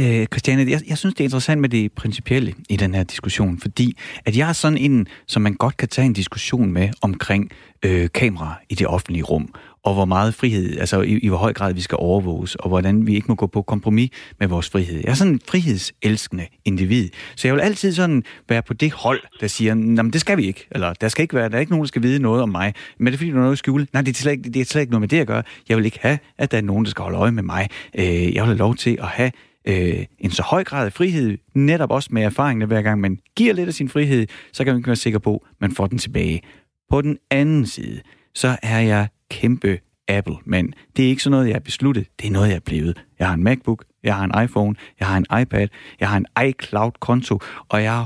Øh, 0.00 0.26
Christiane, 0.26 0.70
jeg, 0.70 0.80
jeg 0.88 0.98
synes, 0.98 1.14
det 1.14 1.20
er 1.20 1.24
interessant 1.24 1.60
med 1.60 1.68
det 1.68 1.92
principielle 1.92 2.54
i 2.68 2.76
den 2.76 2.94
her 2.94 3.02
diskussion, 3.02 3.58
fordi 3.58 3.96
at 4.24 4.36
jeg 4.36 4.48
er 4.48 4.52
sådan 4.52 4.78
en, 4.78 5.06
som 5.26 5.42
man 5.42 5.54
godt 5.54 5.76
kan 5.76 5.88
tage 5.88 6.06
en 6.06 6.12
diskussion 6.12 6.72
med 6.72 6.88
omkring 7.02 7.50
øh, 7.82 8.08
kamera 8.14 8.54
i 8.68 8.74
det 8.74 8.86
offentlige 8.86 9.22
rum, 9.22 9.54
og 9.84 9.94
hvor 9.94 10.04
meget 10.04 10.34
frihed, 10.34 10.78
altså 10.78 11.02
i, 11.02 11.18
i 11.18 11.28
hvor 11.28 11.36
høj 11.36 11.52
grad 11.52 11.74
vi 11.74 11.80
skal 11.80 11.96
overvåges, 12.00 12.54
og 12.54 12.68
hvordan 12.68 13.06
vi 13.06 13.14
ikke 13.14 13.26
må 13.28 13.34
gå 13.34 13.46
på 13.46 13.62
kompromis 13.62 14.10
med 14.40 14.48
vores 14.48 14.70
frihed. 14.70 15.00
Jeg 15.04 15.10
er 15.10 15.14
sådan 15.14 15.32
en 15.32 15.40
frihedselskende 15.48 16.46
individ, 16.64 17.08
så 17.36 17.48
jeg 17.48 17.54
vil 17.54 17.60
altid 17.60 17.92
sådan 17.92 18.22
være 18.48 18.62
på 18.62 18.74
det 18.74 18.92
hold, 18.92 19.20
der 19.40 19.46
siger, 19.46 19.74
men 19.74 20.10
det 20.10 20.20
skal 20.20 20.36
vi 20.36 20.46
ikke, 20.46 20.66
eller 20.70 20.92
der 20.92 21.08
skal 21.08 21.22
ikke 21.22 21.34
være, 21.34 21.48
der 21.48 21.56
er 21.56 21.60
ikke 21.60 21.72
nogen, 21.72 21.84
der 21.84 21.88
skal 21.88 22.02
vide 22.02 22.18
noget 22.18 22.42
om 22.42 22.48
mig, 22.48 22.74
men 22.98 23.06
det 23.06 23.12
er 23.12 23.18
fordi, 23.18 23.30
du 23.30 23.36
er 23.36 23.40
noget 23.40 23.52
at 23.52 23.58
skjule. 23.58 23.86
Nej, 23.92 24.02
det 24.02 24.16
er, 24.16 24.20
slet 24.20 24.32
ikke, 24.32 24.50
det 24.50 24.60
er 24.60 24.64
slet 24.64 24.80
ikke 24.80 24.90
noget 24.90 25.00
med 25.00 25.08
det 25.08 25.20
at 25.20 25.26
gøre. 25.26 25.42
Jeg 25.68 25.76
vil 25.76 25.84
ikke 25.84 25.98
have, 26.00 26.18
at 26.38 26.50
der 26.50 26.58
er 26.58 26.62
nogen, 26.62 26.84
der 26.84 26.90
skal 26.90 27.02
holde 27.02 27.18
øje 27.18 27.32
med 27.32 27.42
mig. 27.42 27.68
Øh, 27.98 28.04
jeg 28.04 28.42
vil 28.42 28.44
have 28.44 28.56
lov 28.56 28.74
til 28.74 28.98
at 29.00 29.08
have 29.08 29.30
øh, 29.68 30.04
en 30.18 30.30
så 30.30 30.42
høj 30.42 30.64
grad 30.64 30.86
af 30.86 30.92
frihed, 30.92 31.38
netop 31.54 31.90
også 31.90 32.08
med 32.12 32.22
erfaringen, 32.22 32.68
hver 32.68 32.82
gang 32.82 33.00
man 33.00 33.18
giver 33.36 33.54
lidt 33.54 33.68
af 33.68 33.74
sin 33.74 33.88
frihed, 33.88 34.26
så 34.52 34.64
kan 34.64 34.74
man 34.74 34.86
være 34.86 34.96
sikker 34.96 35.18
på, 35.18 35.36
at 35.50 35.60
man 35.60 35.72
får 35.72 35.86
den 35.86 35.98
tilbage. 35.98 36.42
På 36.90 37.00
den 37.00 37.18
anden 37.30 37.66
side, 37.66 38.00
så 38.34 38.56
er 38.62 38.80
jeg 38.80 39.08
kæmpe 39.30 39.78
Apple, 40.08 40.36
men 40.44 40.74
det 40.96 41.04
er 41.04 41.08
ikke 41.08 41.22
sådan 41.22 41.30
noget, 41.30 41.46
jeg 41.46 41.54
har 41.54 41.60
besluttet. 41.60 42.06
Det 42.20 42.26
er 42.26 42.30
noget, 42.30 42.48
jeg 42.48 42.56
er 42.56 42.60
blevet. 42.60 43.04
Jeg 43.18 43.26
har 43.26 43.34
en 43.34 43.44
MacBook, 43.44 43.84
jeg 44.04 44.14
har 44.16 44.24
en 44.24 44.44
iPhone, 44.44 44.74
jeg 45.00 45.08
har 45.08 45.16
en 45.16 45.40
iPad, 45.42 45.68
jeg 46.00 46.08
har 46.08 46.16
en 46.16 46.26
iCloud-konto, 46.48 47.38
og 47.68 47.82
jeg 47.82 47.92
har 47.92 48.04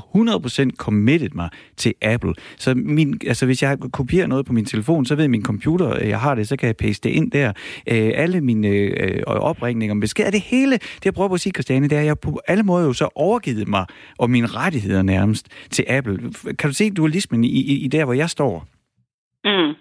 100% 0.69 0.77
committed 0.77 1.31
mig 1.31 1.49
til 1.77 1.95
Apple. 2.03 2.35
Så 2.57 2.75
min, 2.75 3.21
altså, 3.27 3.47
hvis 3.47 3.63
jeg 3.63 3.79
kopierer 3.93 4.27
noget 4.27 4.47
på 4.47 4.53
min 4.53 4.65
telefon, 4.65 5.05
så 5.07 5.15
ved 5.15 5.29
min 5.29 5.45
computer, 5.45 6.05
jeg 6.05 6.21
har 6.21 6.35
det, 6.35 6.49
så 6.49 6.57
kan 6.57 6.67
jeg 6.67 6.77
paste 6.77 7.09
det 7.09 7.15
ind 7.15 7.31
der. 7.31 7.49
Øh, 7.91 8.11
alle 8.15 8.41
mine 8.41 8.69
øh, 8.69 9.17
øh 9.17 9.23
opringninger 9.27 10.01
beskeder, 10.01 10.31
det 10.31 10.41
hele, 10.41 10.73
det 10.73 11.05
jeg 11.05 11.15
prøver 11.15 11.29
på 11.29 11.35
at 11.35 11.41
sige, 11.41 11.53
Christiane, 11.53 11.89
det 11.89 11.97
er, 11.97 12.01
at 12.01 12.07
jeg 12.07 12.19
på 12.19 12.41
alle 12.49 12.63
måder 12.63 12.87
jo 12.87 12.93
så 12.93 13.09
overgivet 13.15 13.69
mig 13.69 13.87
og 14.19 14.31
mine 14.31 14.47
rettigheder 14.47 15.03
nærmest 15.03 15.69
til 15.71 15.85
Apple. 15.89 16.19
Kan 16.59 16.71
du 16.71 16.75
se 16.75 16.91
dualismen 16.91 17.45
i, 17.45 17.49
i, 17.49 17.85
i 17.85 17.89
der, 17.89 18.05
hvor 18.05 18.15
jeg 18.15 18.31
står? 18.31 18.67
Mm. 19.45 19.75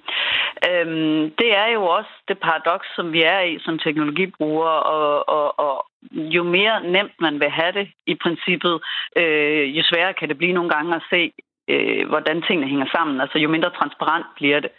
Øhm, 0.70 1.32
det 1.40 1.50
er 1.64 1.70
jo 1.74 1.84
også 1.98 2.14
det 2.28 2.38
paradoks, 2.40 2.88
som 2.96 3.14
vi 3.14 3.22
er 3.22 3.42
i 3.42 3.60
som 3.60 3.80
teknologibrugere, 3.80 4.84
og, 4.84 5.30
og, 5.30 5.60
og 5.60 5.87
jo 6.12 6.44
mere 6.44 6.84
nemt 6.84 7.16
man 7.20 7.40
vil 7.40 7.50
have 7.50 7.72
det 7.72 7.88
i 8.08 8.16
princippet, 8.16 8.82
øh, 9.16 9.78
jo 9.78 9.84
sværere 9.84 10.14
kan 10.14 10.30
det 10.30 10.38
blive 10.38 10.54
nogle 10.54 10.70
gange 10.70 10.96
at 10.96 11.04
se, 11.10 11.32
øh, 11.68 12.08
hvordan 12.08 12.42
tingene 12.42 12.68
hænger 12.68 12.88
sammen. 12.96 13.22
Altså 13.22 13.38
jo 13.40 13.50
mindre 13.50 13.70
transparent 13.70 14.26
bliver 14.36 14.60
det. 14.60 14.72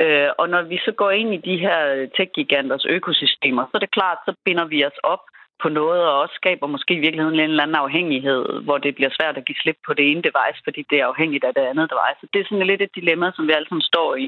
Øh, 0.00 0.28
og 0.38 0.48
når 0.48 0.62
vi 0.62 0.78
så 0.84 0.92
går 0.92 1.10
ind 1.10 1.34
i 1.34 1.44
de 1.50 1.56
her 1.58 2.06
tech-giganters 2.16 2.86
økosystemer, 2.88 3.64
så 3.64 3.70
er 3.74 3.78
det 3.78 3.96
klart, 3.98 4.18
så 4.26 4.34
binder 4.44 4.64
vi 4.64 4.84
os 4.84 4.98
op 5.02 5.22
på 5.62 5.68
noget, 5.68 6.02
og 6.08 6.20
også 6.22 6.34
skaber 6.34 6.66
måske 6.66 6.94
i 6.94 7.04
virkeligheden 7.04 7.40
en 7.40 7.50
eller 7.50 7.62
anden 7.62 7.84
afhængighed, 7.86 8.42
hvor 8.66 8.78
det 8.78 8.94
bliver 8.94 9.10
svært 9.18 9.36
at 9.36 9.44
give 9.44 9.62
slip 9.62 9.78
på 9.86 9.92
det 9.94 10.04
ene 10.10 10.22
device, 10.28 10.60
fordi 10.64 10.80
det 10.90 10.96
er 11.00 11.06
afhængigt 11.06 11.44
af 11.44 11.54
det 11.54 11.64
andet 11.70 11.90
device. 11.92 12.20
Så 12.20 12.26
det 12.32 12.40
er 12.40 12.48
sådan 12.48 12.66
lidt 12.66 12.82
et 12.82 12.96
dilemma, 12.98 13.26
som 13.34 13.46
vi 13.46 13.52
alle 13.52 13.68
sammen 13.68 13.90
står 13.92 14.10
i. 14.16 14.26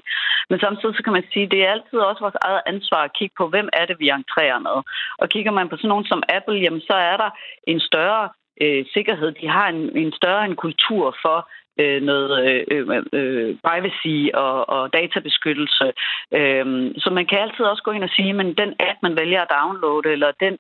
Men 0.51 0.61
samtidig 0.61 0.95
så 0.97 1.03
kan 1.03 1.17
man 1.17 1.27
sige, 1.33 1.47
at 1.47 1.51
det 1.51 1.61
er 1.63 1.73
altid 1.73 1.99
også 1.99 2.21
vores 2.21 2.43
eget 2.49 2.63
ansvar 2.67 3.03
at 3.05 3.17
kigge 3.19 3.35
på, 3.39 3.45
hvem 3.49 3.69
er 3.73 3.85
det, 3.87 3.97
vi 4.03 4.09
entrerer 4.09 4.59
med. 4.69 4.77
Og 5.19 5.29
kigger 5.29 5.53
man 5.59 5.69
på 5.69 5.77
sådan 5.77 5.89
nogen 5.89 6.11
som 6.13 6.23
Apple, 6.29 6.59
jamen 6.65 6.81
så 6.81 6.97
er 7.11 7.17
der 7.17 7.31
en 7.73 7.81
større 7.81 8.29
øh, 8.63 8.85
sikkerhed. 8.95 9.33
De 9.33 9.49
har 9.49 9.69
en, 9.69 9.97
en 9.97 10.13
større 10.13 10.45
en 10.45 10.57
kultur 10.57 11.17
for, 11.23 11.39
øh, 11.83 12.03
noget 12.03 12.31
øh, 12.49 12.65
øh, 12.71 13.05
øh, 13.13 13.57
privacy 13.67 14.17
og, 14.35 14.69
og 14.75 14.93
databeskyttelse. 14.93 15.87
Øh, 16.39 16.67
så 17.03 17.09
man 17.19 17.27
kan 17.27 17.39
altid 17.39 17.65
også 17.65 17.83
gå 17.83 17.91
ind 17.91 18.05
og 18.05 18.15
sige, 18.17 18.33
men 18.33 18.49
den 18.63 18.71
app, 18.89 18.99
man 19.03 19.17
vælger 19.21 19.41
at 19.43 19.53
downloade, 19.57 20.13
eller 20.15 20.31
den 20.45 20.55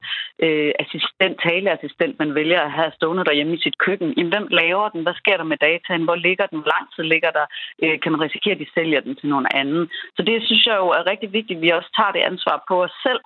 øh, 0.44 0.72
assistent, 0.82 1.36
taleassistent, 1.46 2.18
man 2.18 2.34
vælger 2.34 2.60
at 2.60 2.72
have 2.78 2.90
stående 2.98 3.24
derhjemme 3.24 3.54
i 3.54 3.62
sit 3.64 3.78
køkken, 3.78 4.08
jamen, 4.16 4.32
hvem 4.32 4.46
laver 4.50 4.88
den? 4.88 5.02
Hvad 5.02 5.14
sker 5.14 5.36
der 5.36 5.44
med 5.52 5.56
dataen? 5.56 6.04
Hvor 6.08 6.18
ligger 6.26 6.46
den? 6.46 6.58
Hvor 6.60 6.72
lang 6.76 6.86
tid 6.94 7.04
ligger 7.04 7.30
der? 7.38 7.46
Øh, 7.82 8.00
kan 8.00 8.12
man 8.12 8.20
risikere, 8.20 8.54
at 8.54 8.62
de 8.64 8.74
sælger 8.74 9.00
den 9.00 9.16
til 9.16 9.28
nogen 9.28 9.46
anden? 9.54 9.90
Så 10.16 10.22
det 10.22 10.36
synes 10.46 10.66
jeg 10.66 10.76
jo 10.82 10.88
er 10.98 11.10
rigtig 11.10 11.32
vigtigt, 11.32 11.56
at 11.56 11.62
vi 11.62 11.70
også 11.78 11.90
tager 11.98 12.12
det 12.12 12.22
ansvar 12.30 12.64
på 12.68 12.74
os 12.84 12.94
selv, 13.06 13.20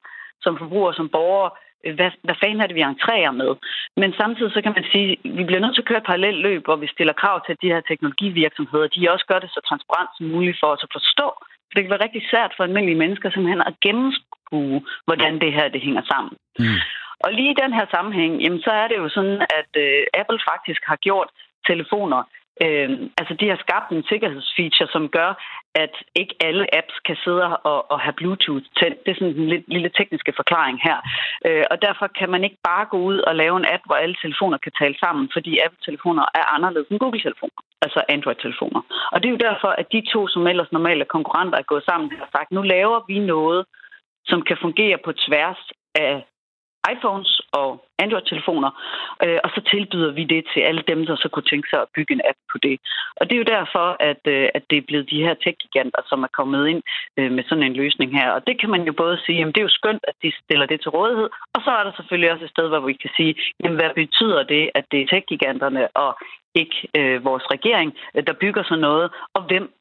som 0.45 0.59
forbrugere, 0.59 0.95
som 0.95 1.09
borgere, 1.09 1.51
hvad, 1.99 2.11
hvad 2.27 2.37
fanden 2.41 2.61
er 2.61 2.67
det, 2.67 2.79
vi 2.81 2.91
entrerer 2.93 3.31
med? 3.43 3.51
Men 3.97 4.11
samtidig 4.21 4.53
så 4.53 4.61
kan 4.63 4.75
man 4.77 4.87
sige, 4.93 5.11
at 5.13 5.19
vi 5.39 5.43
bliver 5.45 5.63
nødt 5.63 5.75
til 5.75 5.85
at 5.85 5.89
køre 5.89 6.03
et 6.03 6.11
parallelt 6.11 6.41
løb, 6.49 6.63
hvor 6.65 6.77
vi 6.77 6.87
stiller 6.95 7.21
krav 7.23 7.37
til, 7.45 7.53
at 7.53 7.63
de 7.63 7.73
her 7.75 7.81
teknologivirksomheder, 7.91 8.89
de 8.95 9.13
også 9.15 9.27
gør 9.31 9.39
det 9.39 9.51
så 9.51 9.61
transparent 9.69 10.11
som 10.17 10.27
muligt 10.35 10.61
for 10.61 10.69
os 10.75 10.87
at 10.87 10.95
forstå. 10.97 11.29
For 11.67 11.75
det 11.75 11.83
kan 11.83 11.95
være 11.95 12.07
rigtig 12.07 12.23
svært 12.31 12.53
for 12.57 12.65
almindelige 12.65 13.03
mennesker 13.03 13.31
simpelthen 13.31 13.69
at 13.71 13.81
gennemskue, 13.87 14.79
hvordan 15.07 15.33
det 15.43 15.53
her 15.57 15.69
det 15.69 15.81
hænger 15.87 16.05
sammen. 16.13 16.35
Mm. 16.59 16.79
Og 17.25 17.31
lige 17.33 17.51
i 17.51 17.61
den 17.63 17.73
her 17.79 17.87
sammenhæng, 17.95 18.33
jamen, 18.43 18.63
så 18.67 18.71
er 18.83 18.87
det 18.89 18.97
jo 19.03 19.09
sådan, 19.09 19.39
at 19.61 19.71
øh, 19.85 20.03
Apple 20.21 20.41
faktisk 20.51 20.83
har 20.91 20.97
gjort 20.97 21.29
telefoner 21.71 22.23
Øh, 22.65 22.91
altså, 23.21 23.35
de 23.41 23.49
har 23.53 23.59
skabt 23.67 23.89
en 23.91 24.05
sikkerhedsfeature, 24.11 24.89
som 24.95 25.05
gør, 25.19 25.31
at 25.75 25.95
ikke 26.15 26.35
alle 26.41 26.65
apps 26.79 26.97
kan 27.07 27.17
sidde 27.25 27.43
og, 27.71 27.91
og 27.93 28.01
have 28.01 28.13
Bluetooth 28.13 28.67
tændt. 28.79 28.99
Det 29.05 29.11
er 29.11 29.15
sådan 29.15 29.29
en 29.29 29.49
lille, 29.49 29.65
lille 29.67 29.91
tekniske 29.99 30.33
forklaring 30.37 30.81
her. 30.83 30.99
Øh, 31.47 31.65
og 31.71 31.83
derfor 31.83 32.07
kan 32.19 32.31
man 32.31 32.45
ikke 32.45 32.59
bare 32.65 32.87
gå 32.93 32.99
ud 33.11 33.19
og 33.19 33.37
lave 33.37 33.57
en 33.57 33.71
app, 33.75 33.83
hvor 33.87 33.95
alle 33.95 34.17
telefoner 34.23 34.59
kan 34.59 34.73
tale 34.81 34.97
sammen, 34.99 35.31
fordi 35.33 35.59
Apple-telefoner 35.65 36.25
er 36.35 36.55
anderledes 36.57 36.89
end 36.89 36.99
Google-telefoner, 36.99 37.61
altså 37.83 38.01
Android-telefoner. 38.09 38.83
Og 39.13 39.17
det 39.23 39.29
er 39.29 39.37
jo 39.37 39.47
derfor, 39.49 39.69
at 39.69 39.93
de 39.93 40.03
to, 40.13 40.29
som 40.29 40.47
ellers 40.47 40.73
normale 40.73 41.05
konkurrenter 41.05 41.59
er 41.59 41.71
gået 41.73 41.85
sammen, 41.85 42.13
og 42.23 42.29
sagt, 42.33 42.51
nu 42.53 42.63
laver 42.63 43.01
vi 43.09 43.19
noget, 43.19 43.65
som 44.25 44.43
kan 44.43 44.57
fungere 44.61 44.99
på 45.05 45.13
tværs 45.13 45.61
af 45.95 46.25
iPhones 46.93 47.41
og 47.53 47.69
Android-telefoner, 48.05 48.71
øh, 49.25 49.39
og 49.45 49.51
så 49.55 49.61
tilbyder 49.73 50.13
vi 50.19 50.25
det 50.25 50.43
til 50.53 50.61
alle 50.61 50.83
dem, 50.91 51.07
der 51.07 51.17
så 51.17 51.29
kunne 51.33 51.51
tænke 51.51 51.69
sig 51.71 51.81
at 51.83 51.93
bygge 51.97 52.15
en 52.15 52.27
app 52.31 52.39
på 52.53 52.59
det. 52.67 52.77
Og 53.19 53.23
det 53.27 53.35
er 53.35 53.43
jo 53.43 53.55
derfor, 53.57 53.87
at, 54.11 54.23
øh, 54.35 54.49
at 54.57 54.63
det 54.71 54.77
er 54.79 54.89
blevet 54.89 55.11
de 55.11 55.25
her 55.27 55.35
tech-giganter, 55.35 56.03
som 56.11 56.23
er 56.23 56.33
kommet 56.39 56.63
ind 56.73 56.83
øh, 57.19 57.31
med 57.37 57.45
sådan 57.49 57.65
en 57.65 57.79
løsning 57.83 58.11
her. 58.19 58.29
Og 58.37 58.47
det 58.47 58.61
kan 58.61 58.71
man 58.71 58.83
jo 58.89 58.93
både 58.93 59.17
sige, 59.27 59.41
at 59.41 59.47
det 59.47 59.61
er 59.61 59.69
jo 59.69 59.79
skønt, 59.81 60.05
at 60.09 60.17
de 60.23 60.33
stiller 60.45 60.67
det 60.67 60.81
til 60.81 60.91
rådighed, 60.91 61.29
og 61.55 61.61
så 61.65 61.71
er 61.71 61.85
der 61.85 61.93
selvfølgelig 61.97 62.33
også 62.33 62.45
et 62.45 62.55
sted, 62.57 62.69
hvor 62.69 62.81
vi 62.81 62.93
kan 62.93 63.11
sige, 63.17 63.35
jamen, 63.61 63.79
hvad 63.81 63.91
betyder 63.95 64.43
det, 64.43 64.71
at 64.75 64.85
det 64.91 65.01
er 65.01 65.07
tech-giganterne 65.13 65.97
og 65.97 66.11
ikke 66.55 66.77
øh, 66.99 67.25
vores 67.25 67.45
regering, 67.55 67.91
øh, 68.15 68.23
der 68.27 68.41
bygger 68.43 68.63
sådan 68.63 68.87
noget, 68.89 69.11
og 69.35 69.43
hvem 69.43 69.73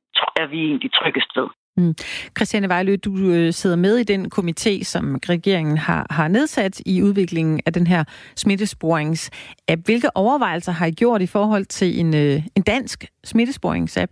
er 0.42 0.46
vi 0.46 0.60
egentlig 0.66 0.92
tryggest 0.94 1.32
ved? 1.36 1.48
Mm. 1.78 1.94
Christiane 2.38 2.70
Vejlø, 2.70 2.96
du 3.06 3.12
øh, 3.18 3.54
sidder 3.54 3.76
med 3.76 3.98
i 3.98 4.04
den 4.04 4.32
komité, 4.36 4.84
som 4.84 5.20
regeringen 5.30 5.78
har, 5.78 6.06
har 6.10 6.28
nedsat 6.28 6.82
i 6.86 7.04
udviklingen 7.04 7.62
af 7.66 7.74
den 7.74 7.88
her 7.88 8.04
smittesporings-app. 8.36 9.82
Hvilke 9.86 10.10
overvejelser 10.16 10.72
har 10.72 10.86
I 10.86 10.92
gjort 10.92 11.22
i 11.22 11.28
forhold 11.28 11.66
til 11.66 12.00
en, 12.00 12.16
øh, 12.16 12.38
en 12.56 12.64
dansk 12.64 13.06
smittesporings-app? 13.28 14.12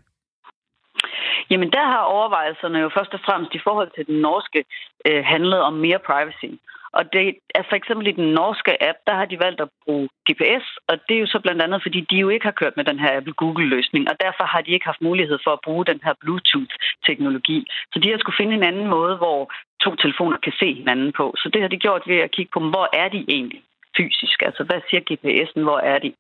Jamen, 1.52 1.72
der 1.72 1.86
har 1.94 2.02
overvejelserne 2.16 2.80
jo 2.80 2.90
først 2.98 3.14
og 3.14 3.20
fremmest 3.26 3.56
i 3.56 3.62
forhold 3.64 3.92
til 3.96 4.08
den 4.08 4.22
norske 4.22 4.66
øh, 5.08 5.24
handlet 5.26 5.62
om 5.62 5.74
mere 5.74 6.00
privacy. 6.10 6.52
Og 6.98 7.14
det 7.14 7.26
er 7.56 7.64
for 7.70 7.76
eksempel 7.76 8.08
i 8.08 8.12
den 8.12 8.34
norske 8.34 8.84
app, 8.90 8.98
der 9.08 9.16
har 9.20 9.26
de 9.26 9.40
valgt 9.40 9.62
at 9.62 9.70
bruge 9.86 10.10
GPS, 10.28 10.66
og 10.88 10.96
det 11.08 11.16
er 11.16 11.20
jo 11.20 11.28
så 11.34 11.40
blandt 11.40 11.62
andet, 11.62 11.82
fordi 11.82 12.00
de 12.10 12.16
jo 12.16 12.30
ikke 12.30 12.46
har 12.46 12.60
kørt 12.62 12.78
med 12.78 12.86
den 12.86 13.00
her 13.00 13.12
Apple-Google-løsning, 13.20 14.04
og 14.12 14.16
derfor 14.26 14.44
har 14.44 14.62
de 14.62 14.72
ikke 14.72 14.86
haft 14.86 15.02
mulighed 15.02 15.40
for 15.44 15.52
at 15.54 15.64
bruge 15.64 15.86
den 15.86 16.00
her 16.04 16.14
Bluetooth-teknologi. 16.22 17.60
Så 17.94 18.00
de 18.00 18.10
har 18.10 18.18
skulle 18.18 18.40
finde 18.42 18.56
en 18.56 18.64
anden 18.64 18.88
måde, 18.88 19.16
hvor 19.18 19.52
to 19.84 19.96
telefoner 19.96 20.38
kan 20.38 20.54
se 20.60 20.74
hinanden 20.74 21.12
på. 21.20 21.34
Så 21.38 21.50
det 21.54 21.62
har 21.62 21.70
de 21.70 21.78
gjort 21.78 22.04
ved 22.08 22.18
at 22.18 22.32
kigge 22.32 22.52
på, 22.54 22.60
hvor 22.60 22.88
er 22.94 23.10
de 23.10 23.26
egentlig? 23.28 23.62
Fysisk. 24.00 24.38
Altså, 24.48 24.64
hvad 24.64 24.80
siger 24.90 25.02
GPS'en? 25.10 25.62
Hvor 25.68 25.80
er 25.92 26.00
de? 26.06 26.12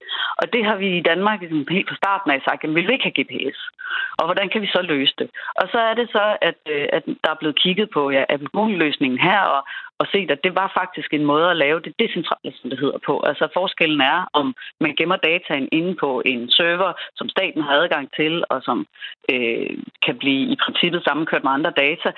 Og 0.42 0.46
det 0.54 0.62
har 0.68 0.76
vi 0.84 0.88
i 0.98 1.06
Danmark 1.12 1.40
ligesom, 1.40 1.66
helt 1.78 1.90
fra 1.90 2.02
starten 2.04 2.32
af 2.32 2.42
sagt, 2.42 2.64
at 2.64 2.76
vi 2.76 2.82
vil 2.82 2.96
ikke 2.96 3.08
have 3.10 3.20
GPS. 3.20 3.60
Og 4.20 4.26
hvordan 4.26 4.50
kan 4.50 4.62
vi 4.62 4.68
så 4.76 4.82
løse 4.82 5.14
det? 5.20 5.30
Og 5.62 5.66
så 5.72 5.80
er 5.90 5.94
det 5.94 6.08
så, 6.12 6.26
at, 6.50 6.60
øh, 6.76 6.88
at 6.98 7.04
der 7.24 7.30
er 7.32 7.40
blevet 7.40 7.60
kigget 7.64 7.90
på 7.96 8.02
ja, 8.16 8.24
Apple 8.30 8.50
Google-løsningen 8.56 9.20
her, 9.20 9.42
og, 9.56 9.62
og 10.00 10.06
set, 10.12 10.32
at 10.32 10.44
det 10.44 10.56
var 10.56 10.78
faktisk 10.80 11.14
en 11.14 11.26
måde 11.26 11.50
at 11.50 11.58
lave 11.58 11.80
det 11.80 11.94
decentrale, 12.00 12.52
som 12.56 12.70
det 12.70 12.80
hedder 12.80 13.00
på. 13.06 13.20
Altså 13.30 13.48
forskellen 13.54 14.02
er, 14.02 14.20
om 14.34 14.56
man 14.80 14.96
gemmer 14.96 15.16
dataen 15.16 15.70
inde 15.72 15.96
på 15.96 16.22
en 16.26 16.52
server, 16.52 16.92
som 17.16 17.30
staten 17.30 17.62
har 17.62 17.74
adgang 17.74 18.06
til, 18.16 18.44
og 18.50 18.62
som 18.62 18.88
øh, 19.34 19.70
kan 20.06 20.16
blive 20.18 20.44
i 20.54 20.56
princippet 20.64 21.04
sammenkørt 21.04 21.44
med 21.44 21.52
andre 21.52 21.74
data, 21.86 22.10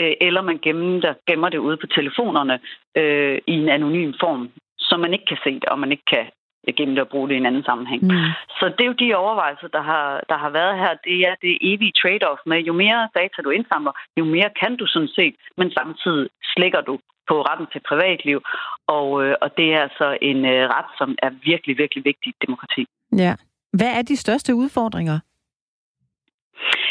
øh, 0.00 0.12
eller 0.20 0.42
man 0.42 0.58
gemmer, 0.64 1.00
der, 1.00 1.14
gemmer 1.28 1.48
det 1.48 1.58
ude 1.58 1.76
på 1.76 1.86
telefonerne 1.86 2.60
øh, 2.96 3.38
i 3.46 3.52
en 3.52 3.68
anonym 3.68 4.12
form, 4.20 4.50
så 4.90 4.96
man 5.04 5.12
ikke 5.14 5.28
kan 5.32 5.40
se 5.44 5.52
det, 5.62 5.68
og 5.72 5.78
man 5.78 5.92
ikke 5.94 6.08
kan 6.14 6.26
gennem 6.78 6.94
det 6.94 7.02
at 7.02 7.12
bruge 7.14 7.28
det 7.28 7.34
i 7.34 7.42
en 7.42 7.50
anden 7.50 7.64
sammenhæng. 7.70 8.02
Mm. 8.02 8.30
Så 8.58 8.64
det 8.74 8.82
er 8.84 8.90
jo 8.92 9.02
de 9.02 9.14
overvejelser, 9.14 9.68
der 9.68 9.82
har, 9.90 10.06
der 10.28 10.38
har 10.44 10.50
været 10.50 10.74
her. 10.82 10.92
Det 11.04 11.18
er 11.28 11.34
det 11.44 11.58
evige 11.60 11.92
trade-off 12.00 12.40
med, 12.46 12.58
jo 12.70 12.72
mere 12.72 13.08
data 13.20 13.38
du 13.44 13.50
indsamler, 13.50 13.92
jo 14.20 14.24
mere 14.24 14.50
kan 14.60 14.76
du 14.76 14.86
sådan 14.86 15.12
set, 15.18 15.34
men 15.58 15.68
samtidig 15.78 16.28
slækker 16.52 16.80
du 16.80 16.94
på 17.28 17.42
retten 17.48 17.66
til 17.72 17.80
privatliv. 17.90 18.38
Og, 18.96 19.06
øh, 19.24 19.34
og 19.42 19.48
det 19.56 19.66
er 19.74 19.80
altså 19.86 20.18
en 20.22 20.40
øh, 20.52 20.62
ret, 20.74 20.90
som 20.98 21.10
er 21.26 21.30
virkelig, 21.50 21.78
virkelig 21.78 22.04
vigtig 22.04 22.28
i 22.32 22.40
demokrati. 22.46 22.82
Ja. 23.24 23.34
Hvad 23.78 23.92
er 23.98 24.02
de 24.02 24.16
største 24.16 24.54
udfordringer? 24.54 25.18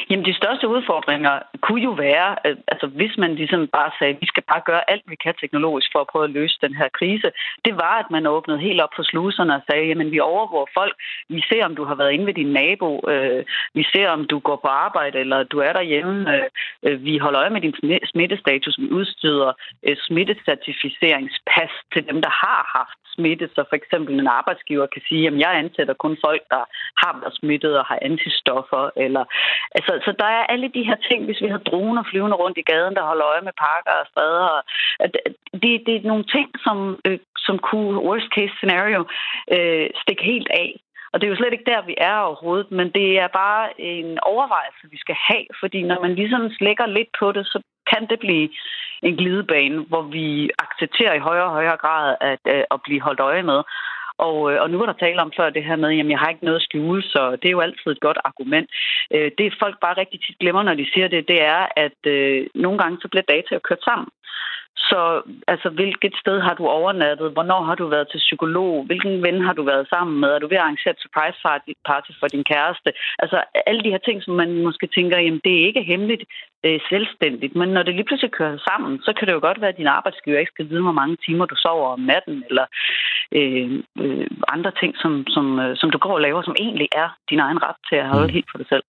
Jamen, 0.09 0.25
de 0.25 0.33
største 0.33 0.67
udfordringer 0.67 1.39
kunne 1.61 1.83
jo 1.83 1.91
være, 1.91 2.35
øh, 2.45 2.55
altså 2.67 2.87
hvis 2.87 3.17
man 3.17 3.35
ligesom 3.35 3.67
bare 3.67 3.91
sagde, 3.99 4.17
vi 4.21 4.27
skal 4.27 4.43
bare 4.51 4.61
gøre 4.65 4.91
alt, 4.91 5.03
vi 5.07 5.15
kan 5.15 5.33
teknologisk 5.41 5.89
for 5.91 5.99
at 6.01 6.07
prøve 6.11 6.25
at 6.25 6.35
løse 6.39 6.57
den 6.61 6.75
her 6.75 6.89
krise, 6.99 7.31
det 7.65 7.73
var, 7.75 7.95
at 7.99 8.11
man 8.11 8.27
åbnede 8.27 8.59
helt 8.59 8.81
op 8.81 8.93
for 8.95 9.03
sluserne 9.03 9.55
og 9.55 9.61
sagde, 9.69 9.87
jamen 9.87 10.11
vi 10.11 10.19
overvåger 10.19 10.65
folk, 10.73 10.95
vi 11.29 11.41
ser, 11.49 11.65
om 11.65 11.75
du 11.75 11.83
har 11.83 11.95
været 11.95 12.11
inde 12.11 12.25
ved 12.25 12.33
din 12.33 12.53
nabo, 12.53 13.09
øh, 13.09 13.45
vi 13.73 13.83
ser, 13.93 14.09
om 14.09 14.27
du 14.27 14.39
går 14.39 14.55
på 14.55 14.67
arbejde, 14.67 15.19
eller 15.19 15.43
du 15.43 15.57
er 15.59 15.73
derhjemme, 15.73 16.35
øh, 16.35 16.49
øh 16.83 17.03
vi 17.03 17.17
holder 17.17 17.41
øje 17.41 17.49
med 17.49 17.61
din 17.61 17.75
smittestatus, 18.11 18.79
vi 18.79 18.89
udsteder 18.91 19.51
øh, 19.87 19.97
smittecertificeringspas 19.97 21.71
til 21.93 22.07
dem, 22.07 22.21
der 22.21 22.29
har 22.29 22.61
haft 22.77 22.99
smitte, 23.15 23.49
så 23.55 23.61
for 23.69 23.75
eksempel 23.81 24.19
en 24.19 24.27
arbejdsgiver 24.27 24.85
kan 24.93 25.01
sige, 25.07 25.21
jamen, 25.23 25.39
jeg 25.39 25.53
ansætter 25.63 25.93
kun 25.93 26.17
folk, 26.25 26.41
der 26.53 26.63
har 27.01 27.13
været 27.21 27.35
smittet 27.39 27.73
og 27.79 27.85
har 27.85 27.99
antistoffer, 28.01 28.83
eller 29.05 29.23
altså 29.77 29.98
så 30.05 30.11
der 30.19 30.29
er 30.37 30.49
alle 30.53 30.69
de 30.77 30.87
her 30.89 30.97
ting, 31.09 31.25
hvis 31.25 31.41
vi 31.41 31.47
har 31.47 31.57
droner 31.57 32.03
flyvende 32.09 32.35
rundt 32.35 32.57
i 32.57 32.67
gaden, 32.71 32.95
der 32.95 33.09
holder 33.09 33.25
øje 33.25 33.41
med 33.47 33.55
parker 33.67 33.93
og 34.01 34.07
stræder. 34.11 34.61
Det, 35.61 35.71
det 35.85 35.95
er 35.95 36.07
nogle 36.11 36.23
ting, 36.35 36.47
som, 36.65 36.77
øh, 37.07 37.19
som 37.37 37.59
kunne, 37.69 37.99
worst 38.07 38.29
case 38.35 38.53
scenario, 38.57 39.01
øh, 39.55 39.87
stikke 40.01 40.23
helt 40.23 40.49
af. 40.63 40.69
Og 41.11 41.15
det 41.21 41.25
er 41.25 41.31
jo 41.31 41.39
slet 41.39 41.53
ikke 41.53 41.71
der, 41.73 41.81
vi 41.81 41.95
er 41.97 42.17
overhovedet, 42.17 42.71
men 42.71 42.87
det 42.97 43.19
er 43.19 43.27
bare 43.27 43.81
en 43.81 44.19
overvejelse, 44.33 44.83
vi 44.91 44.97
skal 44.97 45.17
have, 45.29 45.45
fordi 45.59 45.79
når 45.81 46.01
man 46.01 46.15
ligesom 46.15 46.51
slækker 46.57 46.85
lidt 46.85 47.11
på 47.19 47.31
det, 47.31 47.45
så 47.45 47.59
kan 47.91 48.07
det 48.09 48.19
blive 48.19 48.49
en 49.01 49.15
glidebane, 49.15 49.79
hvor 49.89 50.01
vi 50.01 50.49
accepterer 50.65 51.13
i 51.13 51.25
højere 51.27 51.45
og 51.45 51.51
højere 51.51 51.77
grad 51.77 52.15
at, 52.21 52.39
øh, 52.53 52.63
at 52.71 52.79
blive 52.85 53.01
holdt 53.01 53.19
øje 53.19 53.43
med. 53.43 53.59
Og, 54.27 54.37
øh, 54.51 54.61
og 54.61 54.67
nu 54.69 54.77
var 54.77 54.85
der 54.85 55.03
tale 55.03 55.21
om 55.21 55.31
før 55.37 55.49
det 55.49 55.63
her 55.63 55.75
med, 55.75 55.89
jamen 55.89 56.11
jeg 56.11 56.19
har 56.19 56.29
ikke 56.29 56.45
noget 56.45 56.59
at 56.59 56.67
skjule, 56.67 57.01
så 57.03 57.21
det 57.41 57.47
er 57.47 57.57
jo 57.57 57.65
altid 57.67 57.91
et 57.91 58.05
godt 58.07 58.19
argument. 58.29 58.69
Øh, 59.13 59.31
det 59.37 59.59
folk 59.63 59.75
bare 59.81 59.99
rigtig 60.01 60.19
tit 60.21 60.39
glemmer, 60.39 60.63
når 60.63 60.73
de 60.81 60.91
siger 60.93 61.07
det, 61.07 61.27
det 61.27 61.39
er, 61.41 61.61
at 61.85 61.99
øh, 62.15 62.47
nogle 62.55 62.77
gange 62.81 62.97
så 63.01 63.07
bliver 63.11 63.31
data 63.33 63.49
jo 63.53 63.59
kørt 63.69 63.83
sammen. 63.89 64.09
Så 64.87 65.21
altså, 65.47 65.69
hvilket 65.69 66.13
sted 66.21 66.39
har 66.39 66.53
du 66.53 66.65
overnattet? 66.67 67.31
Hvornår 67.31 67.61
har 67.63 67.75
du 67.75 67.87
været 67.87 68.07
til 68.11 68.17
psykolog? 68.17 68.85
Hvilken 68.85 69.23
ven 69.23 69.41
har 69.41 69.53
du 69.53 69.63
været 69.63 69.87
sammen 69.89 70.19
med? 70.19 70.29
Er 70.29 70.39
du 70.39 70.47
ved 70.47 70.57
at 70.57 70.63
arrangere 70.63 70.93
et 70.93 71.03
surprise 71.05 71.37
party 71.85 72.11
for 72.19 72.27
din 72.27 72.43
kæreste? 72.43 72.89
Altså 73.19 73.43
alle 73.65 73.81
de 73.83 73.89
her 73.89 74.03
ting, 74.05 74.23
som 74.23 74.33
man 74.35 74.63
måske 74.67 74.87
tænker, 74.87 75.17
jamen 75.19 75.41
det 75.43 75.53
er 75.53 75.67
ikke 75.67 75.83
hemmeligt, 75.83 76.23
det 76.63 76.75
er 76.75 76.87
selvstændigt. 76.89 77.55
Men 77.55 77.69
når 77.69 77.83
det 77.83 77.95
lige 77.95 78.09
pludselig 78.09 78.31
kører 78.31 78.57
sammen, 78.69 79.01
så 79.05 79.13
kan 79.13 79.27
det 79.27 79.33
jo 79.33 79.39
godt 79.47 79.61
være, 79.61 79.73
at 79.73 79.77
din 79.81 79.93
arbejdsgiver 79.97 80.39
ikke 80.39 80.55
skal 80.55 80.69
vide, 80.69 80.81
hvor 80.81 80.99
mange 81.01 81.17
timer 81.25 81.45
du 81.45 81.55
sover 81.55 81.87
om 81.87 81.99
natten, 81.99 82.43
eller 82.49 82.65
øh, 83.31 83.83
øh, 84.03 84.27
andre 84.55 84.71
ting, 84.79 84.91
som, 84.97 85.27
som, 85.27 85.59
øh, 85.59 85.77
som 85.77 85.89
du 85.89 85.97
går 85.97 86.13
og 86.13 86.21
laver, 86.21 86.41
som 86.41 86.55
egentlig 86.59 86.87
er 86.91 87.09
din 87.29 87.39
egen 87.39 87.63
ret 87.63 87.79
til 87.89 87.95
at 87.95 88.09
holde 88.09 88.27
mm. 88.27 88.33
helt 88.33 88.51
for 88.51 88.57
dig 88.57 88.67
selv. 88.69 88.83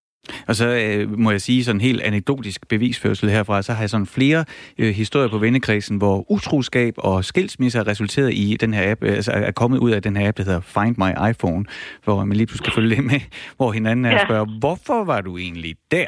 Og 0.47 0.55
så 0.55 0.67
øh, 0.67 1.19
må 1.19 1.31
jeg 1.31 1.41
sige 1.41 1.63
sådan 1.63 1.81
helt 1.81 2.01
anekdotisk 2.01 2.67
bevisførsel 2.67 3.29
herfra, 3.29 3.61
så 3.61 3.73
har 3.73 3.81
jeg 3.81 3.89
sådan 3.89 4.05
flere 4.05 4.45
øh, 4.77 4.93
historier 4.93 5.29
på 5.29 5.37
vennekredsen, 5.37 5.97
hvor 5.97 6.31
utroskab 6.31 6.93
og 6.97 7.25
skilsmisse 7.25 7.79
er 7.79 7.87
resulteret 7.87 8.33
i 8.33 8.57
den 8.59 8.73
her 8.73 8.91
app, 8.91 9.03
altså 9.03 9.31
er 9.31 9.51
kommet 9.51 9.77
ud 9.77 9.91
af 9.91 10.01
den 10.01 10.17
her 10.17 10.27
app, 10.27 10.37
der 10.37 10.43
hedder 10.43 10.61
Find 10.61 10.95
My 10.97 11.29
iPhone, 11.29 11.65
hvor 12.03 12.25
man 12.25 12.37
lige 12.37 12.47
pludselig 12.47 12.65
kan 12.65 12.73
følge 12.73 13.01
med, 13.01 13.19
hvor 13.57 13.71
hinanden 13.71 14.05
er 14.05 14.13
og 14.13 14.25
spørger, 14.27 14.59
hvorfor 14.59 15.03
var 15.03 15.21
du 15.21 15.37
egentlig 15.37 15.75
der? 15.91 16.07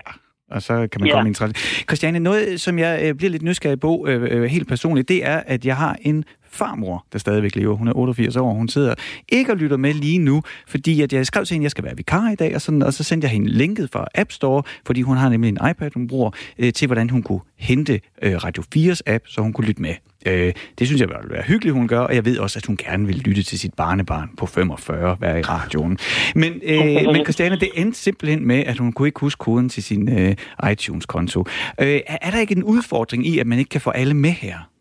og 0.51 0.61
så 0.61 0.88
kan 0.91 1.01
man 1.01 1.07
ja. 1.07 1.14
komme 1.14 1.30
ind 1.30 1.57
i 1.57 1.84
Christiane, 1.84 2.20
noget, 2.20 2.61
som 2.61 2.80
jeg 2.80 2.99
øh, 3.03 3.16
bliver 3.16 3.32
lidt 3.32 3.43
nysgerrig 3.43 3.80
på, 3.80 4.05
øh, 4.07 4.28
øh, 4.32 4.43
helt 4.43 4.68
personligt, 4.68 5.09
det 5.09 5.26
er, 5.26 5.41
at 5.45 5.66
jeg 5.66 5.78
har 5.78 5.97
en 6.01 6.24
farmor, 6.54 7.06
der 7.14 7.20
stadigvæk 7.20 7.56
lever. 7.56 7.76
Hun 7.76 7.88
er 7.88 7.93
88 7.95 8.36
år, 8.36 8.54
hun 8.54 8.68
sidder 8.68 8.95
ikke 9.30 9.51
og 9.51 9.58
lytter 9.58 9.78
med 9.78 9.93
lige 9.93 10.20
nu, 10.20 10.41
fordi 10.68 11.01
at 11.01 11.14
jeg 11.14 11.26
skrev 11.26 11.45
til 11.45 11.56
hende, 11.56 11.64
at 11.64 11.66
jeg 11.66 11.72
skal 11.72 11.84
være 11.84 11.97
vikar 11.97 12.30
i 12.32 12.36
dag, 12.36 12.56
og, 12.56 12.62
sådan, 12.62 12.82
og 12.82 12.93
så 12.93 13.04
sendte 13.04 13.26
jeg 13.26 13.32
hende 13.32 13.49
linket 13.49 13.89
fra 13.93 14.08
App 14.16 14.32
Store, 14.32 14.64
fordi 14.86 15.01
hun 15.01 15.18
har 15.18 15.30
nemlig 15.30 15.49
en 15.49 15.58
iPad, 15.70 15.91
hun 15.93 16.08
bruger, 16.08 16.32
øh, 16.60 16.74
til 16.74 16.86
hvordan 16.86 17.10
hun 17.10 17.24
kunne 17.24 17.41
hente 17.58 18.01
øh, 18.22 18.36
Radio 18.36 18.64
4's 18.76 18.99
app, 19.06 19.28
så 19.28 19.41
hun 19.41 19.54
kunne 19.54 19.68
lytte 19.68 19.82
med. 19.82 19.95
Øh, 20.26 20.54
det 20.80 20.88
synes 20.88 21.01
jeg 21.01 21.10
ville 21.10 21.30
være 21.30 21.43
hyggeligt, 21.43 21.74
hun 21.74 21.88
gør, 21.88 21.99
og 21.99 22.16
jeg 22.16 22.26
ved 22.26 22.38
også, 22.38 22.60
at 22.60 22.66
hun 22.66 22.78
gerne 22.78 23.08
vil 23.08 23.16
lytte 23.16 23.43
til 23.43 23.60
sit 23.60 23.74
barnebarn 23.74 24.30
på 24.38 24.45
45, 24.45 25.18
være 25.20 25.39
i 25.39 25.41
radioen. 25.41 25.97
Men, 26.36 26.54
øh, 26.64 26.86
men 26.86 27.26
Christiane, 27.26 27.60
det 27.60 27.70
endte 27.76 27.99
simpelthen 27.99 28.47
med, 28.47 28.64
at 28.66 28.78
hun 28.78 28.91
kunne 28.91 29.08
ikke 29.08 29.20
huske 29.20 29.39
koden 29.39 29.70
til 29.70 29.84
sin 29.84 30.10
øh, 30.20 30.36
iTunes-konto. 30.72 31.45
Øh, 31.82 31.99
er 32.08 32.32
der 32.32 32.39
ikke 32.39 32.56
en 32.56 32.64
udfordring 32.64 33.28
i, 33.28 33.39
at 33.39 33.47
man 33.47 33.60
ikke 33.60 33.70
kan 33.70 33.82
få 33.82 33.89
alle 33.89 34.14
med 34.14 34.32
her? 34.32 34.73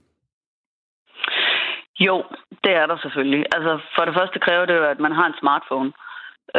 Jo, 2.07 2.25
det 2.65 2.73
er 2.81 2.87
der 2.87 2.97
selvfølgelig. 3.03 3.45
Altså, 3.57 3.73
for 3.97 4.05
det 4.05 4.15
første 4.19 4.39
kræver 4.39 4.65
det 4.67 4.77
jo, 4.77 4.85
at 4.85 5.01
man 5.01 5.13
har 5.13 5.27
en 5.27 5.41
smartphone. 5.41 5.93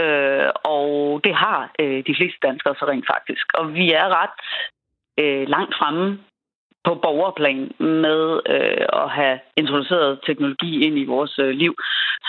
Øh, 0.01 0.49
og 0.63 1.21
det 1.23 1.35
har 1.35 1.71
øh, 1.79 2.03
de 2.07 2.15
fleste 2.17 2.39
danskere 2.47 2.75
så 2.75 2.85
rent 2.85 3.07
faktisk. 3.13 3.45
Og 3.53 3.73
vi 3.73 3.85
er 3.91 4.07
ret 4.19 4.41
øh, 5.21 5.47
langt 5.47 5.75
fremme 5.79 6.19
på 6.83 6.95
borgerplan 6.95 7.71
med 7.79 8.21
øh, 8.53 8.85
at 9.01 9.09
have 9.09 9.39
introduceret 9.57 10.19
teknologi 10.27 10.85
ind 10.85 10.97
i 10.99 11.05
vores 11.05 11.39
øh, 11.39 11.49
liv. 11.49 11.75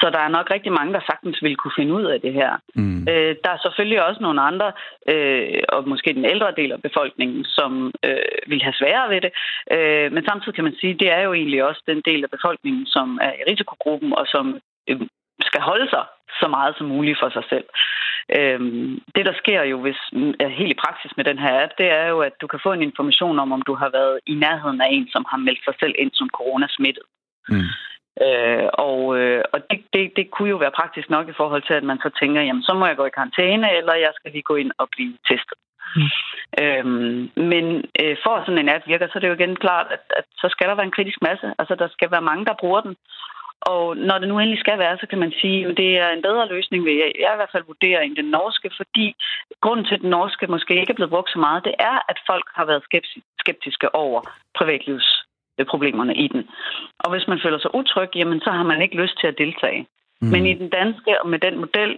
Så 0.01 0.11
der 0.11 0.19
er 0.19 0.29
nok 0.29 0.51
rigtig 0.51 0.73
mange, 0.73 0.93
der 0.93 1.01
sagtens 1.11 1.43
vil 1.43 1.57
kunne 1.57 1.79
finde 1.79 1.95
ud 1.95 2.05
af 2.05 2.21
det 2.21 2.33
her. 2.33 2.53
Mm. 2.75 3.01
Øh, 3.11 3.37
der 3.45 3.51
er 3.53 3.61
selvfølgelig 3.63 4.07
også 4.07 4.21
nogle 4.23 4.41
andre, 4.41 4.73
øh, 5.13 5.63
og 5.69 5.89
måske 5.89 6.15
den 6.15 6.25
ældre 6.25 6.53
del 6.57 6.73
af 6.73 6.83
befolkningen, 6.83 7.45
som 7.45 7.93
øh, 8.05 8.37
vil 8.47 8.63
have 8.63 8.79
sværere 8.81 9.11
ved 9.11 9.21
det. 9.21 9.33
Øh, 9.75 10.13
men 10.13 10.25
samtidig 10.25 10.55
kan 10.55 10.65
man 10.65 10.77
sige, 10.81 10.93
at 10.95 11.01
det 11.01 11.11
er 11.13 11.23
jo 11.23 11.33
egentlig 11.33 11.65
også 11.65 11.83
den 11.87 12.03
del 12.09 12.25
af 12.25 12.31
befolkningen, 12.31 12.87
som 12.87 13.19
er 13.23 13.33
i 13.33 13.43
risikogruppen, 13.51 14.13
og 14.13 14.27
som 14.27 14.59
øh, 14.89 15.01
skal 15.41 15.61
holde 15.61 15.89
sig 15.91 16.05
så 16.41 16.49
meget 16.49 16.74
som 16.78 16.87
muligt 16.87 17.18
for 17.20 17.30
sig 17.30 17.45
selv. 17.49 17.64
Øhm, 18.37 19.01
det, 19.14 19.26
der 19.26 19.35
sker 19.43 19.62
jo 19.62 19.80
hvis, 19.80 20.01
er 20.41 20.49
helt 20.49 20.72
i 20.72 20.82
praksis 20.85 21.12
med 21.16 21.24
den 21.24 21.39
her 21.39 21.62
app, 21.62 21.72
det 21.78 21.89
er 21.91 22.07
jo, 22.09 22.20
at 22.20 22.32
du 22.41 22.47
kan 22.47 22.61
få 22.62 22.72
en 22.72 22.82
information 22.82 23.39
om, 23.39 23.53
om 23.53 23.62
du 23.62 23.74
har 23.74 23.91
været 23.99 24.18
i 24.26 24.35
nærheden 24.35 24.80
af 24.80 24.89
en, 24.91 25.09
som 25.09 25.24
har 25.30 25.37
meldt 25.37 25.64
sig 25.64 25.74
selv 25.80 25.95
ind 25.99 26.11
som 26.14 26.28
coronasmittet. 26.28 27.05
Mm. 27.49 27.68
Øh, 28.26 28.68
og 28.72 29.18
øh, 29.18 29.43
og 29.53 29.59
det, 29.70 29.80
det, 29.93 30.12
det 30.16 30.30
kunne 30.30 30.51
jo 30.51 30.57
være 30.57 30.78
praktisk 30.80 31.11
nok 31.11 31.28
i 31.28 31.39
forhold 31.41 31.62
til, 31.62 31.74
at 31.74 31.82
man 31.91 31.99
så 31.99 32.11
tænker, 32.20 32.43
jamen 32.43 32.62
så 32.62 32.74
må 32.74 32.87
jeg 32.87 32.97
gå 32.97 33.05
i 33.07 33.16
karantæne, 33.16 33.76
eller 33.78 33.95
jeg 33.95 34.12
skal 34.14 34.30
lige 34.32 34.49
gå 34.51 34.57
ind 34.57 34.72
og 34.78 34.89
blive 34.93 35.16
testet. 35.28 35.59
Mm. 35.97 36.11
Øhm, 36.62 37.30
men 37.53 37.64
øh, 38.01 38.16
for 38.24 38.32
at 38.37 38.45
sådan 38.47 38.59
en 38.59 38.74
app 38.74 38.87
virker, 38.87 39.07
så 39.07 39.12
er 39.14 39.20
det 39.20 39.28
jo 39.28 39.39
igen 39.39 39.57
klart, 39.57 39.87
at, 39.91 40.05
at 40.16 40.24
så 40.43 40.49
skal 40.51 40.68
der 40.68 40.74
være 40.74 40.87
en 40.87 40.97
kritisk 40.97 41.18
masse. 41.22 41.55
Altså 41.59 41.74
der 41.74 41.89
skal 41.89 42.11
være 42.11 42.28
mange, 42.30 42.45
der 42.45 42.61
bruger 42.61 42.80
den. 42.80 42.97
Og 43.61 43.97
når 43.97 44.19
det 44.19 44.29
nu 44.29 44.39
endelig 44.39 44.61
skal 44.61 44.79
være, 44.79 44.99
så 44.99 45.07
kan 45.07 45.19
man 45.19 45.33
sige, 45.41 45.67
at 45.67 45.77
det 45.77 45.99
er 45.99 46.11
en 46.11 46.23
bedre 46.23 46.49
løsning, 46.49 46.85
vil 46.85 46.97
jeg, 46.97 47.13
jeg 47.19 47.33
i 47.33 47.37
hvert 47.37 47.53
fald 47.53 47.65
vurdere, 47.67 48.05
end 48.05 48.17
den 48.17 48.25
norske, 48.25 48.71
fordi 48.77 49.15
grunden 49.61 49.87
til, 49.87 49.95
at 49.95 50.01
den 50.01 50.11
norske 50.11 50.47
måske 50.47 50.81
ikke 50.81 50.91
er 50.91 50.95
blevet 50.95 51.11
brugt 51.11 51.31
så 51.31 51.39
meget, 51.39 51.65
det 51.65 51.75
er, 51.79 51.97
at 52.09 52.19
folk 52.27 52.47
har 52.55 52.65
været 52.65 52.85
skeptiske 53.39 53.95
over 53.95 54.21
privatlivsproblemerne 54.59 56.15
i 56.15 56.29
den. 56.29 56.49
Og 56.99 57.11
hvis 57.11 57.29
man 57.29 57.41
føler 57.45 57.59
sig 57.59 57.75
utryg, 57.75 58.11
jamen 58.15 58.41
så 58.41 58.51
har 58.51 58.63
man 58.63 58.83
ikke 58.83 58.97
lyst 59.03 59.21
til 59.21 59.27
at 59.27 59.39
deltage. 59.39 59.87
Mm. 60.25 60.31
Men 60.33 60.43
i 60.47 60.55
den 60.62 60.70
danske, 60.79 61.22
og 61.22 61.29
med 61.33 61.39
den 61.47 61.57
model, 61.64 61.93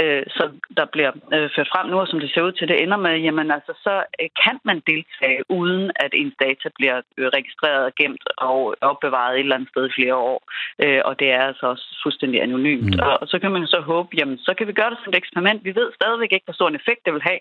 øh, 0.00 0.22
som 0.36 0.48
der 0.78 0.86
bliver 0.94 1.12
øh, 1.34 1.48
ført 1.54 1.72
frem 1.72 1.86
nu, 1.90 1.96
og 2.00 2.08
som 2.08 2.20
det 2.20 2.30
ser 2.30 2.42
ud 2.42 2.52
til, 2.52 2.68
det 2.68 2.82
ender 2.82 2.96
med, 3.06 3.14
jamen 3.26 3.50
altså, 3.56 3.72
så 3.84 3.94
øh, 4.20 4.28
kan 4.44 4.56
man 4.68 4.78
deltage, 4.90 5.40
uden 5.58 5.90
at 6.04 6.10
ens 6.20 6.34
data 6.44 6.68
bliver 6.78 6.98
øh, 7.18 7.26
registreret 7.36 7.84
og 7.88 7.94
gemt 8.00 8.24
og 8.38 8.74
opbevaret 8.80 9.34
et 9.34 9.40
eller 9.40 9.56
andet 9.56 9.72
sted 9.72 9.84
i 9.88 9.96
flere 9.98 10.16
år. 10.30 10.38
Øh, 10.84 11.00
og 11.04 11.18
det 11.20 11.28
er 11.30 11.42
altså 11.50 11.66
også 11.66 11.86
fuldstændig 12.02 12.42
anonymt. 12.42 12.94
Mm. 12.94 13.00
Og, 13.06 13.12
og 13.22 13.26
så 13.28 13.38
kan 13.38 13.52
man 13.52 13.66
så 13.66 13.80
håbe, 13.80 14.08
jamen, 14.18 14.38
så 14.38 14.54
kan 14.58 14.66
vi 14.66 14.72
gøre 14.72 14.90
det 14.90 14.98
som 15.04 15.12
et 15.12 15.16
eksperiment. 15.16 15.64
Vi 15.64 15.74
ved 15.74 15.88
stadigvæk 15.94 16.32
ikke, 16.32 16.46
hvor 16.46 16.54
stor 16.54 16.68
en 16.68 16.80
effekt 16.82 17.00
det 17.04 17.12
vil 17.14 17.28
have, 17.30 17.40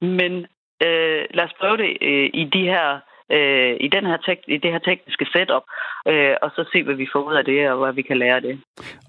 men 0.00 0.32
øh, 0.86 1.22
lad 1.36 1.44
os 1.44 1.58
prøve 1.60 1.76
det 1.76 1.90
øh, 2.08 2.30
i 2.34 2.44
de 2.44 2.64
her 2.74 2.88
øh, 3.30 3.76
i, 3.80 3.88
den 3.96 4.04
her 4.10 4.16
tek- 4.26 4.48
i 4.48 4.56
det 4.56 4.70
her 4.74 4.78
tekniske 4.78 5.26
setup, 5.32 5.64
øh, 6.08 6.34
og 6.42 6.50
så 6.56 6.68
se, 6.72 6.82
hvad 6.82 6.94
vi 6.94 7.06
får 7.12 7.22
ud 7.28 7.34
af 7.34 7.44
det, 7.44 7.70
og 7.70 7.76
hvad 7.84 7.92
vi 7.92 8.02
kan 8.02 8.18
lære 8.18 8.36
af 8.36 8.42
det. 8.42 8.60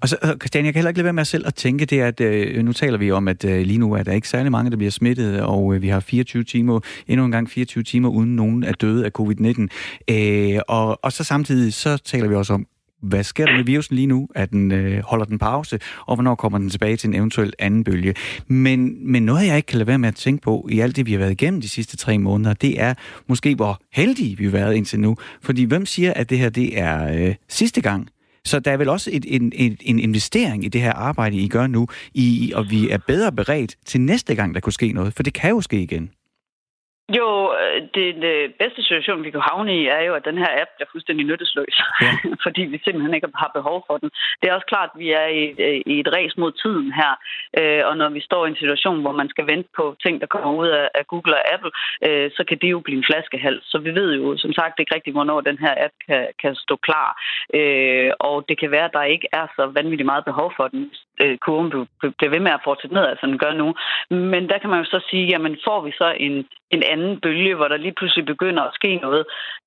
Og 0.02 0.08
så, 0.08 0.16
øh, 0.24 0.30
Christian, 0.40 0.64
jeg 0.64 0.72
kan 0.72 0.78
heller 0.80 0.88
ikke 0.88 0.98
lade 0.98 1.10
være 1.10 1.20
med 1.20 1.24
selv 1.24 1.46
at 1.46 1.54
tænke 1.54 1.84
det, 1.86 2.00
at 2.00 2.20
øh, 2.20 2.64
nu 2.64 2.72
taler 2.72 2.98
vi 2.98 3.10
om, 3.10 3.28
at 3.28 3.44
øh, 3.44 3.60
lige 3.70 3.78
nu 3.78 3.92
er 3.92 4.02
der 4.02 4.12
ikke 4.12 4.28
særlig 4.28 4.52
mange, 4.52 4.70
der 4.70 4.76
bliver 4.76 4.90
smittet, 4.90 5.42
og 5.42 5.74
øh, 5.74 5.82
vi 5.82 5.88
har 5.88 6.00
24 6.00 6.44
timer, 6.44 6.80
endnu 7.08 7.24
en 7.24 7.32
gang 7.32 7.50
24 7.50 7.84
timer, 7.84 8.08
uden 8.08 8.36
nogen 8.36 8.64
er 8.64 8.72
døde 8.72 9.04
af 9.04 9.10
covid-19. 9.18 9.68
Øh, 10.10 10.60
og, 10.68 11.04
og 11.04 11.12
så 11.12 11.24
samtidig, 11.24 11.74
så 11.74 12.02
taler 12.04 12.28
vi 12.28 12.34
også 12.34 12.52
om, 12.52 12.66
hvad 13.04 13.24
sker 13.24 13.46
der 13.46 13.56
med 13.56 13.64
virusen 13.64 13.96
lige 13.96 14.06
nu? 14.06 14.28
At 14.34 14.50
den 14.50 14.72
øh, 14.72 15.02
holder 15.04 15.24
den 15.24 15.38
pause, 15.38 15.78
og 16.06 16.16
hvornår 16.16 16.34
kommer 16.34 16.58
den 16.58 16.70
tilbage 16.70 16.96
til 16.96 17.08
en 17.08 17.14
eventuel 17.14 17.52
anden 17.58 17.84
bølge? 17.84 18.14
Men, 18.46 19.12
men 19.12 19.22
noget, 19.22 19.46
jeg 19.46 19.56
ikke 19.56 19.66
kan 19.66 19.78
lade 19.78 19.86
være 19.86 19.98
med 19.98 20.08
at 20.08 20.14
tænke 20.14 20.42
på 20.42 20.68
i 20.70 20.80
alt 20.80 20.96
det, 20.96 21.06
vi 21.06 21.12
har 21.12 21.18
været 21.18 21.30
igennem 21.30 21.60
de 21.60 21.68
sidste 21.68 21.96
tre 21.96 22.18
måneder, 22.18 22.54
det 22.54 22.80
er 22.80 22.94
måske, 23.26 23.54
hvor 23.54 23.80
heldige 23.92 24.38
vi 24.38 24.44
har 24.44 24.50
været 24.50 24.74
indtil 24.74 25.00
nu. 25.00 25.16
Fordi 25.42 25.64
hvem 25.64 25.86
siger, 25.86 26.12
at 26.12 26.30
det 26.30 26.38
her 26.38 26.48
det 26.48 26.78
er 26.78 27.26
øh, 27.28 27.34
sidste 27.48 27.80
gang? 27.80 28.08
Så 28.44 28.60
der 28.60 28.70
er 28.70 28.76
vel 28.76 28.88
også 28.88 29.10
et, 29.12 29.24
en, 29.28 29.52
en, 29.54 29.76
en 29.80 29.98
investering 29.98 30.64
i 30.64 30.68
det 30.68 30.80
her 30.80 30.92
arbejde, 30.92 31.36
I 31.36 31.48
gør 31.48 31.66
nu, 31.66 31.88
i, 32.14 32.52
og 32.54 32.70
vi 32.70 32.90
er 32.90 32.98
bedre 33.06 33.32
beredt 33.32 33.76
til 33.86 34.00
næste 34.00 34.34
gang, 34.34 34.54
der 34.54 34.60
kunne 34.60 34.72
ske 34.72 34.92
noget. 34.92 35.14
For 35.14 35.22
det 35.22 35.32
kan 35.32 35.50
jo 35.50 35.60
ske 35.60 35.82
igen. 35.82 36.10
Jo, 37.08 37.52
øh, 37.60 37.82
den 37.94 38.16
bedste 38.58 38.82
situation, 38.82 39.24
vi 39.24 39.30
kan 39.30 39.40
havne 39.40 39.76
i, 39.80 39.86
er 39.86 40.00
jo, 40.00 40.14
at 40.14 40.24
den 40.24 40.38
her 40.38 40.50
app 40.62 40.70
er 40.80 40.84
fuldstændig 40.92 41.26
nyttesløs, 41.26 41.76
ja. 42.00 42.12
fordi 42.44 42.62
vi 42.62 42.80
simpelthen 42.84 43.14
ikke 43.14 43.28
har 43.34 43.50
behov 43.54 43.84
for 43.86 43.96
den. 43.98 44.10
Det 44.40 44.48
er 44.48 44.54
også 44.54 44.66
klart, 44.66 44.90
at 44.94 44.98
vi 44.98 45.10
er 45.10 45.26
i 45.26 45.40
et, 45.50 45.60
øh, 45.68 45.80
i 45.92 46.00
et 46.00 46.08
race 46.16 46.40
mod 46.40 46.52
tiden 46.52 46.92
her, 46.92 47.12
øh, 47.58 47.82
og 47.88 47.96
når 47.96 48.08
vi 48.08 48.20
står 48.20 48.46
i 48.46 48.48
en 48.48 48.56
situation, 48.62 49.00
hvor 49.00 49.12
man 49.12 49.28
skal 49.28 49.46
vente 49.46 49.68
på 49.76 49.96
ting, 50.02 50.20
der 50.20 50.26
kommer 50.26 50.52
ud 50.62 50.68
af 50.68 51.06
Google 51.06 51.34
og 51.34 51.52
Apple, 51.54 51.72
så 52.36 52.42
kan 52.48 52.58
det 52.62 52.70
jo 52.70 52.80
blive 52.80 52.98
en 52.98 53.08
flaskehals. 53.10 53.64
Så 53.70 53.78
vi 53.78 53.90
ved 53.94 54.08
jo 54.14 54.36
som 54.36 54.52
sagt 54.52 54.80
ikke 54.80 54.94
rigtigt, 54.94 55.14
hvornår 55.14 55.40
den 55.40 55.58
her 55.58 55.74
app 55.86 55.94
kan, 56.06 56.28
kan 56.42 56.54
stå 56.54 56.76
klar, 56.76 57.08
og 58.20 58.44
det 58.48 58.58
kan 58.60 58.70
være, 58.70 58.84
at 58.84 58.96
der 58.98 59.02
ikke 59.14 59.28
er 59.32 59.46
så 59.56 59.66
vanvittigt 59.66 60.06
meget 60.06 60.24
behov 60.24 60.52
for 60.56 60.68
den. 60.68 60.90
Øh, 61.20 61.38
kurven 61.38 61.70
bliver 62.18 62.30
ved 62.30 62.40
med 62.40 62.52
at 62.52 62.64
fortsætte 62.64 62.94
ned, 62.94 63.16
som 63.20 63.30
den 63.30 63.38
gør 63.38 63.52
nu. 63.52 63.74
Men 64.10 64.48
der 64.48 64.58
kan 64.58 64.70
man 64.70 64.78
jo 64.78 64.84
så 64.84 65.00
sige, 65.10 65.26
jamen 65.26 65.56
får 65.64 65.80
vi 65.80 65.92
så 65.92 66.14
en 66.20 66.46
en 66.70 66.82
anden 66.82 67.20
bølge, 67.20 67.54
hvor 67.54 67.68
der 67.68 67.76
lige 67.76 67.98
pludselig 67.98 68.24
begynder 68.26 68.62
at 68.62 68.74
ske 68.74 68.96
noget, 68.96 69.24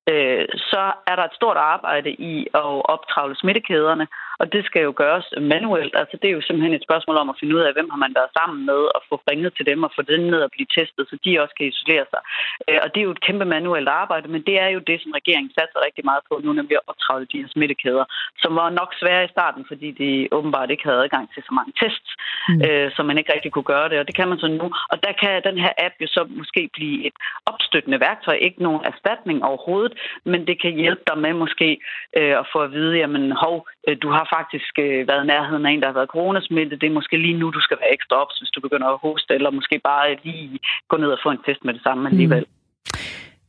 øh, 0.10 0.46
så 0.72 0.84
er 1.10 1.16
der 1.16 1.24
et 1.24 1.38
stort 1.40 1.58
arbejde 1.58 2.12
i 2.12 2.48
at 2.54 2.72
optravle 2.94 3.36
smittekæderne, 3.36 4.08
og 4.42 4.46
det 4.54 4.62
skal 4.66 4.82
jo 4.88 4.94
gøres 5.04 5.28
manuelt. 5.54 5.94
Altså 6.02 6.16
det 6.22 6.28
er 6.28 6.36
jo 6.38 6.46
simpelthen 6.46 6.74
et 6.74 6.88
spørgsmål 6.88 7.18
om 7.18 7.30
at 7.30 7.40
finde 7.40 7.56
ud 7.56 7.64
af, 7.68 7.74
hvem 7.74 7.90
har 7.94 8.00
man 8.06 8.14
været 8.20 8.32
sammen 8.40 8.60
med, 8.70 8.82
og 8.96 9.02
få 9.10 9.16
ringet 9.30 9.52
til 9.58 9.66
dem 9.72 9.80
og 9.88 9.92
få 9.96 10.02
dem 10.02 10.22
ned 10.32 10.42
og 10.48 10.52
blive 10.56 10.70
testet, 10.78 11.04
så 11.10 11.16
de 11.26 11.42
også 11.44 11.56
kan 11.58 11.68
isolere 11.72 12.06
sig. 12.14 12.22
Øh, 12.68 12.80
og 12.84 12.88
det 12.92 13.00
er 13.00 13.08
jo 13.08 13.16
et 13.18 13.26
kæmpe 13.28 13.46
manuelt 13.56 13.90
arbejde, 14.02 14.28
men 14.34 14.42
det 14.48 14.56
er 14.66 14.70
jo 14.76 14.80
det, 14.90 14.98
som 15.02 15.12
regeringen 15.20 15.52
satser 15.58 15.86
rigtig 15.88 16.04
meget 16.10 16.24
på 16.30 16.34
nu, 16.44 16.50
nemlig 16.54 16.76
at 16.78 16.88
optravle 16.92 17.28
de 17.32 17.42
her 17.42 17.50
smittekæder, 17.56 18.06
som 18.44 18.52
var 18.60 18.70
nok 18.80 18.92
svære 19.02 19.26
i 19.26 19.34
starten, 19.36 19.64
fordi 19.68 19.88
de 20.02 20.10
åbenbart 20.38 20.70
ikke 20.72 20.88
havde 20.88 21.04
adgang 21.04 21.26
til 21.34 21.44
så 21.48 21.52
mange 21.58 21.74
tests, 21.82 22.12
mm. 22.50 22.62
øh, 22.66 22.88
så 22.96 23.02
man 23.04 23.18
ikke 23.18 23.34
rigtig 23.34 23.52
kunne 23.52 23.72
gøre 23.74 23.90
det, 23.90 24.00
og 24.00 24.08
det 24.08 24.16
kan 24.16 24.28
man 24.30 24.40
så 24.44 24.48
nu. 24.48 24.68
Og 24.92 24.98
der 25.06 25.14
kan 25.22 25.44
den 25.50 25.58
her 25.64 25.74
app 25.86 25.96
jo 26.02 26.08
så 26.08 26.22
måske 26.40 26.70
blive 26.74 26.98
et 27.08 27.18
opstøttende 27.46 28.00
værktøj, 28.00 28.38
ikke 28.48 28.64
nogen 28.64 28.84
erstatning 28.92 29.38
overhovedet, 29.50 29.94
men 30.32 30.48
det 30.48 30.62
kan 30.62 30.74
hjælpe 30.84 31.04
dig 31.10 31.18
med 31.18 31.34
måske 31.34 31.70
øh, 32.18 32.34
at 32.42 32.46
få 32.54 32.60
at 32.60 32.72
vide, 32.72 32.98
jamen 32.98 33.32
hov, 33.32 33.68
øh, 33.88 33.98
du 34.04 34.10
har 34.10 34.27
faktisk 34.36 34.74
øh, 34.86 35.08
været 35.10 35.24
i 35.24 35.28
nærheden 35.28 35.66
af 35.66 35.72
en, 35.72 35.82
der 35.82 35.88
har 35.88 36.00
været 36.00 36.14
coronasmittet. 36.16 36.82
Det 36.82 36.88
er 36.88 36.98
måske 37.00 37.18
lige 37.18 37.40
nu, 37.42 37.48
du 37.50 37.62
skal 37.62 37.78
være 37.82 37.94
ekstra 37.94 38.16
ops, 38.22 38.38
hvis 38.40 38.50
du 38.56 38.60
begynder 38.62 38.88
at 38.88 39.00
hoste, 39.06 39.34
eller 39.34 39.52
måske 39.52 39.76
bare 39.84 40.18
lige 40.24 40.60
gå 40.90 40.98
ned 40.98 41.12
og 41.16 41.20
få 41.24 41.30
en 41.32 41.44
test 41.46 41.66
med 41.66 41.74
det 41.74 41.84
samme 41.84 42.10
alligevel. 42.10 42.46
Mm. 42.48 42.58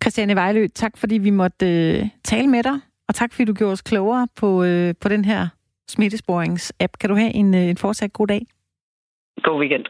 Christiane 0.02 0.34
Vejlø, 0.34 0.66
tak 0.74 0.92
fordi 0.96 1.18
vi 1.18 1.30
måtte 1.30 1.66
øh, 1.66 2.06
tale 2.24 2.48
med 2.48 2.62
dig 2.62 2.76
og 3.08 3.14
tak 3.14 3.32
fordi 3.32 3.44
du 3.44 3.54
gjorde 3.54 3.72
os 3.72 3.82
klogere 3.82 4.28
på, 4.40 4.64
øh, 4.64 4.94
på 5.00 5.08
den 5.08 5.24
her 5.24 5.48
smittesporings-app. 5.90 6.92
Kan 7.00 7.10
du 7.10 7.16
have 7.16 7.34
en, 7.34 7.54
øh, 7.54 7.60
en 7.60 7.76
fortsat 7.76 8.12
god 8.12 8.26
dag? 8.26 8.46
God 9.42 9.60
weekend. 9.60 9.84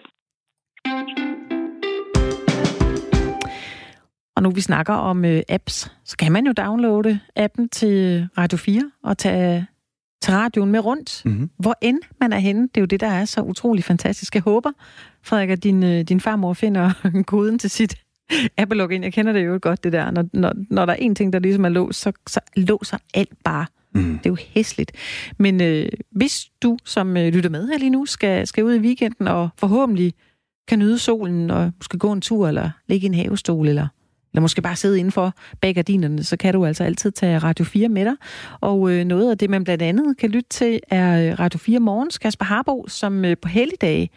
Og 4.36 4.42
nu 4.42 4.50
vi 4.50 4.60
snakker 4.60 4.94
om 4.94 5.24
øh, 5.24 5.42
apps, 5.48 5.92
så 6.04 6.16
kan 6.16 6.32
man 6.32 6.46
jo 6.46 6.52
downloade 6.52 7.20
appen 7.36 7.68
til 7.68 8.28
Radio 8.38 8.58
4 8.58 8.90
og 9.02 9.18
tage 9.18 9.66
til 10.22 10.34
radioen 10.34 10.72
med 10.72 10.80
rundt, 10.80 11.22
mm-hmm. 11.24 11.50
hvor 11.58 11.74
end 11.80 11.98
man 12.20 12.32
er 12.32 12.38
henne. 12.38 12.62
Det 12.62 12.76
er 12.76 12.80
jo 12.80 12.86
det, 12.86 13.00
der 13.00 13.06
er 13.06 13.24
så 13.24 13.40
utrolig 13.40 13.84
fantastisk. 13.84 14.34
Jeg 14.34 14.42
håber, 14.42 14.70
Frederik, 15.22 15.50
at 15.50 15.64
din, 15.64 15.82
øh, 15.82 16.02
din 16.02 16.20
farmor 16.20 16.52
finder 16.52 16.92
koden 17.26 17.58
til 17.58 17.70
sit 17.70 17.94
Apple 18.58 18.78
login. 18.78 19.02
Jeg 19.02 19.12
kender 19.12 19.32
det 19.32 19.46
jo 19.46 19.58
godt, 19.62 19.84
det 19.84 19.92
der. 19.92 20.10
Når, 20.10 20.24
når, 20.32 20.52
når 20.70 20.86
der 20.86 20.92
er 20.92 20.96
en 20.96 21.14
ting, 21.14 21.32
der 21.32 21.38
ligesom 21.38 21.64
er 21.64 21.68
låst, 21.68 22.00
så, 22.00 22.12
så 22.26 22.40
låser 22.56 22.98
alt 23.14 23.44
bare. 23.44 23.66
Mm. 23.94 24.18
Det 24.18 24.26
er 24.26 24.30
jo 24.30 24.36
hæsligt. 24.54 24.92
Men 25.38 25.62
øh, 25.62 25.88
hvis 26.10 26.46
du, 26.62 26.78
som 26.84 27.16
øh, 27.16 27.32
lytter 27.32 27.50
med 27.50 27.68
her 27.68 27.78
lige 27.78 27.90
nu, 27.90 28.06
skal, 28.06 28.46
skal 28.46 28.64
ud 28.64 28.74
i 28.74 28.78
weekenden 28.78 29.28
og 29.28 29.48
forhåbentlig 29.56 30.14
kan 30.68 30.78
nyde 30.78 30.98
solen 30.98 31.50
og 31.50 31.72
måske 31.76 31.98
gå 31.98 32.12
en 32.12 32.20
tur 32.20 32.48
eller 32.48 32.70
ligge 32.86 33.04
i 33.04 33.06
en 33.06 33.14
havestol 33.14 33.68
eller 33.68 33.88
eller 34.32 34.40
måske 34.40 34.62
bare 34.62 34.76
sidde 34.76 34.98
indenfor 34.98 35.34
bag 35.60 35.74
gardinerne, 35.74 36.24
så 36.24 36.36
kan 36.36 36.54
du 36.54 36.64
altså 36.64 36.84
altid 36.84 37.10
tage 37.10 37.38
Radio 37.38 37.64
4 37.64 37.88
med 37.88 38.04
dig. 38.04 38.14
Og 38.60 38.90
øh, 38.90 39.04
noget 39.04 39.30
af 39.30 39.38
det, 39.38 39.50
man 39.50 39.64
blandt 39.64 39.82
andet 39.82 40.16
kan 40.16 40.30
lytte 40.30 40.48
til, 40.50 40.80
er 40.90 41.30
øh, 41.30 41.38
Radio 41.38 41.58
4 41.58 41.80
Morgens 41.80 42.18
Kasper 42.18 42.44
Harbo, 42.44 42.84
som 42.88 43.24
øh, 43.24 43.36
på 43.42 43.48
helligdage 43.48 44.10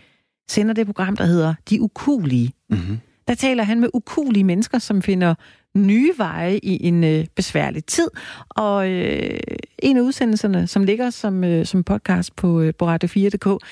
sender 0.49 0.73
det 0.73 0.85
program, 0.85 1.17
der 1.17 1.25
hedder 1.25 1.53
De 1.69 1.81
Ukulige. 1.81 2.51
Mm-hmm. 2.69 2.99
Der 3.27 3.35
taler 3.35 3.63
han 3.63 3.79
med 3.79 3.89
ukulige 3.93 4.43
mennesker, 4.43 4.79
som 4.79 5.01
finder 5.01 5.35
nye 5.77 6.13
veje 6.17 6.57
i 6.57 6.87
en 6.87 7.03
øh, 7.03 7.25
besværlig 7.35 7.85
tid. 7.85 8.07
Og 8.49 8.89
øh, 8.89 9.39
en 9.79 9.97
af 9.97 10.01
udsendelserne, 10.01 10.67
som 10.67 10.83
ligger 10.83 11.09
som, 11.09 11.43
øh, 11.43 11.65
som 11.65 11.83
podcast 11.83 12.35
på, 12.35 12.61
øh, 12.61 12.73
på 12.79 12.95
Radio4.dk, 12.95 13.65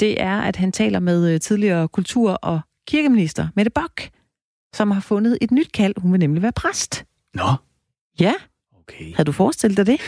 det 0.00 0.22
er, 0.22 0.40
at 0.40 0.56
han 0.56 0.72
taler 0.72 1.00
med 1.00 1.32
øh, 1.34 1.40
tidligere 1.40 1.88
kultur- 1.88 2.38
og 2.42 2.60
kirkeminister 2.88 3.48
Mette 3.56 3.70
Bock, 3.70 4.10
som 4.74 4.90
har 4.90 5.00
fundet 5.00 5.38
et 5.40 5.50
nyt 5.50 5.72
kald. 5.72 5.94
Hun 5.96 6.12
vil 6.12 6.20
nemlig 6.20 6.42
være 6.42 6.52
præst. 6.52 7.04
Nå. 7.34 7.48
Ja. 8.20 8.32
Okay. 8.80 9.14
Har 9.16 9.24
du 9.24 9.32
forestillet 9.32 9.76
dig 9.76 9.86
det? 9.86 10.00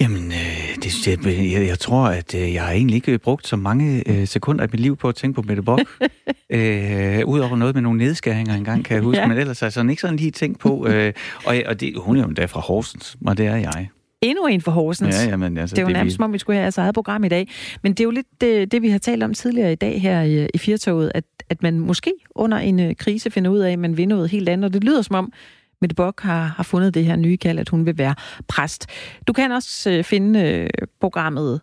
Jamen, 0.00 0.32
øh, 0.32 0.76
det, 0.82 1.06
jeg, 1.06 1.18
jeg, 1.26 1.66
jeg 1.66 1.78
tror, 1.78 2.06
at 2.06 2.34
øh, 2.34 2.54
jeg 2.54 2.62
har 2.62 2.72
egentlig 2.72 2.94
ikke 2.94 3.18
brugt 3.18 3.46
så 3.46 3.56
mange 3.56 4.02
øh, 4.06 4.26
sekunder 4.26 4.64
i 4.64 4.68
mit 4.72 4.80
liv 4.80 4.96
på 4.96 5.08
at 5.08 5.14
tænke 5.14 5.34
på 5.34 5.42
Mette 5.42 5.62
Bock. 5.62 5.82
øh, 6.50 7.26
Udover 7.26 7.56
noget 7.56 7.74
med 7.74 7.82
nogle 7.82 7.98
nedskæringer 7.98 8.54
engang, 8.54 8.84
kan 8.84 8.94
jeg 8.94 9.02
huske. 9.02 9.20
ja. 9.20 9.28
Men 9.28 9.38
ellers 9.38 9.60
har 9.60 9.66
jeg 9.66 9.72
sådan 9.72 9.90
ikke 9.90 10.02
sådan 10.02 10.16
lige 10.16 10.30
tænkt 10.30 10.58
på. 10.58 10.86
Øh, 10.86 11.12
og 11.46 11.56
og 11.66 11.80
det, 11.80 11.94
hun 11.96 12.16
er 12.16 12.20
jo 12.20 12.26
endda 12.28 12.44
fra 12.44 12.60
Horsens, 12.60 13.16
og 13.26 13.38
det 13.38 13.46
er 13.46 13.56
jeg. 13.56 13.88
Endnu 14.22 14.46
en 14.46 14.60
for 14.60 14.70
Horsens. 14.70 15.24
Ja, 15.24 15.30
jamen, 15.30 15.58
altså, 15.58 15.76
det 15.76 15.82
er 15.82 15.86
jo 15.86 15.92
nærmest, 15.92 16.16
som 16.16 16.24
om 16.24 16.32
vi 16.32 16.38
skulle 16.38 16.56
have 16.56 16.64
altså 16.64 16.80
eget 16.80 16.94
program 16.94 17.24
i 17.24 17.28
dag. 17.28 17.48
Men 17.82 17.92
det 17.92 18.00
er 18.00 18.04
jo 18.04 18.10
lidt 18.10 18.26
det, 18.40 18.72
det 18.72 18.82
vi 18.82 18.88
har 18.88 18.98
talt 18.98 19.22
om 19.22 19.34
tidligere 19.34 19.72
i 19.72 19.74
dag 19.74 20.00
her 20.00 20.22
i, 20.22 20.48
i 20.54 20.58
Firtoget, 20.58 21.12
at, 21.14 21.24
at 21.48 21.62
man 21.62 21.78
måske 21.78 22.12
under 22.34 22.58
en 22.58 22.80
uh, 22.80 22.92
krise 22.98 23.30
finder 23.30 23.50
ud 23.50 23.58
af, 23.58 23.72
at 23.72 23.78
man 23.78 23.96
vil 23.96 24.08
noget 24.08 24.30
helt 24.30 24.48
andet. 24.48 24.64
Og 24.64 24.72
det 24.72 24.84
lyder 24.84 25.02
som 25.02 25.16
om, 25.16 25.32
Mette 25.80 25.96
Bock 25.96 26.20
har, 26.20 26.42
har 26.56 26.62
fundet 26.62 26.94
det 26.94 27.04
her 27.04 27.16
nye 27.16 27.36
kald, 27.36 27.58
at 27.58 27.68
hun 27.68 27.86
vil 27.86 27.98
være 27.98 28.14
præst. 28.48 28.86
Du 29.26 29.32
kan 29.32 29.52
også 29.52 29.98
uh, 29.98 30.04
finde 30.04 30.60
uh, 30.62 30.86
programmet, 31.00 31.60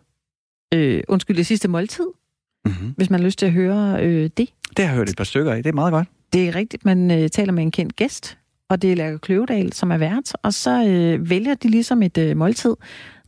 uh, 0.74 1.00
undskyld, 1.08 1.36
det 1.36 1.46
sidste 1.46 1.68
måltid, 1.68 2.06
mm-hmm. 2.64 2.94
hvis 2.96 3.10
man 3.10 3.20
har 3.20 3.24
lyst 3.24 3.38
til 3.38 3.46
at 3.46 3.52
høre 3.52 3.94
uh, 4.02 4.08
det. 4.08 4.36
Det 4.36 4.48
har 4.78 4.84
jeg 4.84 4.94
hørt 4.94 5.10
et 5.10 5.16
par 5.16 5.24
stykker 5.24 5.52
af, 5.52 5.62
det 5.62 5.70
er 5.70 5.74
meget 5.74 5.92
godt. 5.92 6.08
Det 6.32 6.48
er 6.48 6.54
rigtigt, 6.54 6.84
man 6.84 7.10
uh, 7.10 7.26
taler 7.26 7.52
med 7.52 7.62
en 7.62 7.70
kendt 7.70 7.96
gæst, 7.96 8.38
og 8.70 8.82
det 8.82 8.92
er 8.92 8.96
Lærke 8.96 9.18
Kløvedal, 9.18 9.72
som 9.72 9.90
er 9.90 9.98
vært, 9.98 10.32
og 10.42 10.54
så 10.54 10.84
øh, 10.86 11.30
vælger 11.30 11.54
de 11.54 11.68
ligesom 11.68 12.02
et 12.02 12.18
øh, 12.18 12.36
måltid, 12.36 12.76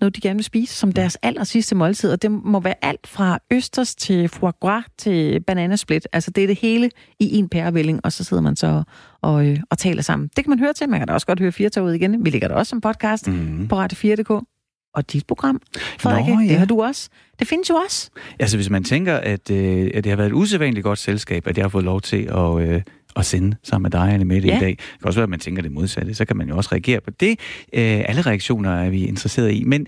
noget 0.00 0.16
de 0.16 0.20
gerne 0.20 0.36
vil 0.36 0.44
spise, 0.44 0.74
som 0.74 0.92
deres 0.92 1.18
aller 1.22 1.44
sidste 1.44 1.74
måltid, 1.74 2.12
og 2.12 2.22
det 2.22 2.30
må 2.30 2.60
være 2.60 2.74
alt 2.82 3.06
fra 3.06 3.38
østers 3.52 3.94
til 3.94 4.28
foie 4.28 4.52
gras 4.60 4.84
til 4.98 5.40
bananasplit. 5.40 6.08
Altså 6.12 6.30
det 6.30 6.44
er 6.44 6.46
det 6.46 6.58
hele 6.58 6.90
i 7.20 7.38
en 7.38 7.48
pærevælling, 7.48 8.00
og 8.04 8.12
så 8.12 8.24
sidder 8.24 8.42
man 8.42 8.56
så 8.56 8.82
og, 9.22 9.46
øh, 9.46 9.58
og 9.70 9.78
taler 9.78 10.02
sammen. 10.02 10.30
Det 10.36 10.44
kan 10.44 10.50
man 10.50 10.58
høre 10.58 10.72
til, 10.72 10.88
man 10.88 11.00
kan 11.00 11.08
da 11.08 11.12
også 11.12 11.26
godt 11.26 11.40
høre 11.40 11.52
Firtoget 11.52 11.94
igen. 11.94 12.24
Vi 12.24 12.30
ligger 12.30 12.48
der 12.48 12.54
også 12.54 12.70
som 12.70 12.80
podcast 12.80 13.28
mm. 13.28 13.68
på 13.68 13.82
Radio4.dk. 13.84 14.46
Og 14.94 15.12
dit 15.12 15.26
program, 15.26 15.60
Frederik, 15.98 16.34
Nå, 16.34 16.40
ja. 16.40 16.48
det 16.48 16.58
har 16.58 16.66
du 16.66 16.82
også. 16.82 17.08
Det 17.38 17.48
findes 17.48 17.70
jo 17.70 17.74
også. 17.74 18.10
Altså 18.38 18.56
hvis 18.56 18.70
man 18.70 18.84
tænker, 18.84 19.16
at, 19.16 19.50
øh, 19.50 19.90
at 19.94 20.04
det 20.04 20.10
har 20.10 20.16
været 20.16 20.28
et 20.28 20.32
usædvanligt 20.32 20.84
godt 20.84 20.98
selskab, 20.98 21.46
at 21.46 21.56
jeg 21.56 21.64
har 21.64 21.68
fået 21.68 21.84
lov 21.84 22.00
til 22.00 22.22
at... 22.22 22.68
Øh, 22.68 22.82
at 23.16 23.26
sende 23.26 23.56
sammen 23.62 23.82
med 23.82 23.90
dig, 23.90 24.14
Anne 24.14 24.24
Mette, 24.24 24.48
ja. 24.48 24.56
i 24.56 24.60
dag. 24.60 24.70
Det 24.70 24.78
kan 24.78 25.06
også 25.06 25.18
være, 25.20 25.24
at 25.24 25.30
man 25.30 25.38
tænker 25.38 25.62
det 25.62 25.72
modsatte. 25.72 26.14
Så 26.14 26.24
kan 26.24 26.36
man 26.36 26.48
jo 26.48 26.56
også 26.56 26.68
reagere 26.72 27.00
på 27.00 27.10
det. 27.10 27.30
Øh, 27.72 28.04
alle 28.08 28.22
reaktioner 28.22 28.70
er 28.70 28.90
vi 28.90 29.04
interesseret 29.04 29.52
i. 29.52 29.64
Men 29.64 29.86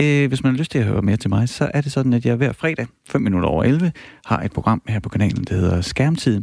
øh, 0.00 0.28
hvis 0.28 0.42
man 0.42 0.52
har 0.52 0.58
lyst 0.58 0.70
til 0.70 0.78
at 0.78 0.84
høre 0.84 1.02
mere 1.02 1.16
til 1.16 1.30
mig, 1.30 1.48
så 1.48 1.70
er 1.74 1.80
det 1.80 1.92
sådan, 1.92 2.12
at 2.12 2.26
jeg 2.26 2.36
hver 2.36 2.52
fredag, 2.52 2.86
5 3.08 3.20
minutter 3.20 3.48
over 3.48 3.64
11, 3.64 3.92
har 4.26 4.40
et 4.40 4.52
program 4.52 4.82
her 4.88 4.98
på 4.98 5.08
kanalen, 5.08 5.44
der 5.44 5.54
hedder 5.54 5.80
Skærmtid, 5.80 6.42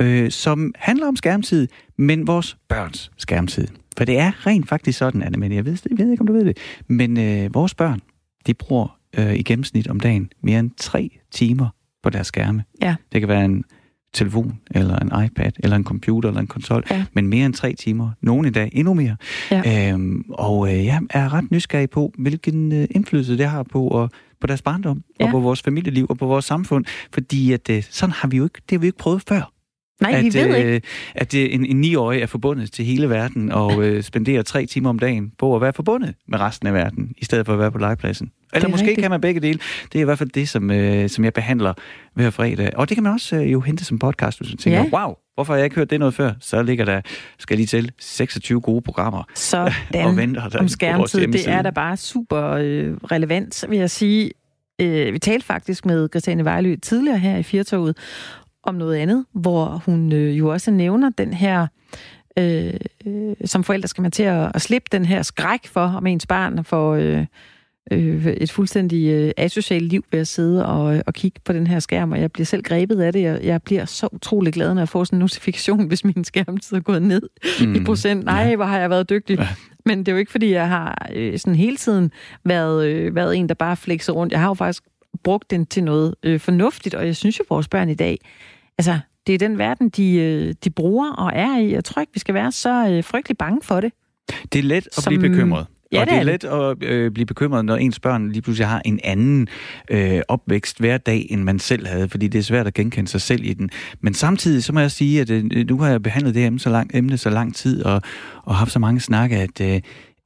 øh, 0.00 0.30
som 0.30 0.72
handler 0.76 1.08
om 1.08 1.16
skærmtid, 1.16 1.68
men 1.98 2.26
vores 2.26 2.56
børns 2.68 3.10
skærmtid. 3.16 3.66
For 3.98 4.04
det 4.04 4.18
er 4.18 4.46
rent 4.46 4.68
faktisk 4.68 4.98
sådan, 4.98 5.22
Anne 5.22 5.38
Mette, 5.38 5.56
jeg 5.56 5.64
ved, 5.64 5.78
jeg 5.90 5.98
ved 5.98 6.10
ikke, 6.10 6.20
om 6.20 6.26
du 6.26 6.32
ved 6.32 6.44
det, 6.44 6.58
men 6.86 7.18
øh, 7.18 7.54
vores 7.54 7.74
børn, 7.74 8.00
de 8.46 8.54
bruger 8.54 8.98
øh, 9.18 9.34
i 9.34 9.42
gennemsnit 9.42 9.88
om 9.88 10.00
dagen 10.00 10.30
mere 10.42 10.58
end 10.58 10.70
tre 10.76 11.10
timer 11.30 11.68
på 12.02 12.10
deres 12.10 12.26
skærme. 12.26 12.64
Ja. 12.82 12.94
Det 13.12 13.20
kan 13.20 13.28
være 13.28 13.44
en 13.44 13.64
telefon, 14.12 14.60
eller 14.70 14.98
en 14.98 15.24
iPad, 15.24 15.52
eller 15.58 15.76
en 15.76 15.84
computer, 15.84 16.28
eller 16.28 16.40
en 16.40 16.46
konsol, 16.46 16.84
ja. 16.90 17.04
men 17.12 17.26
mere 17.26 17.46
end 17.46 17.54
tre 17.54 17.74
timer. 17.74 18.10
Nogle 18.20 18.48
i 18.48 18.50
dag 18.50 18.70
endnu 18.72 18.94
mere. 18.94 19.16
Ja. 19.50 19.92
Øhm, 19.92 20.24
og 20.28 20.74
øh, 20.74 20.84
jeg 20.84 21.00
er 21.10 21.34
ret 21.34 21.50
nysgerrig 21.50 21.90
på, 21.90 22.12
hvilken 22.18 22.72
øh, 22.72 22.88
indflydelse 22.90 23.38
det 23.38 23.46
har 23.46 23.62
på, 23.62 23.88
og, 23.88 24.10
på 24.40 24.46
deres 24.46 24.62
barndom, 24.62 25.02
ja. 25.20 25.24
og 25.24 25.30
på 25.30 25.40
vores 25.40 25.62
familieliv, 25.62 26.06
og 26.08 26.18
på 26.18 26.26
vores 26.26 26.44
samfund. 26.44 26.84
Fordi 27.12 27.52
at, 27.52 27.70
øh, 27.70 27.82
sådan 27.90 28.12
har 28.12 28.28
vi 28.28 28.36
jo 28.36 28.44
ikke, 28.44 28.60
det 28.70 28.76
har 28.76 28.78
vi 28.78 28.86
ikke 28.86 28.98
prøvet 28.98 29.22
før. 29.28 29.52
Nej, 30.00 30.12
at, 30.12 30.24
vi 30.24 30.34
ved 30.34 30.56
ikke. 30.56 30.74
Øh, 30.74 30.80
at 31.14 31.32
det, 31.32 31.54
en, 31.54 31.66
en 31.66 31.84
9-årig 31.84 32.22
er 32.22 32.26
forbundet 32.26 32.72
til 32.72 32.84
hele 32.84 33.10
verden, 33.10 33.52
og 33.52 33.84
øh, 33.84 34.02
spenderer 34.02 34.42
tre 34.42 34.66
timer 34.66 34.90
om 34.90 34.98
dagen 34.98 35.32
på 35.38 35.56
at 35.56 35.62
være 35.62 35.72
forbundet 35.72 36.14
med 36.28 36.40
resten 36.40 36.66
af 36.66 36.74
verden, 36.74 37.12
i 37.18 37.24
stedet 37.24 37.46
for 37.46 37.52
at 37.52 37.58
være 37.58 37.72
på 37.72 37.78
legepladsen. 37.78 38.30
Eller 38.52 38.68
måske 38.68 38.86
rigtigt. 38.86 39.02
kan 39.02 39.10
man 39.10 39.20
begge 39.20 39.40
dele. 39.40 39.58
Det 39.92 39.98
er 39.98 40.00
i 40.00 40.04
hvert 40.04 40.18
fald 40.18 40.30
det, 40.30 40.48
som, 40.48 40.70
øh, 40.70 41.08
som 41.08 41.24
jeg 41.24 41.32
behandler 41.32 41.74
hver 42.14 42.30
fredag. 42.30 42.76
Og 42.76 42.88
det 42.88 42.96
kan 42.96 43.04
man 43.04 43.12
også 43.12 43.36
øh, 43.36 43.52
jo 43.52 43.60
hente 43.60 43.84
som 43.84 43.98
podcast, 43.98 44.38
hvis 44.38 44.50
man 44.50 44.58
tænker, 44.58 44.78
ja. 44.78 45.04
wow, 45.06 45.14
hvorfor 45.34 45.52
har 45.52 45.58
jeg 45.58 45.64
ikke 45.64 45.76
hørt 45.76 45.90
det 45.90 45.98
noget 45.98 46.14
før? 46.14 46.32
Så 46.40 46.62
ligger 46.62 46.84
der, 46.84 47.00
skal 47.38 47.56
lige 47.56 47.66
til, 47.66 47.92
26 47.98 48.60
gode 48.60 48.82
programmer. 48.82 49.22
Så 49.34 49.72
og 49.94 50.16
venter 50.16 50.48
der 50.48 50.58
om 50.58 50.68
skærmtid, 50.68 51.26
det 51.26 51.48
er 51.48 51.62
da 51.62 51.70
bare 51.70 51.96
super 51.96 52.50
øh, 52.50 52.94
relevant, 52.96 53.64
vil 53.68 53.78
jeg 53.78 53.90
sige. 53.90 54.30
Øh, 54.80 55.12
vi 55.12 55.18
talte 55.18 55.46
faktisk 55.46 55.86
med 55.86 56.08
Christiane 56.08 56.44
Vejlø 56.44 56.76
tidligere 56.82 57.18
her 57.18 57.36
i 57.36 57.42
Firtoget 57.42 57.96
om 58.62 58.74
noget 58.74 58.96
andet, 58.96 59.24
hvor 59.32 59.82
hun 59.86 60.12
øh, 60.12 60.38
jo 60.38 60.48
også 60.48 60.70
nævner 60.70 61.10
den 61.18 61.32
her 61.32 61.66
øh, 62.38 62.74
øh, 63.06 63.36
som 63.44 63.64
forældre 63.64 63.88
skal 63.88 64.02
man 64.02 64.10
til 64.10 64.22
at, 64.22 64.50
at 64.54 64.62
slippe 64.62 64.88
den 64.92 65.04
her 65.04 65.22
skræk 65.22 65.66
for, 65.66 65.80
om 65.80 66.06
ens 66.06 66.26
barn 66.26 66.64
får 66.64 66.94
øh, 66.94 67.26
øh, 67.92 68.26
et 68.26 68.52
fuldstændig 68.52 69.08
øh, 69.08 69.30
asocialt 69.36 69.84
liv 69.84 70.04
ved 70.12 70.20
at 70.20 70.28
sidde 70.28 70.66
og, 70.66 71.02
og 71.06 71.14
kigge 71.14 71.40
på 71.44 71.52
den 71.52 71.66
her 71.66 71.78
skærm, 71.78 72.12
og 72.12 72.20
jeg 72.20 72.32
bliver 72.32 72.46
selv 72.46 72.62
grebet 72.62 73.00
af 73.00 73.12
det. 73.12 73.22
Jeg, 73.22 73.40
jeg 73.42 73.62
bliver 73.62 73.84
så 73.84 74.08
utrolig 74.12 74.52
glad, 74.52 74.74
når 74.74 74.80
jeg 74.80 74.88
får 74.88 75.04
sådan 75.04 75.16
en 75.16 75.20
notifikation, 75.20 75.86
hvis 75.88 76.04
min 76.04 76.24
skærmtid 76.24 76.76
er 76.76 76.80
gået 76.80 77.02
ned 77.02 77.22
mm. 77.60 77.74
i 77.74 77.84
procent. 77.84 78.24
Nej, 78.24 78.42
ja. 78.42 78.56
hvor 78.56 78.64
har 78.64 78.78
jeg 78.78 78.90
været 78.90 79.10
dygtig. 79.10 79.38
Ja. 79.38 79.48
Men 79.86 79.98
det 79.98 80.08
er 80.08 80.12
jo 80.12 80.18
ikke, 80.18 80.30
fordi 80.30 80.52
jeg 80.52 80.68
har 80.68 81.08
øh, 81.14 81.38
sådan 81.38 81.54
hele 81.54 81.76
tiden 81.76 82.10
været, 82.44 82.86
øh, 82.86 83.14
været 83.14 83.36
en, 83.36 83.48
der 83.48 83.54
bare 83.54 83.76
flekser 83.76 84.12
rundt. 84.12 84.32
Jeg 84.32 84.40
har 84.40 84.48
jo 84.48 84.54
faktisk 84.54 84.82
brugt 85.24 85.50
den 85.50 85.66
til 85.66 85.84
noget 85.84 86.14
øh, 86.22 86.40
fornuftigt, 86.40 86.94
og 86.94 87.06
jeg 87.06 87.16
synes 87.16 87.38
jo, 87.38 87.44
vores 87.48 87.68
børn 87.68 87.88
i 87.88 87.94
dag, 87.94 88.18
altså, 88.78 88.98
det 89.26 89.34
er 89.34 89.38
den 89.38 89.58
verden, 89.58 89.88
de, 89.88 90.14
øh, 90.14 90.54
de 90.64 90.70
bruger 90.70 91.12
og 91.12 91.32
er 91.34 91.58
i. 91.58 91.72
Jeg 91.72 91.84
tror 91.84 92.00
ikke, 92.00 92.12
vi 92.14 92.20
skal 92.20 92.34
være 92.34 92.52
så 92.52 92.88
øh, 92.90 93.04
frygtelig 93.04 93.38
bange 93.38 93.60
for 93.62 93.80
det. 93.80 93.92
Det 94.52 94.58
er 94.58 94.62
let 94.62 94.86
at 94.86 94.94
Som, 94.94 95.10
blive 95.10 95.30
bekymret. 95.30 95.66
Ja, 95.92 96.00
og 96.00 96.06
det 96.06 96.16
er, 96.16 96.22
let 96.22 96.44
at 96.44 96.82
øh, 96.82 97.10
blive 97.10 97.26
bekymret, 97.26 97.64
når 97.64 97.76
ens 97.76 98.00
børn 98.00 98.30
lige 98.30 98.42
pludselig 98.42 98.68
har 98.68 98.82
en 98.84 99.00
anden 99.04 99.48
øh, 99.90 100.20
opvækst 100.28 100.78
hver 100.78 100.98
dag, 100.98 101.26
end 101.30 101.42
man 101.42 101.58
selv 101.58 101.86
havde, 101.86 102.08
fordi 102.08 102.28
det 102.28 102.38
er 102.38 102.42
svært 102.42 102.66
at 102.66 102.74
genkende 102.74 103.08
sig 103.08 103.20
selv 103.20 103.44
i 103.44 103.52
den. 103.52 103.70
Men 104.00 104.14
samtidig, 104.14 104.64
så 104.64 104.72
må 104.72 104.80
jeg 104.80 104.90
sige, 104.90 105.20
at 105.20 105.30
øh, 105.30 105.44
nu 105.44 105.78
har 105.78 105.88
jeg 105.88 106.02
behandlet 106.02 106.34
det 106.34 106.46
emne 106.46 106.60
så 106.60 106.70
lang, 106.70 106.90
emne 106.94 107.18
så 107.18 107.30
lang 107.30 107.54
tid, 107.54 107.84
og, 107.84 108.02
og 108.44 108.54
haft 108.54 108.72
så 108.72 108.78
mange 108.78 109.00
snakke, 109.00 109.36
at 109.36 109.60
øh, 109.60 109.80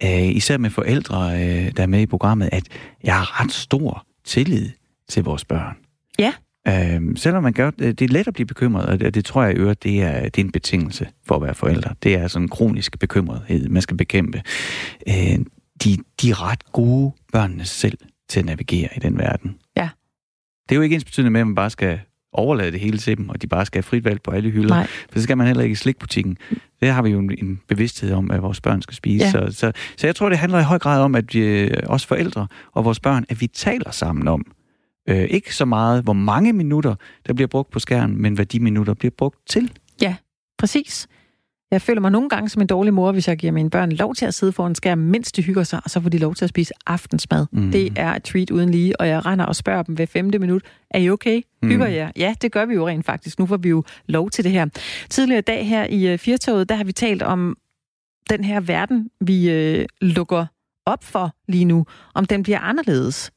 øh, 0.05 0.37
især 0.37 0.59
med 0.59 0.71
forældre, 0.71 1.33
øh, 1.35 1.73
der 1.77 1.83
er 1.83 1.87
med 1.87 2.01
i 2.01 2.07
programmet, 2.07 2.49
at 2.53 2.65
jeg 3.05 3.15
har 3.15 3.43
ret 3.43 3.53
stor 3.53 4.07
tillid 4.25 4.71
til 5.09 5.25
vores 5.25 5.45
børn. 5.45 5.77
Ja. 6.19 6.33
Øhm, 6.69 7.17
selvom 7.17 7.43
man 7.43 7.53
gør, 7.53 7.71
det 7.71 8.03
er 8.03 8.09
let 8.09 8.29
at 8.29 8.35
blive 8.35 8.47
bekymret, 8.47 8.87
og 8.87 9.01
det, 9.01 9.15
det 9.15 9.25
tror 9.25 9.45
jeg 9.45 9.57
øvrigt, 9.57 9.83
det 9.83 10.03
er, 10.03 10.23
det 10.23 10.39
er 10.39 10.45
en 10.45 10.53
betingelse 10.53 11.09
for 11.27 11.37
at 11.37 11.43
være 11.43 11.55
forældre. 11.55 11.95
Det 12.03 12.15
er 12.15 12.29
sådan 12.29 12.45
en 12.45 12.49
kronisk 12.49 12.99
bekymrethed, 12.99 13.69
man 13.69 13.83
skal 13.83 13.97
bekæmpe. 13.97 14.43
Øh, 15.09 15.39
de, 15.85 15.97
de 16.23 16.31
er 16.31 16.51
ret 16.51 16.73
gode 16.73 17.13
børnene 17.33 17.65
selv 17.65 17.99
til 18.29 18.41
at 18.41 18.47
navigere 18.47 18.89
i 18.97 18.99
den 18.99 19.19
verden. 19.19 19.57
Ja. 19.77 19.89
Det 20.69 20.75
er 20.75 20.77
jo 20.77 20.83
ikke 20.83 20.95
ens 20.95 21.05
betydende 21.05 21.31
med, 21.31 21.41
at 21.41 21.47
man 21.47 21.55
bare 21.55 21.71
skal 21.71 22.01
overlade 22.33 22.73
det 22.73 22.81
hele 22.81 22.99
til 22.99 23.17
dem, 23.17 23.29
og 23.29 23.43
de 23.43 23.47
bare 23.47 23.67
skal 23.67 23.79
have 23.79 23.83
frit 23.83 24.05
valg 24.05 24.23
på 24.23 24.31
alle 24.31 24.51
hylder. 24.51 24.75
Nej. 24.75 24.87
For 24.87 25.19
så 25.19 25.23
skal 25.23 25.37
man 25.37 25.47
heller 25.47 25.63
ikke 25.63 25.73
i 25.73 25.77
slikbutikken. 25.77 26.39
Det 26.81 26.89
har 26.89 27.03
vi 27.03 27.11
jo 27.11 27.19
en, 27.19 27.31
en 27.39 27.61
bevidsthed 27.69 28.13
om, 28.13 28.31
at 28.31 28.43
vores 28.43 28.61
børn 28.61 28.83
skal 28.83 28.95
spise. 28.95 29.25
Ja. 29.25 29.31
Så, 29.31 29.47
så, 29.51 29.73
så 29.97 30.07
jeg 30.07 30.17
tror, 30.17 30.29
det 30.29 30.39
handler 30.39 30.59
i 30.59 30.63
høj 30.63 30.79
grad 30.79 31.01
om, 31.01 31.15
at 31.15 31.35
vi, 31.35 31.41
øh, 31.41 31.71
os 31.87 32.07
forældre 32.07 32.47
og 32.73 32.85
vores 32.85 33.01
børn, 33.01 33.25
at 33.29 33.41
vi 33.41 33.47
taler 33.47 33.91
sammen 33.91 34.29
om, 34.29 34.47
øh, 35.09 35.23
ikke 35.25 35.55
så 35.55 35.65
meget, 35.65 36.03
hvor 36.03 36.13
mange 36.13 36.53
minutter, 36.53 36.95
der 37.27 37.33
bliver 37.33 37.49
brugt 37.49 37.71
på 37.71 37.79
skærmen, 37.79 38.23
men 38.23 38.35
hvad 38.35 38.47
de 38.47 38.61
minutter 38.61 38.95
bliver 38.95 39.13
brugt 39.19 39.39
til. 39.49 39.73
Præcis. 40.59 41.07
Jeg 41.71 41.83
føler 41.83 42.01
mig 42.01 42.11
nogle 42.11 42.29
gange 42.29 42.49
som 42.49 42.63
en 42.63 42.69
dårlig 42.69 42.95
mor, 42.95 43.13
hvis 43.13 43.29
jeg 43.29 43.37
giver 43.37 43.53
mine 43.53 43.71
børn 43.71 43.93
lov 43.93 44.15
til 44.15 44.27
at 44.27 44.35
sidde 44.35 44.53
foran 44.53 44.75
skærm, 44.75 44.99
mens 44.99 45.33
de 45.33 45.43
hygger 45.43 45.63
sig, 45.63 45.81
og 45.85 45.91
så 45.91 46.01
får 46.01 46.09
de 46.09 46.19
lov 46.19 46.35
til 46.35 46.45
at 46.45 46.49
spise 46.49 46.75
aftensmad. 46.87 47.47
Mm. 47.53 47.71
Det 47.71 47.93
er 47.97 48.15
et 48.15 48.23
treat 48.25 48.51
uden 48.51 48.71
lige, 48.71 49.01
og 49.01 49.09
jeg 49.09 49.27
render 49.27 49.45
og 49.45 49.57
spørger 49.57 49.83
dem 49.83 49.95
hver 49.95 50.07
femte 50.07 50.39
minut, 50.39 50.63
er 50.91 50.99
I 50.99 51.11
okay? 51.11 51.43
Hygger 51.63 51.87
Mm. 51.89 51.93
jer? 51.95 52.11
Ja, 52.17 52.35
det 52.43 52.53
gør 52.53 52.67
vi 52.67 52.75
jo 52.75 52.89
rent 52.89 53.07
faktisk. 53.07 53.39
Nu 53.39 53.47
får 53.47 53.57
vi 53.57 53.69
jo 53.69 53.85
lov 54.07 54.31
til 54.31 54.45
det 54.45 54.53
her. 54.53 54.67
Tidligere 55.11 55.39
i 55.39 55.43
dag 55.43 55.69
her 55.69 55.85
i 55.91 56.07
øh, 56.13 56.19
Firtoget, 56.19 56.69
der 56.69 56.75
har 56.75 56.85
vi 56.85 56.93
talt 56.93 57.23
om 57.23 57.57
den 58.31 58.45
her 58.45 58.61
verden, 58.61 59.11
vi 59.21 59.51
øh, 59.51 59.87
lukker 60.01 60.47
op 60.87 61.05
for 61.05 61.35
lige 61.49 61.65
nu, 61.65 61.87
om 62.15 62.25
den 62.25 62.43
bliver 62.43 62.59
anderledes. 62.61 63.31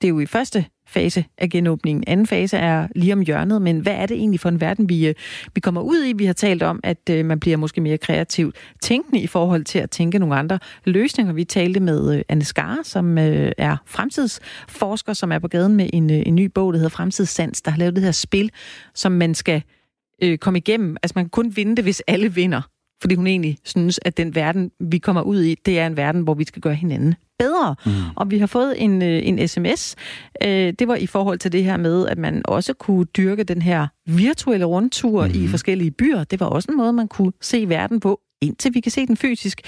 Det 0.00 0.06
er 0.06 0.10
jo 0.10 0.20
i 0.20 0.26
første 0.26 0.64
fase 0.86 1.24
af 1.38 1.48
genåbningen. 1.48 2.04
Anden 2.06 2.26
fase 2.26 2.56
er 2.56 2.88
lige 2.94 3.12
om 3.12 3.20
hjørnet, 3.20 3.62
men 3.62 3.78
hvad 3.78 3.94
er 3.94 4.06
det 4.06 4.16
egentlig 4.16 4.40
for 4.40 4.48
en 4.48 4.60
verden, 4.60 4.88
vi, 4.88 5.08
øh, 5.08 5.14
vi 5.54 5.60
kommer 5.60 5.80
ud 5.80 6.04
i? 6.04 6.12
Vi 6.12 6.24
har 6.24 6.32
talt 6.32 6.62
om, 6.62 6.80
at 6.82 7.10
øh, 7.10 7.24
man 7.24 7.40
bliver 7.40 7.56
måske 7.56 7.80
mere 7.80 7.98
kreativt 7.98 8.56
tænkende 8.82 9.20
i 9.20 9.26
forhold 9.26 9.64
til 9.64 9.78
at 9.78 9.90
tænke 9.90 10.18
nogle 10.18 10.36
andre 10.36 10.58
løsninger. 10.84 11.32
Vi 11.32 11.44
talte 11.44 11.80
med 11.80 12.16
øh, 12.16 12.22
Anne 12.28 12.44
Skar, 12.44 12.78
som 12.82 13.18
øh, 13.18 13.52
er 13.58 13.76
fremtidsforsker, 13.86 15.12
som 15.12 15.32
er 15.32 15.38
på 15.38 15.48
gaden 15.48 15.76
med 15.76 15.90
en, 15.92 16.10
øh, 16.10 16.22
en 16.26 16.34
ny 16.34 16.44
bog, 16.44 16.72
der 16.72 16.78
hedder 16.78 16.96
Fremtidssans, 16.96 17.62
der 17.62 17.70
har 17.70 17.78
lavet 17.78 17.96
det 17.96 18.04
her 18.04 18.12
spil, 18.12 18.50
som 18.94 19.12
man 19.12 19.34
skal 19.34 19.62
øh, 20.22 20.38
komme 20.38 20.58
igennem. 20.58 20.96
Altså 21.02 21.12
man 21.16 21.24
kan 21.24 21.30
kun 21.30 21.56
vinde 21.56 21.76
det, 21.76 21.84
hvis 21.84 22.02
alle 22.06 22.34
vinder. 22.34 22.75
Fordi 23.00 23.14
hun 23.14 23.26
egentlig 23.26 23.58
synes, 23.64 24.00
at 24.02 24.16
den 24.16 24.34
verden, 24.34 24.70
vi 24.80 24.98
kommer 24.98 25.22
ud 25.22 25.42
i, 25.42 25.54
det 25.66 25.78
er 25.78 25.86
en 25.86 25.96
verden, 25.96 26.22
hvor 26.22 26.34
vi 26.34 26.44
skal 26.44 26.62
gøre 26.62 26.74
hinanden 26.74 27.14
bedre. 27.38 27.74
Mm. 27.86 27.92
Og 28.16 28.30
vi 28.30 28.38
har 28.38 28.46
fået 28.46 28.82
en, 28.82 29.02
øh, 29.02 29.20
en 29.28 29.48
sms. 29.48 29.96
Øh, 30.42 30.72
det 30.78 30.88
var 30.88 30.94
i 30.96 31.06
forhold 31.06 31.38
til 31.38 31.52
det 31.52 31.64
her 31.64 31.76
med, 31.76 32.06
at 32.08 32.18
man 32.18 32.42
også 32.44 32.72
kunne 32.72 33.04
dyrke 33.04 33.44
den 33.44 33.62
her 33.62 33.86
virtuelle 34.06 34.64
rundtur 34.64 35.26
mm. 35.26 35.32
i 35.34 35.48
forskellige 35.48 35.90
byer. 35.90 36.24
Det 36.24 36.40
var 36.40 36.46
også 36.46 36.68
en 36.70 36.76
måde, 36.76 36.92
man 36.92 37.08
kunne 37.08 37.32
se 37.40 37.68
verden 37.68 38.00
på, 38.00 38.20
indtil 38.42 38.74
vi 38.74 38.80
kan 38.80 38.92
se 38.92 39.06
den 39.06 39.16
fysisk. 39.16 39.60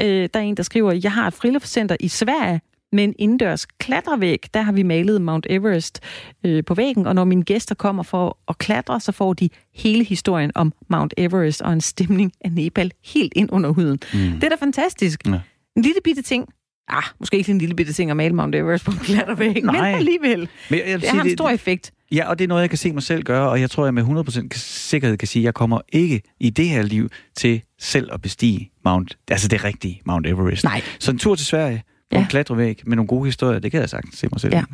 Øh, 0.00 0.28
der 0.34 0.40
er 0.40 0.44
en, 0.44 0.56
der 0.56 0.62
skriver, 0.62 0.92
jeg 0.92 1.12
har 1.12 1.26
et 1.26 1.34
friluftscenter 1.34 1.96
i 2.00 2.08
Sverige, 2.08 2.60
med 2.94 3.04
en 3.04 3.14
indendørs 3.18 3.66
klatrevæg. 3.66 4.38
Der 4.54 4.62
har 4.62 4.72
vi 4.72 4.82
malet 4.82 5.22
Mount 5.22 5.46
Everest 5.50 6.00
øh, 6.44 6.64
på 6.64 6.74
væggen, 6.74 7.06
og 7.06 7.14
når 7.14 7.24
mine 7.24 7.42
gæster 7.42 7.74
kommer 7.74 8.02
for 8.02 8.38
at 8.48 8.58
klatre, 8.58 9.00
så 9.00 9.12
får 9.12 9.32
de 9.32 9.48
hele 9.74 10.04
historien 10.04 10.50
om 10.54 10.72
Mount 10.90 11.14
Everest 11.16 11.62
og 11.62 11.72
en 11.72 11.80
stemning 11.80 12.32
af 12.40 12.52
Nepal 12.52 12.90
helt 13.04 13.32
ind 13.36 13.48
under 13.52 13.70
huden. 13.70 13.98
Mm. 14.14 14.18
Det 14.18 14.44
er 14.44 14.48
da 14.48 14.56
fantastisk. 14.60 15.20
Ja. 15.26 15.40
En 15.76 15.82
lille 15.82 15.98
bitte 16.04 16.22
ting. 16.22 16.48
Ah, 16.88 17.02
måske 17.20 17.36
ikke 17.36 17.50
en 17.52 17.58
lille 17.58 17.74
bitte 17.74 17.92
ting 17.92 18.10
at 18.10 18.16
male 18.16 18.34
Mount 18.34 18.54
Everest 18.54 18.84
på 18.84 18.90
en 18.90 18.98
klatrevæg, 18.98 19.54
men 19.54 19.74
Nej. 19.74 19.92
alligevel. 19.92 20.48
Men 20.70 20.80
jeg, 20.86 21.00
Det 21.00 21.08
har 21.08 21.22
en 21.22 21.30
stor 21.36 21.50
effekt. 21.50 21.92
Ja, 22.12 22.28
og 22.28 22.38
det 22.38 22.44
er 22.44 22.48
noget, 22.48 22.62
jeg 22.62 22.70
kan 22.70 22.78
se 22.78 22.92
mig 22.92 23.02
selv 23.02 23.22
gøre, 23.22 23.50
og 23.50 23.60
jeg 23.60 23.70
tror, 23.70 23.84
jeg 23.84 23.94
med 23.94 24.02
100% 24.02 24.48
sikkerhed 24.58 25.16
kan 25.16 25.28
sige, 25.28 25.40
at 25.40 25.44
jeg 25.44 25.54
kommer 25.54 25.80
ikke 25.92 26.22
i 26.40 26.50
det 26.50 26.68
her 26.68 26.82
liv 26.82 27.08
til 27.36 27.62
selv 27.80 28.08
at 28.12 28.22
bestige 28.22 28.70
Mount, 28.84 29.18
altså 29.30 29.48
det 29.48 29.64
rigtige 29.64 30.00
Mount 30.06 30.26
Everest. 30.26 30.64
Nej. 30.64 30.82
Så 31.00 31.10
en 31.10 31.18
tur 31.18 31.34
til 31.34 31.46
Sverige, 31.46 31.82
Ja. 32.14 32.20
en 32.20 32.26
klatrevæg 32.26 32.80
med 32.86 32.96
nogle 32.96 33.06
gode 33.08 33.24
historier, 33.24 33.58
det 33.58 33.70
kan 33.70 33.80
jeg 33.80 33.90
sagtens 33.90 34.18
se 34.18 34.28
mig 34.32 34.40
selv. 34.40 34.54
Ja. 34.54 34.64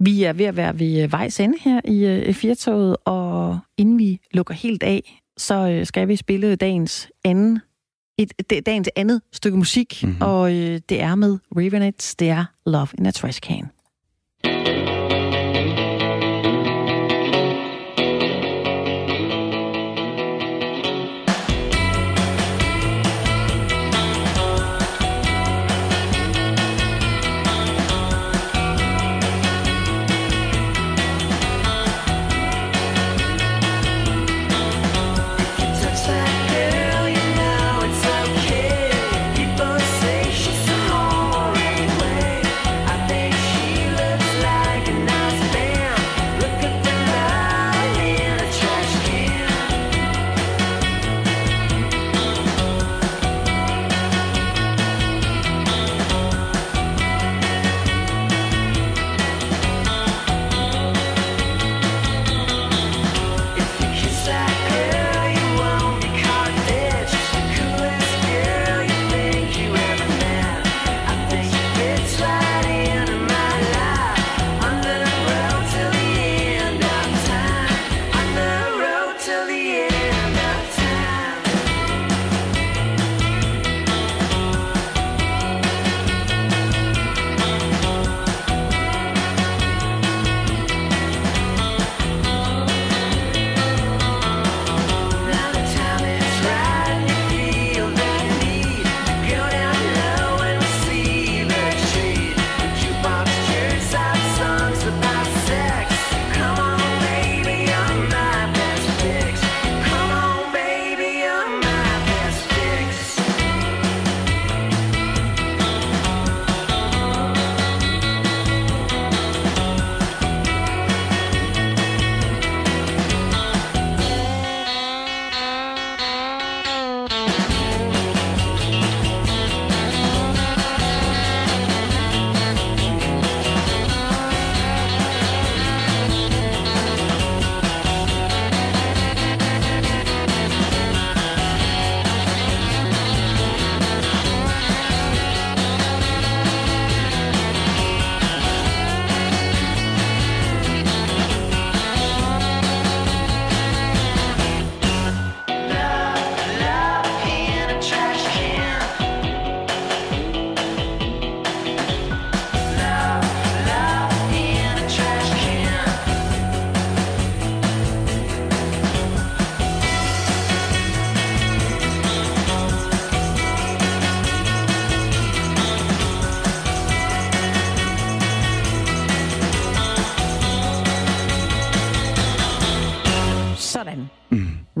Vi 0.00 0.22
er 0.22 0.32
ved 0.32 0.44
at 0.44 0.56
være 0.56 0.78
ved 0.78 1.08
vejs 1.08 1.40
ende 1.40 1.58
her 1.60 1.80
i 1.84 2.04
øh, 2.06 2.34
Firtoget, 2.34 2.96
og 3.04 3.58
inden 3.76 3.98
vi 3.98 4.20
lukker 4.32 4.54
helt 4.54 4.82
af, 4.82 5.20
så 5.36 5.68
øh, 5.68 5.86
skal 5.86 6.08
vi 6.08 6.16
spille 6.16 6.56
dagens 6.56 7.08
anden 7.24 7.60
et, 8.18 8.32
dagens 8.66 8.88
andet 8.96 9.22
stykke 9.32 9.56
musik, 9.58 9.98
Mhm. 10.02 10.10
mm-hmm. 10.10 10.22
og 10.28 10.52
øh, 10.54 10.80
det 10.88 11.00
er 11.00 11.14
med 11.14 11.38
Ravenets, 11.56 12.14
det 12.16 12.28
er 12.30 12.44
Love 12.66 12.88
in 12.98 13.06
a 13.06 13.10
Trash 13.10 13.40
Can. 13.40 13.70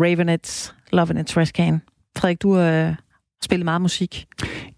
Ravenets, 0.04 0.74
Love 0.92 1.10
in 1.10 1.16
a 1.16 1.22
Trash 1.22 1.52
Can. 1.52 1.82
Frederik, 2.18 2.42
du 2.42 2.58
øh, 2.58 2.94
spillet 3.42 3.64
meget 3.64 3.80
musik. 3.82 4.26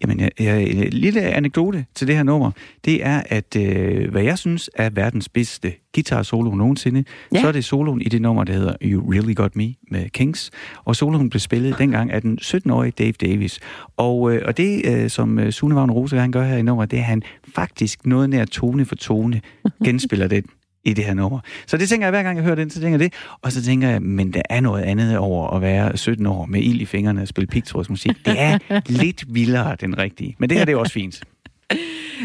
Jamen, 0.03 0.21
jeg, 0.21 0.31
jeg, 0.41 0.63
en 0.63 0.93
lille 0.93 1.21
anekdote 1.21 1.87
til 1.95 2.07
det 2.07 2.17
her 2.17 2.23
nummer, 2.23 2.51
det 2.85 3.07
er, 3.07 3.23
at 3.27 3.57
øh, 3.57 4.11
hvad 4.11 4.23
jeg 4.23 4.39
synes 4.39 4.71
er 4.75 4.91
verdens 4.91 5.29
bedste 5.29 5.73
guitar-solo 5.95 6.51
nogensinde, 6.55 7.05
Ja. 7.35 7.41
så 7.41 7.49
er 7.49 7.53
det 7.53 7.65
soloen 7.65 8.01
i 8.01 8.05
det 8.05 8.23
nummer, 8.23 8.45
der 8.45 8.53
hedder 8.53 8.75
You 8.83 9.11
Really 9.13 9.35
Got 9.35 9.57
Me 9.57 9.75
med 9.91 10.11
Kings. 10.11 10.51
Og 10.85 10.97
soloen 10.97 11.31
blev 11.31 11.41
spillet 11.41 11.79
dengang 11.79 12.13
af 12.13 12.23
den 12.23 12.39
17-årige 12.43 12.93
Dave 12.99 13.13
Davis. 13.13 13.61
Og, 13.97 14.35
øh, 14.35 14.43
og 14.47 14.57
det, 14.57 14.83
øh, 14.87 15.11
som 15.11 15.39
øh, 15.39 15.53
Sune 15.53 15.75
Vagn 15.75 15.91
Rose 15.91 16.17
han 16.19 16.33
gør 16.33 16.45
her 16.45 16.57
i 16.57 16.63
nummeret, 16.63 16.91
det 16.91 16.97
er, 16.99 17.03
at 17.03 17.07
han 17.09 17.23
faktisk 17.55 18.07
noget 18.07 18.31
nær 18.31 18.45
tone 18.45 18.85
for 18.85 18.95
tone 18.95 19.41
genspiller 19.85 20.29
den 20.29 20.45
i 20.85 20.93
det 20.93 21.05
her 21.05 21.15
nummer. 21.15 21.41
Så 21.67 21.77
det 21.77 21.89
tænker 21.89 22.07
jeg, 22.07 22.11
hver 22.11 22.23
gang 22.23 22.37
jeg 22.37 22.45
hører 22.45 22.55
den, 22.55 22.71
så 22.71 22.81
tænker 22.81 22.99
jeg 22.99 23.11
det. 23.11 23.15
Og 23.43 23.53
så 23.53 23.63
tænker 23.63 23.89
jeg, 23.89 24.03
men 24.03 24.33
der 24.33 24.43
er 24.51 24.61
noget 24.61 24.83
andet 24.83 25.19
over 25.19 25.51
at 25.51 25.63
være 25.63 25.97
17 25.97 26.27
år 26.27 26.47
med 26.47 26.61
ild 26.61 26.81
i 26.81 26.85
fingrene 26.85 27.23
og 27.23 27.29
spille 27.29 27.47
pigtrådsmusik. 27.47 28.11
Det 28.27 28.41
er 28.41 28.59
lidt 29.03 29.35
vildere 29.35 29.77
den 29.81 29.99
rigtige. 29.99 30.37
Men 30.39 30.51
det 30.51 30.59
her 30.59 30.65
det 30.65 30.73
er 30.73 30.77
også 30.77 30.93
fint. 30.93 31.23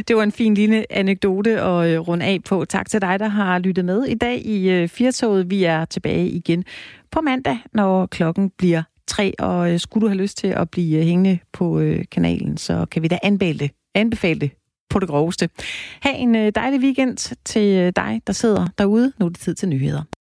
Det 0.08 0.16
var 0.16 0.24
en 0.24 0.32
fin 0.32 0.54
lille 0.54 0.86
anekdote 0.94 1.62
at 1.62 1.90
øh, 1.90 2.00
runde 2.00 2.26
af 2.26 2.40
på. 2.46 2.66
Tak 2.66 2.90
til 2.90 3.02
dig, 3.02 3.20
der 3.20 3.28
har 3.28 3.60
lyttet 3.60 3.86
med 3.86 4.04
i 4.04 4.14
dag 4.14 4.46
i 4.46 4.70
øh, 4.70 4.88
Firtoget. 4.88 5.50
Vi 5.50 5.64
er 5.64 5.86
tilbage 5.86 6.30
igen 6.30 6.64
på 7.12 7.22
mandag, 7.22 7.58
når 7.74 8.06
klokken 8.06 8.52
bliver 8.58 8.84
tre. 9.08 9.34
Og 9.40 9.74
øh, 9.74 9.80
skulle 9.80 10.02
du 10.02 10.08
have 10.08 10.18
lyst 10.18 10.38
til 10.38 10.48
at 10.48 10.70
blive 10.70 11.04
hængende 11.04 11.40
på 11.54 11.84
kanalen, 12.12 12.58
så 12.58 12.86
kan 12.92 13.04
vi 13.04 13.08
da 13.08 13.20
anbefale 13.24 13.60
det, 13.60 13.72
anbefale 13.96 14.40
det 14.40 14.52
på 14.90 15.00
det 15.00 15.10
groveste. 15.10 15.50
Ha' 16.02 16.14
en 16.16 16.36
øh, 16.36 16.52
dejlig 16.56 16.80
weekend 16.80 17.36
til 17.46 17.78
øh, 17.78 17.94
dig, 17.96 18.22
der 18.28 18.34
sidder 18.34 18.68
derude. 18.78 19.14
Nu 19.20 19.26
er 19.26 19.30
det 19.30 19.40
tid 19.40 19.56
til 19.56 19.70
nyheder. 19.70 20.04